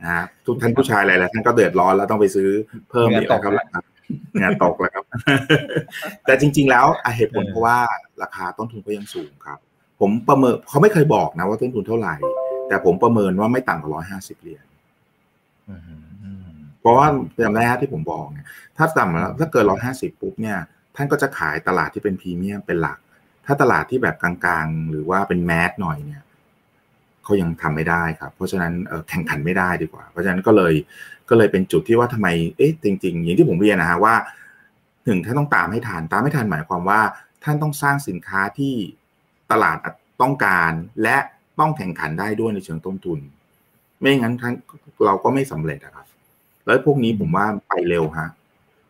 [0.00, 2.50] นะฮะทุกท่านผู้ชายหลายๆท่านก็เดือดร้อนแล้วต้องไปซื้อ
[2.90, 3.78] เพิ่มอีกแล้วครับราคา
[4.40, 5.04] งานตกแล้วครับ
[6.26, 7.78] แต่จริง ๆ แล้วเหตุผลเพราะว่า
[8.22, 9.58] ราคาต้นทุนก็ยังสูงครับ
[10.00, 12.14] ผมประเมินเขาไม่เคยบอกนะว่าต้นทุนเท่าไหร่
[12.68, 14.64] แต่ผมประเมินว่าไม่ต่ำกว่าร้อยห้าสิบเหรียญ
[16.80, 17.06] เพราะว่า
[17.44, 18.46] จำได้ที่ผมบอกเนี่ย
[18.76, 20.58] ถ้าต่ำแล้วถ้าเกินร้อยห้าสิบปุ๊บเนี่ย
[20.96, 22.98] ท่านก็จะขายตลาดที่เป็นพรีเมียมเป็นหลัก
[23.46, 24.32] ถ้าตลาดที่แบบกลา
[24.64, 26.22] งๆ หรือว่าเป็นแมสหน่อยเนี่ย
[27.24, 28.72] เขายังทำไม่ได้ครับ เพราะฉะนั้น
[29.08, 30.74] แข่งขันไม่ได้ดีกว่า เพราะฉะนั้นก็เลย
[31.28, 34.14] ก็เลยเป็นจุดที่ว่าทำไมเอ๊ะจริง ๆ อย่างที่ผมเรียนนะฮะว่า
[35.04, 37.00] หนึ่งท่านต้องตามให้ทันตามให้ทันหมายความว่า
[37.44, 38.74] ท่านต้องสร้างสินค้าที่
[39.52, 39.78] ตลาด
[40.22, 40.72] ต้องการ
[41.02, 41.16] และ
[41.60, 43.18] ต้องแข่งขันได้ด้วยในเชิงต้นทุน
[44.00, 44.54] ไม่งั้นท่าน
[45.04, 46.06] เราก็ไม่สำเร็จนะครับ
[46.66, 48.30] แล้วพวกนี้ผมว่าไปเร็วฮะ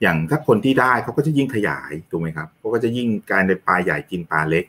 [0.02, 4.64] อย่างถ้าคนที่ได้เขาก็จะยิ่งขยายถูกไหมครับเขาก็จะยิ่งการในปลาใหญ่กินปลาเล็ก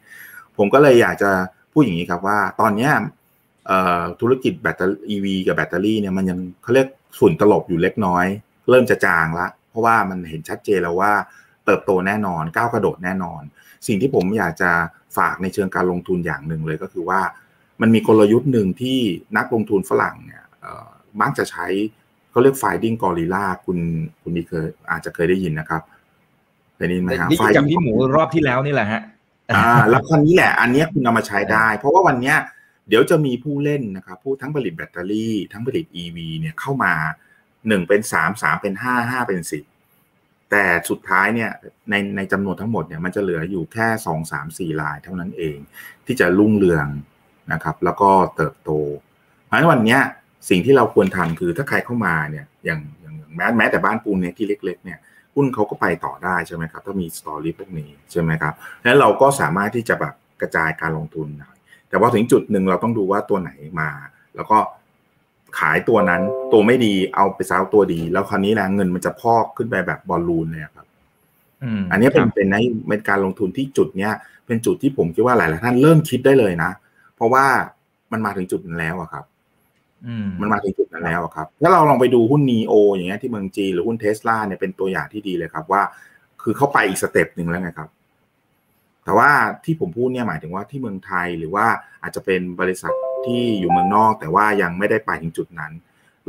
[0.58, 1.32] ผมก็เลยอยากจะ
[1.72, 2.92] พูดอย่างนี้ครับว่า ตอนเนี้ย
[4.22, 6.88] ธุรกิจแบตเตอรี่ EV กับแบตเตอรี่เนี่ยมันยังเขาเรียก
[7.20, 8.26] ฝุ่นตลบอยู่เล็กน้อย
[8.70, 11.12] เริ่มจะจางละ เพราะว่ามันเห็นชัดเจนแล้วว่า
[11.66, 13.42] เติบโตแน่นอนก้าวกระโดดแน่นอน
[13.88, 14.72] สิ่งที่ผมอยากจะ
[15.18, 17.22] ฝากในเชิงการลงทุนอย่างหนึ่งเลยก็คือว่า
[17.82, 18.99] มันมีกลยุทธ์หนึ่งที่
[19.38, 20.43] นักลงทุนฝรั่งเนี่ย
[21.22, 21.68] มักจะใช้
[22.32, 23.78] เขาเรียก finding gorilla คุณ
[24.22, 25.82] คุณนี่เคยอาจจะเคยได้ยินนะครับ
[26.76, 29.01] เคยได้ยินไหมครับนี่กับพี่หมูรอบที่แล้วนี่แหละฮะ
[29.55, 32.38] อ่าแล้วคนนี้แหละอันนี้คุณเอามาใช้ได้ เพราะว่าวันเนี้ย
[32.88, 36.93] เดี๋ยวจะมีผู้เล่นนะครับผู้ทั้งผลิตแบตเตอรี่ ทั้งผลิต EV เนี่ยเข้ามา
[37.68, 39.64] หนึ่งเป็นสามสามเป็นห้าห้าเป็นสิบ
[40.52, 41.52] แต่สุดท้ายเนี่ย
[41.89, 45.58] ในในจำนวนทั้งหมดเนี่ยมันจะเหลืออยู่แค่สองสามสี่ลายเท่านั้นเอง
[46.06, 46.88] ที่จะรุ่งเรือง
[47.54, 48.72] นะครับ แล้วก็เติบโต
[49.45, 49.97] เพราะฉะนั้นวันนี้
[50.50, 55.00] สิ่งที่เราควรทำคือถ้าใครเข้ามาเนี่ยอย่างอย่างแม้แม้แต่บ้านปูนเนี่ยที่เล็ก ๆ เนี่ย
[55.36, 61.52] หุ้นเขาก็ไปต่อได้ใช่ไหมครับ ถ้ามีสตอรี่พวกนี้ใช่ไหมครับแล้วเราก็สามารถที่จะแบบกระจายการลงทุนได้
[61.89, 63.89] แต่ว่าถึงจุดหนึ่งเราต้องดูว่าตัวไหนมา
[64.36, 64.58] แล้วก็
[65.58, 66.22] ขายตัวนั้น
[66.52, 70.86] ตัวไม่ดีเอาไปซ้าตัวดี แล้วคราวนี้แหละเงินมันจะพอกขึ้นไปแบบบอลลูนเลยครับ
[71.91, 72.56] อันนี้เป็นเป็นใน
[72.88, 74.14] เป็นการลงทุนที่จุดเนี้ย
[74.47, 76.72] เป็นจุดที่ผมคิดว่าหลายๆท่านเริ่มคิดได้เลยนะ
[77.16, 77.45] เพราะว่า
[78.12, 79.26] มันมาถึงจุดนั้นแล้วอะครับ
[80.41, 85.82] มันมาถึงจุดนั้นแล้วครับ ถ้าเราลองไปดูหุ้นนีโออย่างเงี้ยที่เมืองจีหรือหุ้นเทสลาเนี่ยเป็นตัวอย่างที่ดีเลยครับว่า
[86.41, 87.89] คือเข้าไปอีกสเต็ปหนึ่งแล้วไงครับ
[89.10, 89.32] แต่ว่า
[89.66, 91.66] ที่ผมพูดเนี่ยหมายถึงว่าที่เมืองไทยหรือว่า
[92.01, 92.93] อาจจะเป็นบริษัท
[93.26, 95.72] ที่อยู่เมืองนอก แต่ว่ายังไม่ได้ไปถึงจุดนั้น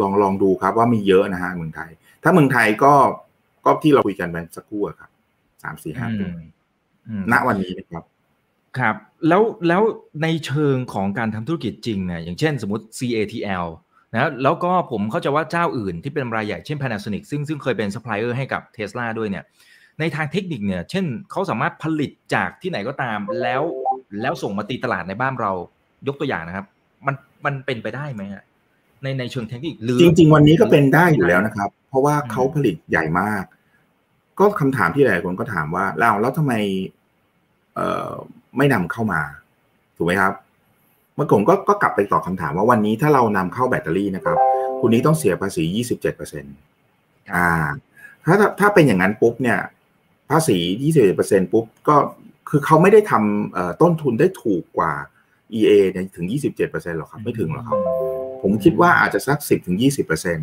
[0.01, 1.91] ลองลองดูครับว่ามีเยอะนะฮะเมืองไทย
[2.23, 2.95] ถ้าเมืองไทยก็
[3.65, 5.11] ก็ที่เราคุยกันไปสักครู่ครับ
[5.63, 6.27] สามสี่ห้าปี
[7.33, 8.05] ณวันนี้นะครับ
[8.79, 8.97] ครับ
[9.29, 9.83] แล้วแล้ว
[10.23, 13.67] ในเชิงของการทำธุรกิจจริงเนี่ยอย่างเช่นสมมติ CATL
[14.15, 19.45] นะแล้วก็ผมเข้าใจว่าเจ้าอื่นที่เป็นรายใหญ่เช่น Panasonic ซึ่งซึ่งเคยเป็นซัพพลายเออร์ให้กับเทสลาด้วยเนี่ย
[20.01, 23.63] ในทางเทคนิคเนี่ย เช่นเขาสามารถผลิตจากที่ไหนก็ตาม แล้ว
[24.21, 25.53] แล้วส่งมาตีตลาดในบ้านเรา
[26.07, 26.67] ยกตัวอย่างนะครับ
[27.07, 28.45] มันมันเป็นไปได้ไหมฮะ
[29.03, 33.45] ในในเชิงเทคนิคหรือจริง ๆ วันนี้ก็เป็นได้อยู่แล้วนะครับ เพราะว่าเขาผลิตใหญ่มาก
[34.39, 36.53] ก็คำถามที่หลายคนก็ถามว่าแล้วแล้วทำไม
[37.75, 38.13] เอ่อ
[38.57, 39.21] ไม่นำเข้ามา
[39.97, 40.33] ถูกไหมครับ
[41.15, 44.39] เมื่อก่อนก็ก็กลับไปตอบคาถามว่าวันนี้ถ้าเรานำเข้าแบตเตอรี่นะครับ
[44.81, 46.57] คุณนี้ต้องเสียภาษียี่สิบเจ็ดเปอร์เซ็นต์
[47.35, 47.49] อ่า
[48.27, 49.59] ถ้าถ้าเป็นอย่างนั้นปุ๊บเนี่ย
[50.31, 51.97] ภาษียี่สิบเปอร์เซ็นปุ๊บก็
[52.49, 54.93] คือเขาไม่ได้ทำต้นทุนได้ถูกกว่า
[55.59, 57.79] EA เนี่ยถึงยี่สิบเจ็ดเปอร์เซ็นหรอกครับไม่ถึงหรอกครับ
[58.43, 60.39] ผมคิดว่าอาจจะสักสิบถึงยี่สิบเปอร์เซ็น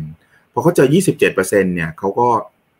[0.52, 2.28] พอเขาเจอยี่สิบเจ็ดเปอร์เซ็นเนี่ยเขาก็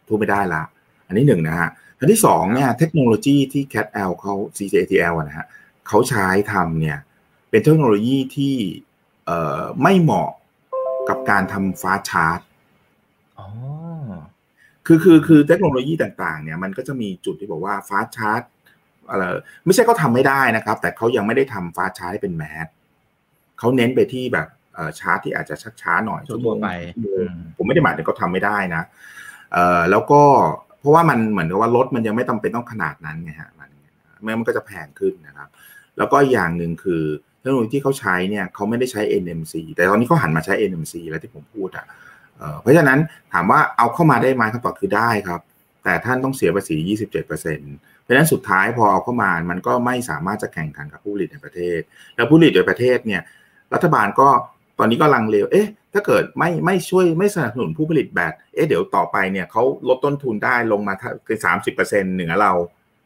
[0.08, 0.62] ทุไม่ได้ละ
[1.06, 5.46] อันนี้หนึ่งนะฮะ อันที่สองเนี่ยเทคโนโลยีที่ CATL เขา CJTL นะฮะ
[5.88, 6.98] เขาใช้ทำเนี่ย
[7.50, 8.56] เป็นเทคโนโลยีที่
[9.26, 10.30] เอ่อไม่เหมาะ
[11.08, 12.38] กับการทำฟ้าชาร์จ
[14.90, 18.42] คือคือคือเทคโนโลยีต่างๆเนี่ยมันก็จะมีจุดที่บอกว่าฟ้าชาร์จ
[19.10, 19.22] อะไร
[19.66, 22.66] ไม่ใช่เขาทาไม่ได้นะครับ แต่เขายังไม่ได้ทำฟ้าชาร์จให้เป็นแมส
[23.58, 24.48] เขาเน้นไปที่แบบ
[25.00, 26.68] ชาร์จที่อาจจะชักช้าหน่อยชั่วโมงไป
[27.56, 28.82] ผมไม่ได้หมายถึงเขาทาไม่ได้นะ
[29.52, 30.22] เอ่อแล้วก็
[30.80, 33.70] เพราะว่ามันเหมือนกับว่ารถมันยังไม่จาเป็นต้องขนาดนั้นไงฮะมัน
[34.22, 35.48] เมื่อมันก็จะแพงขึ้นนะครับ
[35.98, 37.02] แล้วก็อย่างหนึ่งคือ
[37.40, 41.86] เทคโนโลยีที่เขาใช้เนี่ยเขาไม่ได้ใช้ NMC แต่ตอนนี้เขาหันมาใช้ NMC แล้วที่ผมพูดอะ
[42.60, 42.98] เพราะฉะนั้น
[43.32, 45.40] ถามว่าเอาเข้ามาได้ไหมคำตอบคือได้ครับ
[45.84, 51.80] แต่ท่านต้องเสียภาษี 27%เพราะฉะนั้นสุดท้ายพอเอาเข้ามามันก็ไม่สามารถจะแข่งขันกับผู้ผลิตในประเทศ
[52.16, 53.22] แล้วผู้ผลิตในประเทศเนี่ย
[53.74, 54.28] รัฐบาลก็
[54.78, 60.94] ตอนนี้ก็ลังเลวเอ๊ะ ถ้าเกิดไม่ไม่ช่วยไม่สนับสนุนผู้ผลิตแบตเอ๊ะเดี๋ยวต่อไปเนี่ยเขาลดต้นทุนได้ลงมา
[61.26, 62.52] คือสามสิบเปอร์เซ็นต์เหนือเรา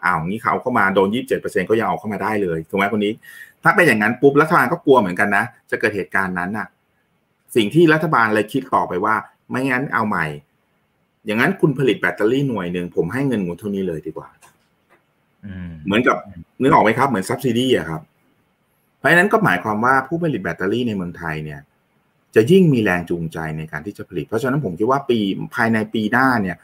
[0.05, 3.13] อ้าวงี้เขาเข้ามาโดนยี่สิบเจ็ดเปอร์เซ็นต์ก็ยังเอาเข้ามาได้เลยถูกไหมคนนี้
[3.63, 6.67] ถ้าเป็นอย่างนั้นปุ๊บรัฐบาลก็กลัวเหมือนกันนะ จะเกิดเหตุการณ์นั้นน่ะ
[7.57, 9.15] สิ่งที่รัฐบาลเลยคิดต่อไปว่า
[9.51, 10.27] ไม่งั้นเอาใหม่
[11.27, 14.29] อย่างนั้นคุณผลิตแบตเตอรี่หน่วยหนึ่งผมให้เงินงูเท่านี้เลยดีกว่า
[15.87, 16.17] เหมือนกับ
[16.61, 18.03] นึกออกไหมครับ เหมือน subsidy อะครับ
[18.99, 21.61] เพราะฉะนั้นก็หมายความว่าผู้ผลิตแบตเตอรี่ในเมืองไทยเนี่ย
[22.35, 25.19] จะยิ่งมีแรงจูงใจในการที่จะผลิต เพราะฉะนั้นผมคิดว่าปี
[25.55, 26.57] ภายในปีหน้าเนี่ย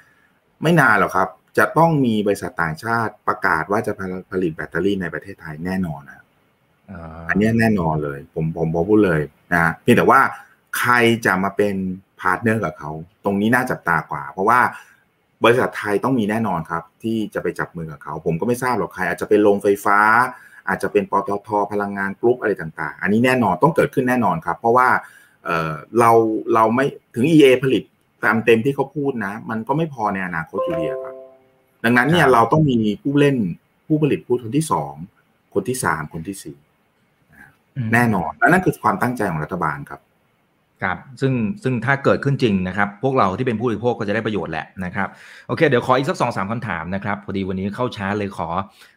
[0.62, 1.28] ไม่นานหรอกครับ
[1.58, 3.92] จะต้องมีบริษัทต่างชาติประกาศว่าจะ
[4.32, 6.24] ผลิตแบตเตอรี่ในประเทศไทยแน่นอนนะ
[7.28, 9.20] อันนี้แน่นอนเลย ผมผมบอกพูดเลย
[9.54, 10.20] นะเพียงแต่ว่า
[10.78, 10.92] ใคร
[11.26, 11.74] จะมาเป็น
[12.20, 12.90] partner กับเขา
[13.24, 14.60] ตรงนี้น่าจับตากว่า เพราะว่า
[15.44, 19.98] บริษัทไทยต้องมีแน่นอนครับ ที่จะไปจับมือกับเขา ผมก็ไม่ทราบหรอกใคร อาจจะเป็นโรงไฟฟ้า
[20.68, 24.88] อาจจะเป็นปตทพลังงานกรุ๊ปอะไรต่าง ๆ อันนี้แน่นอนต้องเกิดขึ้นแน่นอนครับ เพราะว่า
[25.98, 26.10] เรา
[26.54, 27.82] เราไม่ถึง EA ผลิต
[28.24, 31.14] ตามเต็มที่เขาพูดนะ มันก็ไม่พอในอนาคตอยู่ดีครับ
[31.84, 33.36] ดังนั้นเนี่ยเราต้องมีผู้เล่น
[33.86, 34.94] ผู้ผลิตผู้คนที่สอง
[35.54, 36.58] คนที่สามคนที่สี่
[37.92, 40.00] แน่นอนและนั่นคือความตั้งใจของรัฐบาลครับ
[40.82, 45.08] ครับซึ่งซึ่งถ้าเกิดขึ้นจริงนะครับ พวกเราที่เป็นผู้บริโภคก็จะได้ประโยชน์แหละนะครับ
[45.48, 48.48] โอเค เดี๋ยวขออีกสักสองสามคำถามนะครับ พอดีวันนี้เข้าช้าเลยขอ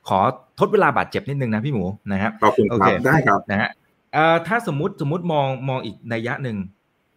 [0.09, 0.19] ขอ
[0.59, 3.69] ทดเวลาบาดเจ็บนิดนึงนะพี่หมูนะครับขอบคุณครับได้ครับนะฮะ
[4.47, 6.57] ถ้าสมมติสมมติมองมองอีกนัยยะหนึ่ง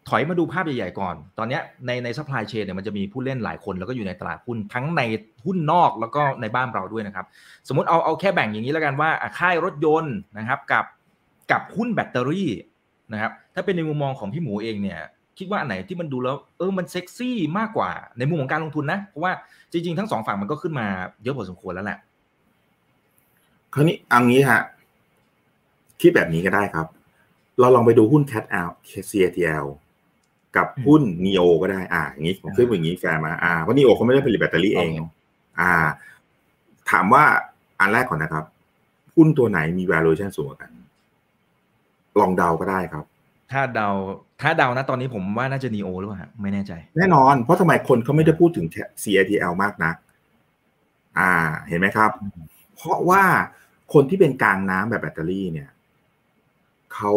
[0.08, 5.02] ถอยมาดูภาพใหญ่ๆก่อน ตอนนี้ในใน supply chain เนี่ยมันจะมีผู้เล่นหลายคนแล้วก็อยู่ในตลาดหุ้นทั้งใน
[5.44, 7.26] หุ้นนอกแล้วก็ในบ้านเราด้วยนะครับ
[7.68, 10.84] สมมติเอาเอาแค่แบ่งอย่างนี้แล้วกันว่าค่ายรถยนต์นะครับกับ
[11.50, 12.50] กับหุ้นแบตเตอรี่
[13.12, 15.00] นะครับถ้าเป็นในมุมมองของพี่หมูเองเนี่ย
[15.38, 19.32] คิดว่าอันไหนที่มันดูแล้วเออมันเซ็กซี่มากกว่าในมุมของการลงทุนนะ เพราะว่า
[19.72, 20.86] จริงๆ ทั้งสองฝั่งมันก็ขึ้นมา
[21.22, 21.98] เยอะพอสมควรแล้วแหละ
[23.74, 24.60] คราวนี้อันนี้ฮะ
[26.00, 26.86] คิดแบบนี้ก็ได้ครับ
[27.60, 28.70] เราลองไปดูหุ้น Cat L
[29.10, 29.66] CATL
[30.56, 34.90] กับหุ้น NEO ก็ได้อ่าอย่างนี้ผมขึ้นอย่างนี้แฟร์มาอ่าเพราะ NIO เขาไม่ได้ผลิตแบตเตอรี่เอง
[35.60, 35.72] อ่า
[36.90, 37.24] ถามว่า
[37.80, 38.44] อันแรกก่อนนะครับ
[39.14, 40.70] หุ้นตัวไหนมี valuation สูงกว่ากัน
[42.20, 43.04] ลองเดาก็ได้ครับ
[43.52, 43.88] ถ้าเดา
[44.42, 48.66] ถ้าเดานะตอนนี้ผมว่าน่าจะ NEO หรือเปล่าไม่แน่ใจ แน่นอน เพราะทำไมคนเขาไม่ได้พูดถึง
[49.02, 49.96] CATL มากนัก
[51.18, 51.32] อ่า
[51.68, 52.10] เห็นไหมครับ
[52.76, 53.22] เพราะว่า
[53.94, 55.70] คนที่เป็นกลางน้ำแบบแบตเตอรี่เนี่ย
[56.94, 57.12] เขา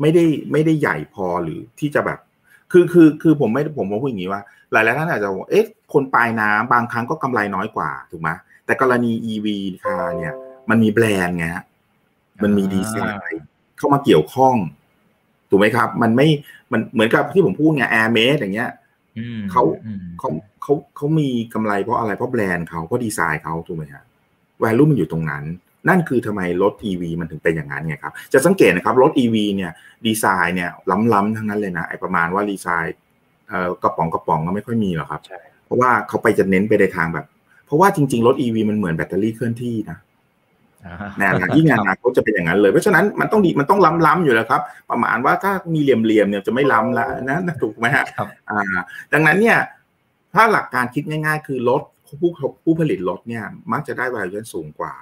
[0.00, 2.18] ไม่ได้ไม่ได้ใหญ่พอหรือที่จะแบบ
[2.72, 4.42] คือคือคือผมไม่ผมมาพูดอย่างนี้ว่า
[4.72, 8.30] หลายหลายท่านอาจจะบอกเอ๊ะคนปลายน้ำบางครั้งก็กำไรน้อยกว่าถูกไหม
[8.66, 9.46] แต่กรณี EV
[9.84, 10.34] คาเนี่ย
[10.70, 11.64] มันมีแบรนด์ไงฮะ
[12.42, 12.96] มันมีดีไซ
[13.32, 13.44] น์
[13.82, 14.56] เข้ามาเกี่ยวข้อง
[15.50, 16.28] ถูกไหมครับ มันไม่
[16.72, 18.70] มันเหมือนกับที่ผมพูดไงแอร์เมสอย่างเงี้ย
[19.50, 19.62] เขา
[20.18, 20.28] เขา
[20.62, 24.04] เขาเขามีกำไรเพราะอะไรเพราะแบรนด์เขาเพราะดีไซน์เขาถูกไหมฮะ
[24.60, 25.44] แวลูมันอยู่ตรงนั้น
[25.88, 29.72] นั่นคือทำไมรถ EV มันถึงเป็นอย่างนั้นไงครับจะสังเกตนะครับรถ EV เนี่ย
[30.06, 30.70] ดีไซน์เนี่ย
[31.12, 32.96] ล้ำๆทั้งนั้นเลยนะไอประมาณว่าดีไซน์
[33.48, 35.20] เอ่อกระป๋องกระป๋องก็ไม่ค่อยมีหรอกครับ
[35.66, 37.26] เพราะว่าเขาไปจะเน้นไปในทางแบบ
[37.66, 39.98] เพราะว่าจริง ๆ รถ EV มันเหมือนแบตเตอรี่เคลื่อนที่นะ
[41.20, 48.04] นะยิ่งงานเขาจะเป็นอย่างนั้นเลย เพราะฉะนั้นมันต้องดีมันต้องล้ำๆอยู่แล้วครับ ประมาณว่าถ้ามีเหลี่ยมๆเนี่ยจะไม่ล้ำแล้วนะถูกไหมฮะ
[48.50, 48.78] อ่า
[49.12, 49.58] ดังนั้นเนี่ย
[50.34, 51.82] ถ้าหลักการคิดง่าย ๆ คือรถ
[52.20, 52.30] ผู้
[52.64, 54.94] ผู้ผลิตรถเนี่ยมักจะได้ valuation สูงกว่า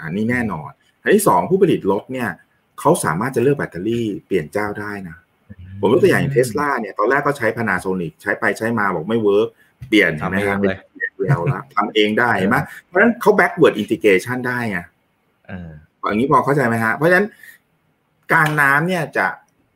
[0.00, 0.70] อันนี้แน่นอน
[1.02, 2.28] อันที่สองผู้ผลิตรถเนี่ย
[2.80, 5.16] เขาสามารถจะเลือกแบตเตอรี่เปลี่ยนเจ้าได้นะ
[5.80, 9.48] ผมยกตัวอย่างอย่างเทสลาเนี่ยตอนแรกก็ใช้ Panasonic ใช้ไปใช้มาบอกไม่ work
[9.88, 10.78] เปลี่ยนทำเองเลย
[11.24, 14.78] แล้วละทำเองได้ไหมเพราะฉะนั้นเขา backward integration ได้ไง
[15.48, 17.26] อย่างนี้พอเข้าใจไหมฮะ เพราะฉะนั้น
[18.32, 19.26] กลางน้ำเนี่ยจะ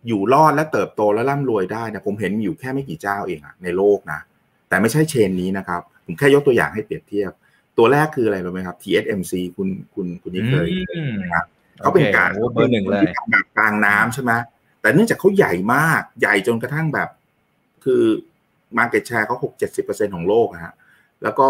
[0.09, 4.21] อยู่รอดและเติบโตและร่ำรวยได้นะผมเห็นอยู่แค่ไม่กี่เจ้าเองอะในโลกนะ
[4.69, 7.33] แต่ไม่ใช่ chain นี้นะครับ ผมแค่ยกตัวอย่างให้เปรียบเทียบ
[7.79, 10.69] ตัวแรกคืออะไรรู้ไหมครับ TSMC คุณคุณคุณนี่เคย
[11.23, 11.45] นะครับ
[11.81, 14.33] เขาเป็นการเบอร์หนึ่งเลยแบบกลางน้ำใช่ไหม
[14.81, 17.09] แต่เนื่องจากเขาใหญ่มากใหญ่จนกระทั่งแบบ
[17.85, 18.03] คือ
[18.79, 20.75] มาเก็ตแชร์เขาหกเจ็ดสิบเปอร์เซ็นของโลกฮะ
[21.23, 21.49] แล้วก็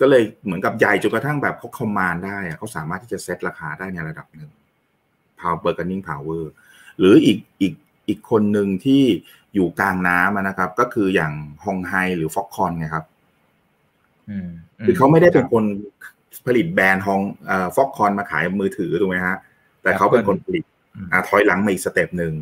[0.00, 4.50] ก็เลยเหมือนกับใหญ่จนกระทั่งแบบเขาคอมมานได้เขาสามารถที่จะเซตราคาได้ในระดับหนึ่ง
[5.40, 6.44] power bargaining power
[6.98, 7.74] หรืออีกอีก
[8.08, 9.02] อีกคนหนึ่งที่
[9.54, 11.32] อยู่กลางน้ำนะครับ ก็คืออย่าง
[11.64, 13.04] Hon Hai หรือ Foxconn ไงครับ
[14.84, 15.64] คือเขาไม่ได้เป็นคน
[16.46, 17.20] ผลิตแบรนด์ฮอง
[17.76, 19.36] Foxconn มาขายมือถือถูกไหมฮะ
[19.82, 20.64] แต่เขาเป็นคนผลิต
[21.28, 22.34] ถอยหลังมาอีก step หนึ่ง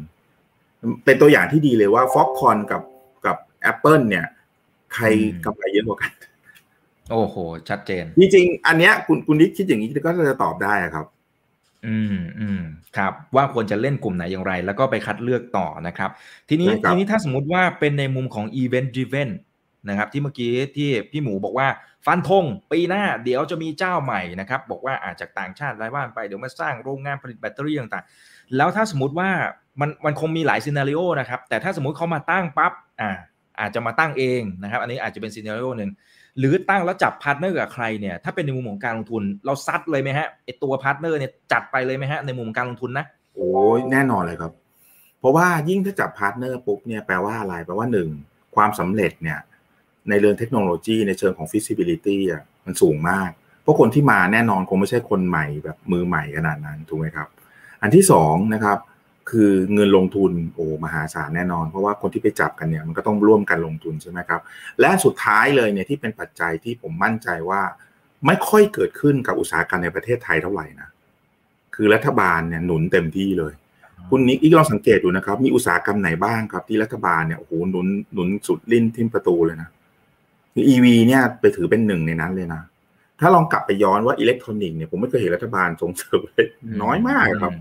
[1.05, 2.83] เป็นตัวอย่างที่ดีเลยว่า Foxconn กับ
[3.27, 3.37] กับ
[3.71, 4.27] Apple เนี่ย
[4.95, 5.05] ใคร
[5.45, 6.13] กำไรเยอะกว่ากัน
[7.11, 7.37] โอ้โห
[7.69, 11.07] ชัดเจน จริงๆ อันเนี้ยคุณคุณนิกคิดอย่างนี้ก็จะตอบได้ครับ
[11.87, 12.63] อืมอืม
[12.97, 16.11] ครับ ว่าควรจะเล่นกลุ่มไหนอย่างไร แล้วก็ไปคัดเลือกต่อนะครับ
[16.49, 19.31] ทีนี้ทีนี้ถ้าสมมติว่าเป็นในมุมของ Event Driven
[19.89, 21.69] นะครับ ที่เมื่อกี้ที่พี่หมูบอกว่า
[22.07, 29.31] ฟันธงปีหน้าเดี๋ยวจะมีเจ้าใหม่นะครับ บอกว่าอาจจากต่างชาติรายว่านไปเดี๋ยวมาสร้างโรงงานผลิตแบตเตอรี่ต่างๆ แล้วถ้าสมมติว่า
[29.81, 33.11] มันมันคงมีหลาย scenario นะครับ แต่ถ้าสมมติเขามาตั้งปั๊บอ่า
[33.61, 35.91] อาจจะมาตั้งเองนะครับ อันนี้อาจจะเป็น scenario หนึ่ง
[36.39, 44.53] หรือตั้งแล้วจับ partner กับใครเนี่ยถ้าเป็นในมุมของการลงทุน เราซัดเลยไหมฮะไอตัว partner เนี่ยจัดไปเลยไหมฮะในมุมการลงทุนนะโอ้ยแน่นอนเลยครับ
[45.20, 48.09] เพราะว่ายิ่งถ้าจับ partner ปุ๊บเนี่ยแปลว่าอะไรแปลว่าหนึ่ง
[48.55, 49.39] ความสำเร็จเนี่ย
[50.09, 53.30] ในเรื่องเทคโนโลยีในเชิงของ feasibility อะมันสูงมาก
[53.62, 57.28] เพราะคนที่มาแน่นอนคงไม่ใช่คนใหม่แบบมือใหม่ขนาดนั้นถูกไหมครับ
[57.83, 58.78] อันที่สองนะครับ
[59.31, 64.41] คือเงินลงทุนโอ้มหาศาลแน่นอน เพราะว่าคนที่ไปจับกันเนี่ยมันก็ต้องร่วมกันลงทุนใช่ไหมครับ
[64.81, 67.61] และสุดท้ายเลยเนี่ยที่เป็นปัจจัยที่ผมมั่นใจว่า
[68.27, 70.89] ไม่ค่อยเกิดขึ้นกับอุตสาหกรรมในประเทศไทยเท่าไหร่นะ
[71.75, 73.53] คือรัฐบาลเนี่ยหนุนเต็มที่เลย
[74.11, 79.68] คุณนิกอีกลองสังเกตดูนะครับ มีอุตสาหกรรมไหนบ้างครับ ที่รัฐบาลเนี่ยโอ้โหหนุนหนุนสุดลิ้นทิ่มประตูเลยนะ
[80.68, 82.62] EV เนี่ยไปถือเป็นหนึ่งในนั้นเลยนะ
[83.20, 86.47] ถ้าลองกลับไปย้อนว่าอิเล็กทรอนิกส์เนี่ยผมไม่เคยเห็นรัฐบาลส่งเสริมเลย
[86.83, 87.53] น้อยมากครับ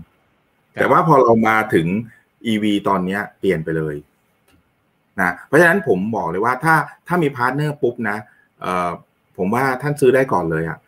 [0.74, 1.86] แต่ว่าพอเรามาถึง
[2.52, 3.96] EV ตอนนี้เปลี่ยนไปเลย
[5.20, 6.74] นะเพราะฉะนั้นผมบอกเลยว่าถ้า
[7.06, 8.16] ถ้ามี partner ปุ๊บนะ
[8.60, 8.90] เอ่อ
[9.36, 10.78] ผมว่าท่านซื้อได้ก่อนเลยอะ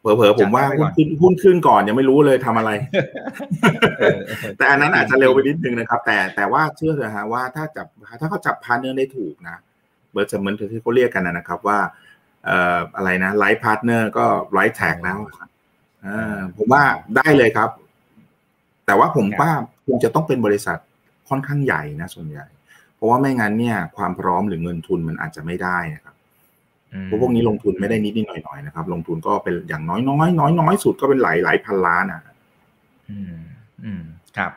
[0.00, 2.70] เผลอๆผมว่าหุ้นขึ้นหุ้นขึ้นก่อนยังไม่รู้เลยทำอะไร
[4.56, 7.86] แต่อันนั้นอาจจะเร็วไปนิดนึงนะครับ แต่แต่ว่าเชื่อเถอะฮะว่าถ้าจับ
[8.20, 9.56] ถ้าเขาจับ partner ได้ถูกนะ
[10.12, 11.78] เบอร์จะเหมือนที่เขาเรียกกันนะครับว่า
[12.46, 14.24] เอ่ออะไรนะ right partner ก็
[14.54, 15.18] right track แล้ว
[16.06, 16.82] อ่าผมว่า
[17.16, 17.70] ได้เลยครับ
[18.86, 19.50] แต่ว่าผมว่า
[19.86, 20.78] คงจะต้องเป็นบริษัท
[21.28, 22.46] ค่อนข้างใหญ่นะส่วนใหญ่
[22.96, 26.14] เพราะว่าไม่งั้นเนี่ย ความพร้อมหรือเงินทุนมันอาจจะไม่ได้นะครับ
[27.04, 32.22] เพราะพวกนี้ลงทุนไม่ได้นิดนิดหน่อยหน่อยนะครับ ลงทุนก็เป็นอย่างน้อยน้อยน้อยน้อยสุดก็เป็นหลายหลายพันล้านอะ
[33.10, 33.36] อืม
[33.84, 34.02] อืม
[34.36, 34.50] ครับ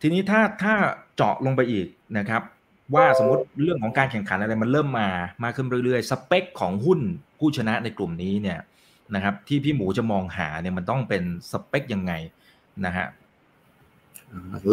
[0.00, 0.74] ทีนี้ถ้าถ้า
[1.16, 1.86] เจาะลงไปอีก
[2.18, 2.42] นะครับ
[2.94, 5.08] ว่าสมมติเรื่องของการแข่งขันอะไรมันเริ่มมา
[5.42, 7.00] มาขึ้นเรื่อยๆ สเปคของหุ้น
[7.38, 8.58] ผู้ชนะในกลุ่มนี้เนี่ย
[9.14, 12.12] นะครับ ที่พี่หมูจะมองหาเนี่ยมันต้องเป็นสเปคยังไง
[12.86, 13.06] นะฮะ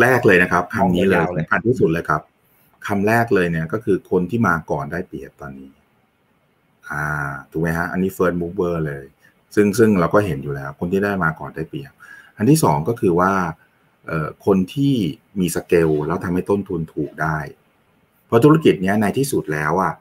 [0.02, 2.22] แรกเลยนะครับคำนี้เลยสำคัญที่สุดเลยครับ
[2.88, 5.72] คำแรกเลยเนี่ยก็คือคนที่มาก่อนได้เปรียบตอนนี้
[6.90, 9.04] อ่าถูกไหมฮะอันนี้ first mover เลย
[9.56, 11.92] ซึ่งซึ่งเราก็เห็นอยู่แล้ว คนที่ได้มาก่อนได้เปรียบ
[12.38, 13.32] อันที่สองก็คือว่า
[14.08, 14.96] เอ่อคนที่
[15.40, 17.38] มีสเกลแล้วทำให้ต้นทุนถูกได้
[18.28, 19.94] เพราะธุรกิจเนี้ยในที่สุดแล้วอะ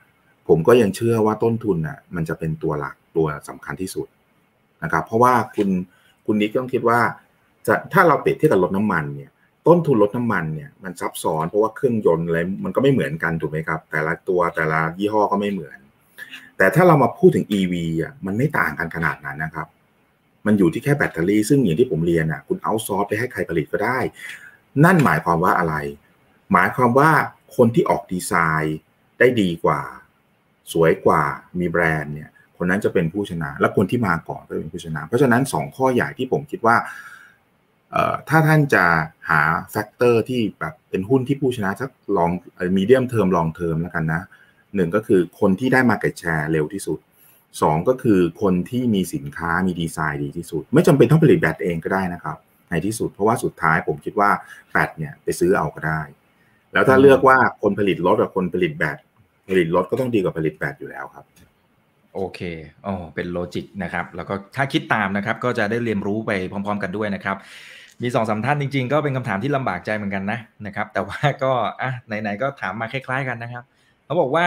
[0.49, 4.07] ผมก็ยังเชื่อว่าต้นทุนอะมันจะเป็นตัวหลักตัวสำคัญที่สุด
[4.83, 5.71] นะครับ เพราะว่าคุณ
[6.27, 7.01] คุณนิกต้องคิดว่า
[7.67, 9.31] จะถ้าเราเปรียบเทียบกับรถน้ำมันเนี่ย
[9.67, 15.79] ต้นทุนรถน้ำมันเนี่ยมันซับซ้อนเพราะว่าเครื่องยนต์อะไรมันก็ไม่เหมือนกันถูกไหมครับ แต่ละตัวแต่ละยี่ห้อก็ไม่เหมือน
[16.57, 19.67] แต่ถ้าเรามาพูดถึง EV อะมันไม่ต่างกันขนาดนั้นนะครับ
[20.47, 23.99] มันอยู่ที่แค่แบตเตอรี่ซึ่งอย่างที่ผมเรียนอะคุณเอาซอร์สไปให้ใครผลิตก็ได้
[24.85, 25.75] นั่นหมายความว่าอะไร
[26.53, 27.11] หมายความว่า
[27.57, 28.79] คนที่ออกดีไซน์
[29.19, 29.81] ได้ดีกว่า
[30.73, 31.23] สวยกว่า
[31.59, 36.77] มีแบรนด์เนี่ย คนนั้นจะเป็นผู้ชนะ และคนที่มาก่อนก็เป็นผู้ชนะ เพราะฉะนั้น 2 ข้อใหญ่ที่ผมคิดว่า
[38.29, 38.85] ถ้าท่านจะ
[39.31, 39.41] หา
[39.71, 42.31] factor ที่แบบเป็นหุ้นที่ผู้ชนะสัก long
[42.77, 44.23] medium term long term แล้วกันนะ
[44.75, 46.99] หนึ่งก็คือคนที่ได้ market share เร็วที่สุด
[47.63, 52.37] สองก็คือคนที่มีสินค้ามีดีไซน์ดีที่สุด ไม่จำเป็นต้องผลิตแบตเองก็ได้นะครับ
[52.71, 54.31] ในที่สุดเพราะว่าสุดท้ายผมคิดว่า
[54.71, 56.01] แบตเนี่ยไปซื้อเอาก็ได้
[56.73, 58.99] แล้วถ้าเลือกว่าคนผลิตรถกับคนผลิตแบต
[59.49, 61.25] ผลิตรถก็ต้องดีกว่าผลิตแบตอยู่แล้วครับ
[62.15, 62.41] โอเค
[62.87, 67.37] อ๋อเป็นโลจิกนะครับ แล้วก็ถ้าคิดตามนะครับ ก็จะได้เรียนรู้ไปพร้อม ๆ กันด้วยนะครับ
[68.05, 71.53] มีสองสาท่านจริง ๆ ก็เป็นคำถามที่ลำบากใจเหมือนกันนะนะครับ แต่ว่าก็
[71.83, 73.65] อะไหนๆก็ถามมาคล้าย ๆ กันนะครับ
[74.05, 74.45] เขาบอกว่า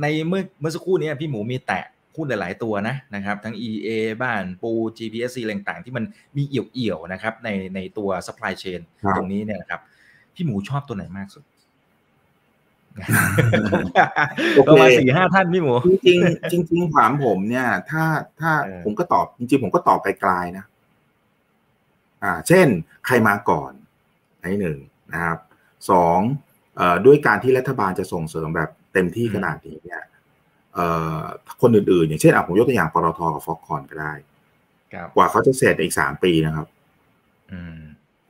[0.00, 1.84] ในเมื่อเมื่อสักครู่นี้พี่หมูมีแตะ
[2.16, 3.88] หุ้นหลาย ๆ ตัวนะนะครับทั้ง EA
[4.22, 6.04] บ้านปู GPSC ต่างๆที่มัน
[6.36, 8.80] มีเอี่ยวๆนะครับในในตัว supply chain
[9.16, 9.80] ตรงนี้เนี่ยนะครับ
[10.34, 11.44] พี่หมูชอบตัวไหนมากสุด
[14.68, 15.72] ประมาณสี่ห้าท่านพี่หมู
[16.06, 16.20] จริง
[16.52, 18.04] จริงจริงถามผมเนี่ย ถ้า
[18.40, 18.52] ถ้า
[18.84, 20.64] ผมก็ตอบจริงๆ ผมก็ตอบไกลๆนะ
[22.24, 22.66] อ่าเช่น
[23.06, 23.72] ใครมาก่อน
[24.40, 24.78] อันหนึ่ง
[25.12, 25.38] นะครับ
[25.90, 26.18] สอง
[27.06, 30.02] ด้วยการที่รัฐบาลจะส่งเสริมแบบเต็มที่ขนาดนี้เนี่ย
[31.62, 34.12] คนอื่นๆ อย่างเช่นผมยกตัวอย่างปตทกับฟอกคอนก็ได้
[35.14, 36.66] กว่าเขาจะเสร็จอีกสามปีนะครับ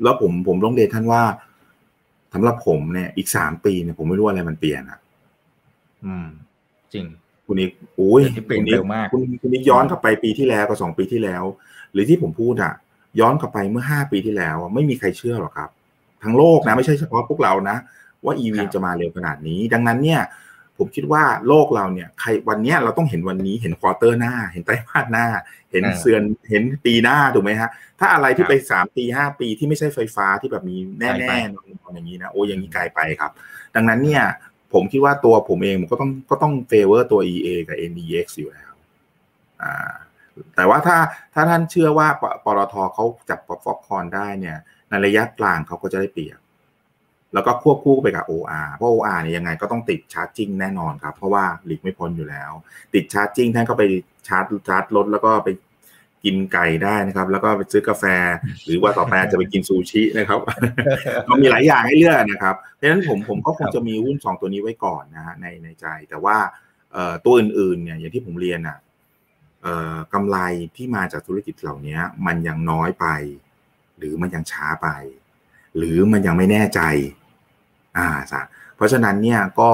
[0.03, 1.23] แล้วผมผมต้องเรียนท่านว่า
[2.35, 4.99] สำหรับผมเนี่ยอีกสามปีเนี่ยผมไม่รู้อะไรมันเปลี่ยนอะ
[6.05, 6.27] อืม
[6.93, 7.07] จริง
[7.47, 11.45] คุณนิกโอ้ยเปลี่ยนเร็วมากคุณคุณนิกย้อนกลับไปปีที่แล้วกับสองปีที่แล้ว
[11.93, 12.75] หรือที่ผมพูดอะ
[13.21, 15.71] ย้อนกลับไปเมื่อห้าปีที่แล้วไม่มีใครเชื่อหรอกครับ
[16.23, 17.77] ทั้งโลกนะไม่ใช่เฉพาะพวกเรานะ
[18.25, 20.23] ว่าอีวีจะมาเร็วขนาดนี้ ดังนั้นเนี่ย
[20.79, 25.27] ผมคิดว่าโลกเราเนี่ยใครวันนี้เราต้องเห็นวันนี้เห็นควอเตอร์หน้า เห็นไตรมาสหน้า
[25.71, 33.31] เห็นเซือนเห็นปีหน้าถูกไหมฮะถ้าอะไรที่ไปสามปีห้าปีที่ไม่ใช่ไฟฟ้าที่แบบมีแน่ๆนอนอย่างนี้นะโอ้ยังนี้ไกลไปครับ
[33.75, 34.25] ดังนั้นเนี่ย
[34.73, 38.73] ผมคิดว่าตัวผมเองผมก็ต้องก็ต้องเฟเวอร์ตัว EA กับ NDX อยู่แล้ว
[39.63, 39.93] อ่า
[40.57, 40.97] แต่ว่าถ้า
[41.35, 42.09] ถ้าท่านเชื่อว่า
[42.45, 44.59] ปตทเขาจับปฟอกคอนได้เนี่ย
[44.89, 46.39] ในระยะกลางเขาก็จะได้เปรียบ
[47.35, 52.51] แล้วก็ควบคู่ไปกับ OR เพราะ OR เนี่ยยังไงก็ต้องติดชาร์จจิ้งแน่นอนครับ เพราะว่าหลีกไม่พ้นอยู่แล้ว
[52.95, 53.83] ติดชาร์จจิ้งท่านก็ไป
[54.29, 55.49] ชาร์จชาร์จรถแล้วก็ไป
[56.25, 58.05] กินไก่ได้นะครับ แล้วก็ไปซื้อกาแฟ
[58.65, 60.39] หรือว่าต่อไปจะไปกินซูชินะครับ
[61.29, 66.37] ก็มีหลายอย่างให้เลือกนะครับเพราะฉะนั้นผมผมก็คงจะมีหุ้นสองตัวนี้ไว้ก่อนนะฮะในในใจ แต่ว่า
[67.25, 68.79] ตัวอื่นๆเนี่ยอย่างที่ผมเรียนอะ
[70.15, 70.39] กำไร
[70.77, 73.07] ที่มาจากธุรกิจเหล่านี้มันยังน้อยไป
[73.99, 74.89] หรือมันยังช้าไป
[75.77, 76.81] หรือมันยังไม่แน่ใจ
[77.97, 78.09] อ่า
[78.77, 79.71] เพราะฉะนั้นเนี่ยก็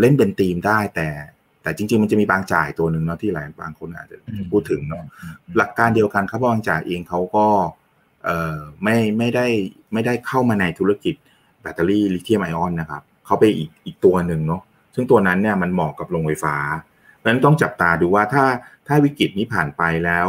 [0.00, 1.08] เล่นเป็นทีมได้แต่
[1.62, 4.16] แต่จริงๆ มันจะมีบางจ่ายตัวหนึ่งเนาะที่หลายบางคนอาจจะ
[4.50, 5.04] พูดถึงเนาะ
[5.56, 7.46] หลักการเดียวกันครับบางจ่ายเองเขาก็
[8.24, 9.46] เอ่อไม่ไม่ได้
[9.92, 11.14] ไม่ได้เข้ามาในธุรกิจ
[11.60, 14.62] แบตเตอรี่ลิเธียมไอออนนะครับเขาไปอีกอีกตัวหนึ่งเนาะ
[14.94, 16.93] ซึ่งตัวนั้นเนี่ยมันเหมาะกับโรงไฟฟ้าเพราะฉะ
[17.30, 18.44] นั้นต้องจับตาดูว่าถ้า
[18.88, 20.26] ถ้าวิกฤตนี้ผ่านไปแล้ว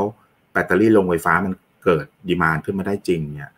[0.51, 3.51] แบตเตอรี่โรงไฟฟ้ามันเกิด demand ขึ้นมาได้จริงเนี่ย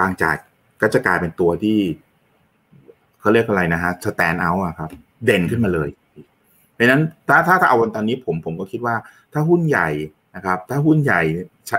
[0.00, 0.36] บางจาก
[0.80, 1.78] ก็จะกลายเป็นตัวที่
[3.20, 4.90] เขาเรียกอะไรนะฮะ stand out อะครับ
[5.24, 5.88] เด่นขึ้นมาเลย
[6.74, 8.96] เพราะนั้นถ้าถ้าถ้าเอาวันตอนนี้ผมผมก็คิดว่า
[9.32, 9.88] ถ้าหุ้นใหญ่
[10.36, 11.20] นะครับ ถ้าหุ้นใหญ่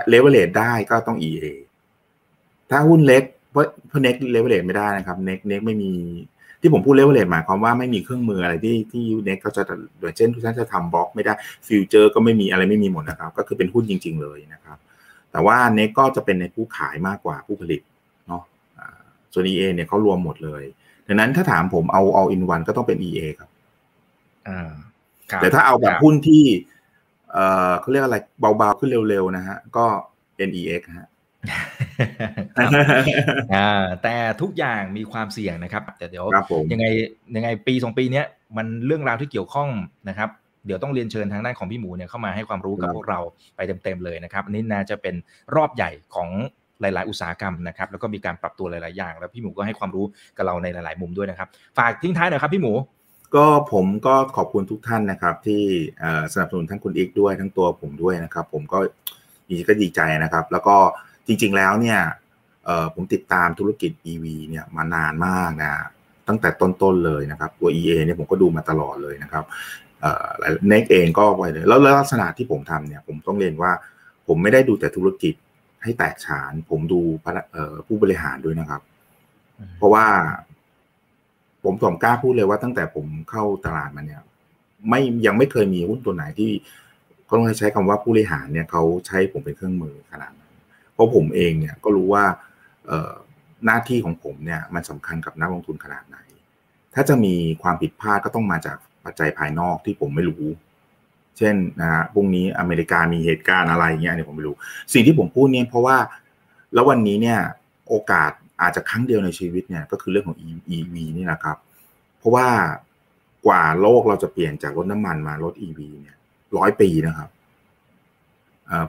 [0.08, 1.44] เลเวลเลตได้ก็ต้อง EA
[2.70, 5.92] ถ้าหุ้นเล็กเพราะเพราะ NEX leverage ไม่ได้นะครับ NEX NEX ไม่มี
[6.60, 9.62] ที่ผมพูดเลเวลเลตหมายความว่าไม่มีเครื่องมืออะไรที่ที่ NEX เขาจะ
[10.00, 11.32] โดยเช่นทุกท่านจะทำบล็อกไม่ได้
[11.66, 14.78] ฟิวเจอร์ก็ไม่มีอะไรไม่มีหมดนะครับ ก็คือเป็นหุ้นจริง ๆ เลยนะครับ
[15.32, 17.80] แต่ว่าเน็กก็จะเป็นในผู้ขายมากกว่าผู้ผลิต
[18.28, 18.42] เนาะ
[19.32, 20.62] ส่วน EA เนี่ยเขารวมหมดเลย
[21.06, 23.50] ดังนั้นถ้าถามผมเอาเอาอินวันก็ต้องเป็น EA ครับ
[25.40, 26.44] แต่ถ้าเอาแบบหุ้นที่
[27.32, 29.86] เอ่อเขาเรียกอะไรเบาๆขึ้นเร็วๆนะฮะก็
[30.48, 31.08] NEX ฮะ
[34.02, 36.26] แต่ทุกอย่างมีความเสี่ยงนะครับ แต่เดี๋ยว
[36.72, 36.86] ยังไง
[37.36, 38.22] ยังไงปีสองปีนี้
[38.56, 39.68] มันเรื่องราวที่เกี่ยวข้อง
[40.08, 40.30] นะครับ
[40.66, 43.20] เดี๋ยวต้องเรียนเชิญทางด้านของพี่หมูเนี่ยเข้ามาให้ความรู้กับพวกเรา
[43.56, 45.14] ไปเต็มๆเลยนะครับอันนี้น่าจะเป็น
[45.56, 46.28] รอบใหญ่ของ
[46.80, 50.04] หลาย ๆ อุตสาหกรรมนะครับแล้วก็มีการปรับตัวหลาย ๆ อย่าง แล้วพี่หมูก็ให้ความรู้
[50.36, 52.72] กับเราในหลาย ๆ มุมด้วยนะครับ ฝากทิ้งท้ายหน่อยครับพี่หมู
[53.34, 55.62] ก็ผมก็ขอบคุณทุกท่านนะครับ ที่
[56.32, 58.78] สนับสนุนทั้งคุณอีกด้วยทั้งตัวผมด้วยนะครับ ผมก็
[59.50, 60.76] ดีก็ดีใจนะครับ แล้วก็
[61.28, 62.00] จริงๆแล้วเนี่ย
[62.94, 65.72] ผมติดตามธุรกิจ EV เนี่ยมานานมากนะ
[66.28, 69.44] ตั้งแต่ต้นๆเลยนะครับ ตัว EA เนี่ยผมก็ดูมาตลอดเลยนะครับ
[70.68, 73.72] เน็กเองก็ไปเลยแล้วลักษณะที่ผมทำเนี่ยผมต้องเรียนว่า
[74.26, 75.34] ผมไม่ได้ดูแต่ธุรกิจ
[75.82, 77.00] ให้แตกฉาน ผมดู
[77.86, 78.82] ผู้บริหารด้วยนะครับ
[79.76, 80.06] เพราะว่า
[81.62, 84.22] ผมผมกล้าพูดเลยว่าตั้งแต่ผมเข้าตลาดมาเนี่ย
[84.88, 86.50] ไม่ยังไม่เคยมีหุ้นตัวไหนที่
[87.28, 90.47] ก็ต้องใช้คำว่าผู้บริหารเนี่ยเขาใช้ผมเป็นเครื่องมือขนาดนั้น
[90.98, 92.24] เพราะผมเองเนี่ยก็รู้ว่า
[93.66, 96.18] หน้าที่ของผมเนี่ยมันสำคัญกับนักลงทุนขนาดไหน
[96.94, 100.44] ถ้าจะมีความผิดพลาดก็ต้องมาจากปัจจัยภายนอกที่ผมไม่รู้
[101.38, 104.56] เช่นนะฮะพรุ่งนี้อเมริกามีเหตุการณ์อะไรเงี้ยเนี่ยผมไม่รู้
[104.92, 105.96] สิ่งที่ผมพูดเนี่ยเพราะว่า
[106.74, 107.38] แล้ววันนี้เนี่ย
[107.88, 108.30] โอกาส
[108.62, 110.38] อาจจะครั้งเดียวในชีวิตเนี่ยก็คือเรื่องของ
[110.76, 111.56] EV นี่แหละครับ
[112.18, 112.46] เพราะว่า
[113.46, 116.16] กว่าโลกเราจะเปลี่ยนจากรถน้ำมันมารถ EV เนี่ย
[116.56, 117.28] ร้อยปีนะครับ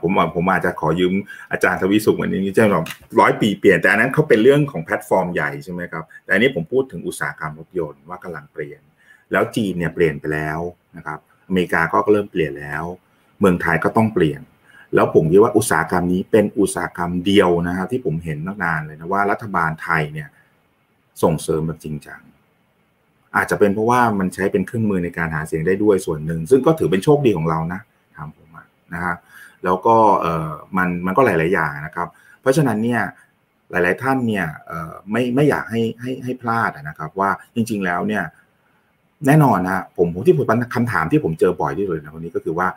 [0.02, 1.12] ผมผมอาจจะขอยืม
[1.52, 2.84] อาจารย์ทวิสุขวันนี้จะบอก
[3.20, 8.80] ร้อยปีเปลี่ยนแต่อันนั้นเขาเป็นเรื่องของแพลตฟอร์มใหญ่ใช่ไหมครับแต่อันนี้ผมพูดถึงอุตสาหกรรมรถยนต์ว่ากำลังเปลี่ยน
[9.32, 10.60] แล้วจีนเนี่ยเปลี่ยนไปแล้ว
[10.96, 12.84] นะครับอเมริกาก็เริ่มเปลี่ยนแล้ว
[13.40, 14.40] เมืองไทยก็ต้องเปลี่ยน
[14.94, 20.28] แล้วผมคิดว่าอุตสาหกรรมนี้เป็นอุตสาหกรรมเดียวนะครับที่ผมเห็นนานเลยนะว่ารัฐบาลไทยเนี่ย
[21.22, 22.20] ส่งเสริมแบบจริงจัง
[23.36, 27.80] อาจจะเป็นเพราะว่ามันใช้เป็นเครื่องมือในการหาเสียงได้ด้วยส่วนหนึ่ง ซึ่งก็ถือเป็นโชคดีของเรานะ
[28.16, 28.48] ถามผม
[28.94, 29.14] นะฮะ
[29.64, 32.08] แล้วก็เออมันมันก็หลาย ๆ อย่างนะครับ
[32.40, 33.02] เพราะฉะนั้นเนี่ย
[33.70, 34.46] หลาย ๆ ท่านเนี่ย
[35.10, 38.24] ไม่ไม่อยากให้ให้ให้พลาดนะครับว่าจริง ๆ แล้วเนี่ย
[39.26, 42.68] แน่นอนนะผมผมที่ผมคำถามที่ผมเจอบ่อยที่สุดนะวันนี้ก็คือว่า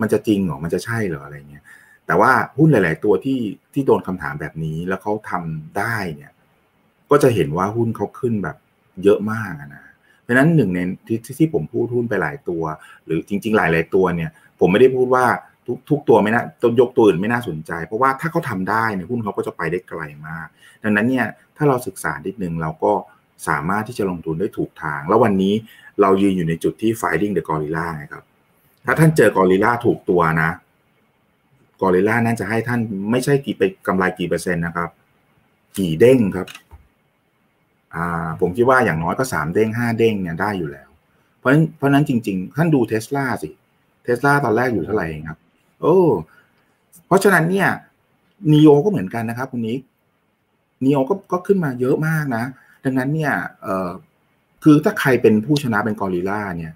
[0.00, 1.64] มันจะจริงหรอมันจะใช่หรออะไรเงี้ย
[2.06, 3.40] แต่ว่าหุ้นหลาย ๆ ตัวที่
[3.72, 6.32] ที่โดนคำถามแบบนี้แล้วเขาทำได้เนี่ย
[7.10, 8.56] ก็จะเห็นว่าหุ้นเขาขึ้นแบบ
[9.04, 9.82] เยอะมากนะ
[10.22, 12.62] เพราะนั้นหนึ่งในที่ที่ผมพูดหุ้นไปหลายตัว
[13.06, 14.30] หรือจริง ๆ หลายหลายตัวเนี่ย
[14.60, 15.24] ผมไม่ได้พูดว่า
[15.66, 20.46] ทุกทุกตัวไม่น่าต้นยกตัวอื่นไม่น่าสนใจ เพราะว่าถ้าเขาทาได้เนี่ยหุ้นเขาก็จะไปได้ไกลมาก
[20.82, 21.26] ดังนั้นเนี่ย
[21.56, 22.92] ถ้าเราศึกษานิดนึงเราก็
[23.48, 25.54] สามารถที่จะลงทุนได้ถูกทาง แล้ววันนี้
[26.00, 28.24] เรายืนอยู่ในจุดที่ finding the gorilla นะครับ
[28.84, 30.50] ถ้าท่านเจอกอริลลาถูกตัวนะ
[31.80, 32.80] กอริลลานั่นจะให้ท่าน
[33.10, 34.90] ไม่ใช่กี่ไปกำไรกี่เปอร์เซ็นต์นะครับ
[35.78, 36.48] กี่เด้งครับ
[37.94, 40.88] อ่า ผมคิดว่าอย่างน้อยก็สามเด้งห้าเด้งเนี่ยได้อยู่แล้ว
[41.38, 43.50] เพราะฉะนั้นเพราะนั้นจริง ๆ ท่านดูเทสลาสิ
[44.04, 45.38] เทสลาตอนแรกอยู่เท่าไหร่ครับ
[45.84, 45.98] โอ้
[47.06, 47.68] เพราะฉะนั้นเนี่ย
[48.52, 49.80] นีโอก็เหมือนกันนะครับคุณนิก
[50.84, 52.44] นีโอก็ก็ขึ้นมาเยอะมากนะ
[52.84, 53.32] ดังนั้นเนี่ย
[53.62, 53.90] เออ
[54.62, 56.72] คือถ้าใครเป็นผู้ชนะเป็นกอริลลาเนี่ย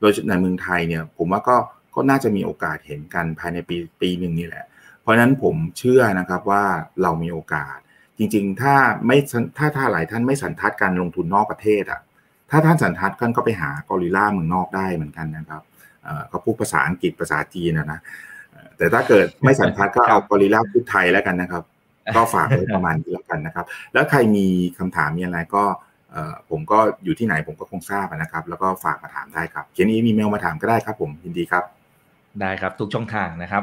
[0.00, 1.56] โดยในเมืองไทยเนี่ย ผมว่าก็
[1.94, 4.64] ก็น่าจะมีโอกาสเห็นกันภายในปีปีหนึ่งนี่แหละ
[5.00, 6.64] เพราะฉะนั้นผมเชื่อนะครับว่า
[7.02, 7.76] เรามีโอกาส
[8.18, 8.74] จริง ๆ ถ้า
[9.06, 9.18] ไม่
[9.58, 12.00] ถ้าถ้าหลายท่านไม่สันทัดการลงทุนนอกประเทศอะ
[12.50, 15.62] ถ้าท่านสันทัดกันก็ไปหากอริลลาเมืองนอกได้เหมือนกันนะครับ
[16.28, 18.00] เขาพูดภาษาอังกฤษภาษาจีนนะนะ
[18.78, 21.62] แต่ถ้าเกิดไม่สันทัดก็เอากอริลลาพูดไทยแล้วกันนะครับ
[22.16, 24.46] ก็ฝากไว้ประมาณนี้แล้วกันนะครับ แล้วใครมี
[24.78, 25.64] คำถามมีอะไรก็
[26.50, 31.64] ผมก็อยู่ที่ไหนผมก็คงทราบนะครับ แล้วก็ฝากมาถามได้ครับ เขียนอีเมลมาถามก็ได้ครับผมยินดีครับ
[32.40, 33.62] ได้ครับทุกช่องทางนะครับ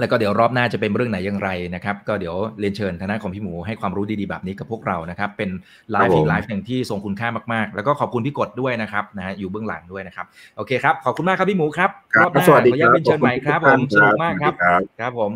[0.00, 5.50] แล้วก็เดี๋ยวรอบหน้าจะเป็นเรื่องไหนอย่างไรนะครับ ก็เดี๋ยวเรียนเชิญทนายของพี่หมูให้ความรู้ดีๆแบบนี้กับพวกเรานะครับ เป็น
[5.90, 14.52] ไลฟ์อีกไลฟ์หนึ่งที่ทรงคุณค่ามากๆ แล้วก็ขอบคุณพี่กดด้วยนะครับนะฮะอยู่เบื้องหลังด้วยนะครับ โอเคครับ ขอบคุณมากครับพี่หมูครับรอบหน้าขออนุญาตเป็นเชิญใหม่ครับผมสนุกมากครับ
[15.00, 15.32] ครับผม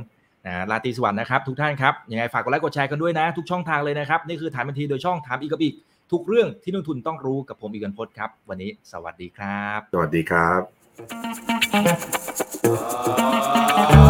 [0.47, 5.75] นะราตรีสวัสดิ์นะครับ ทุกท่านครับยังไงฝากกดไลค์กดแชร์กันด้วยนะ ทุกช่องทางเลยนะครับนี่คือถามบันทีโดยช่องถามอีกกับอีก
[6.13, 10.51] ทุกเรื่องที่นักทุนต้องรู้กับผมอีกกันพศครับ วันนี้สวัสดีครับ สวัสดีครั
[14.07, 14.10] บ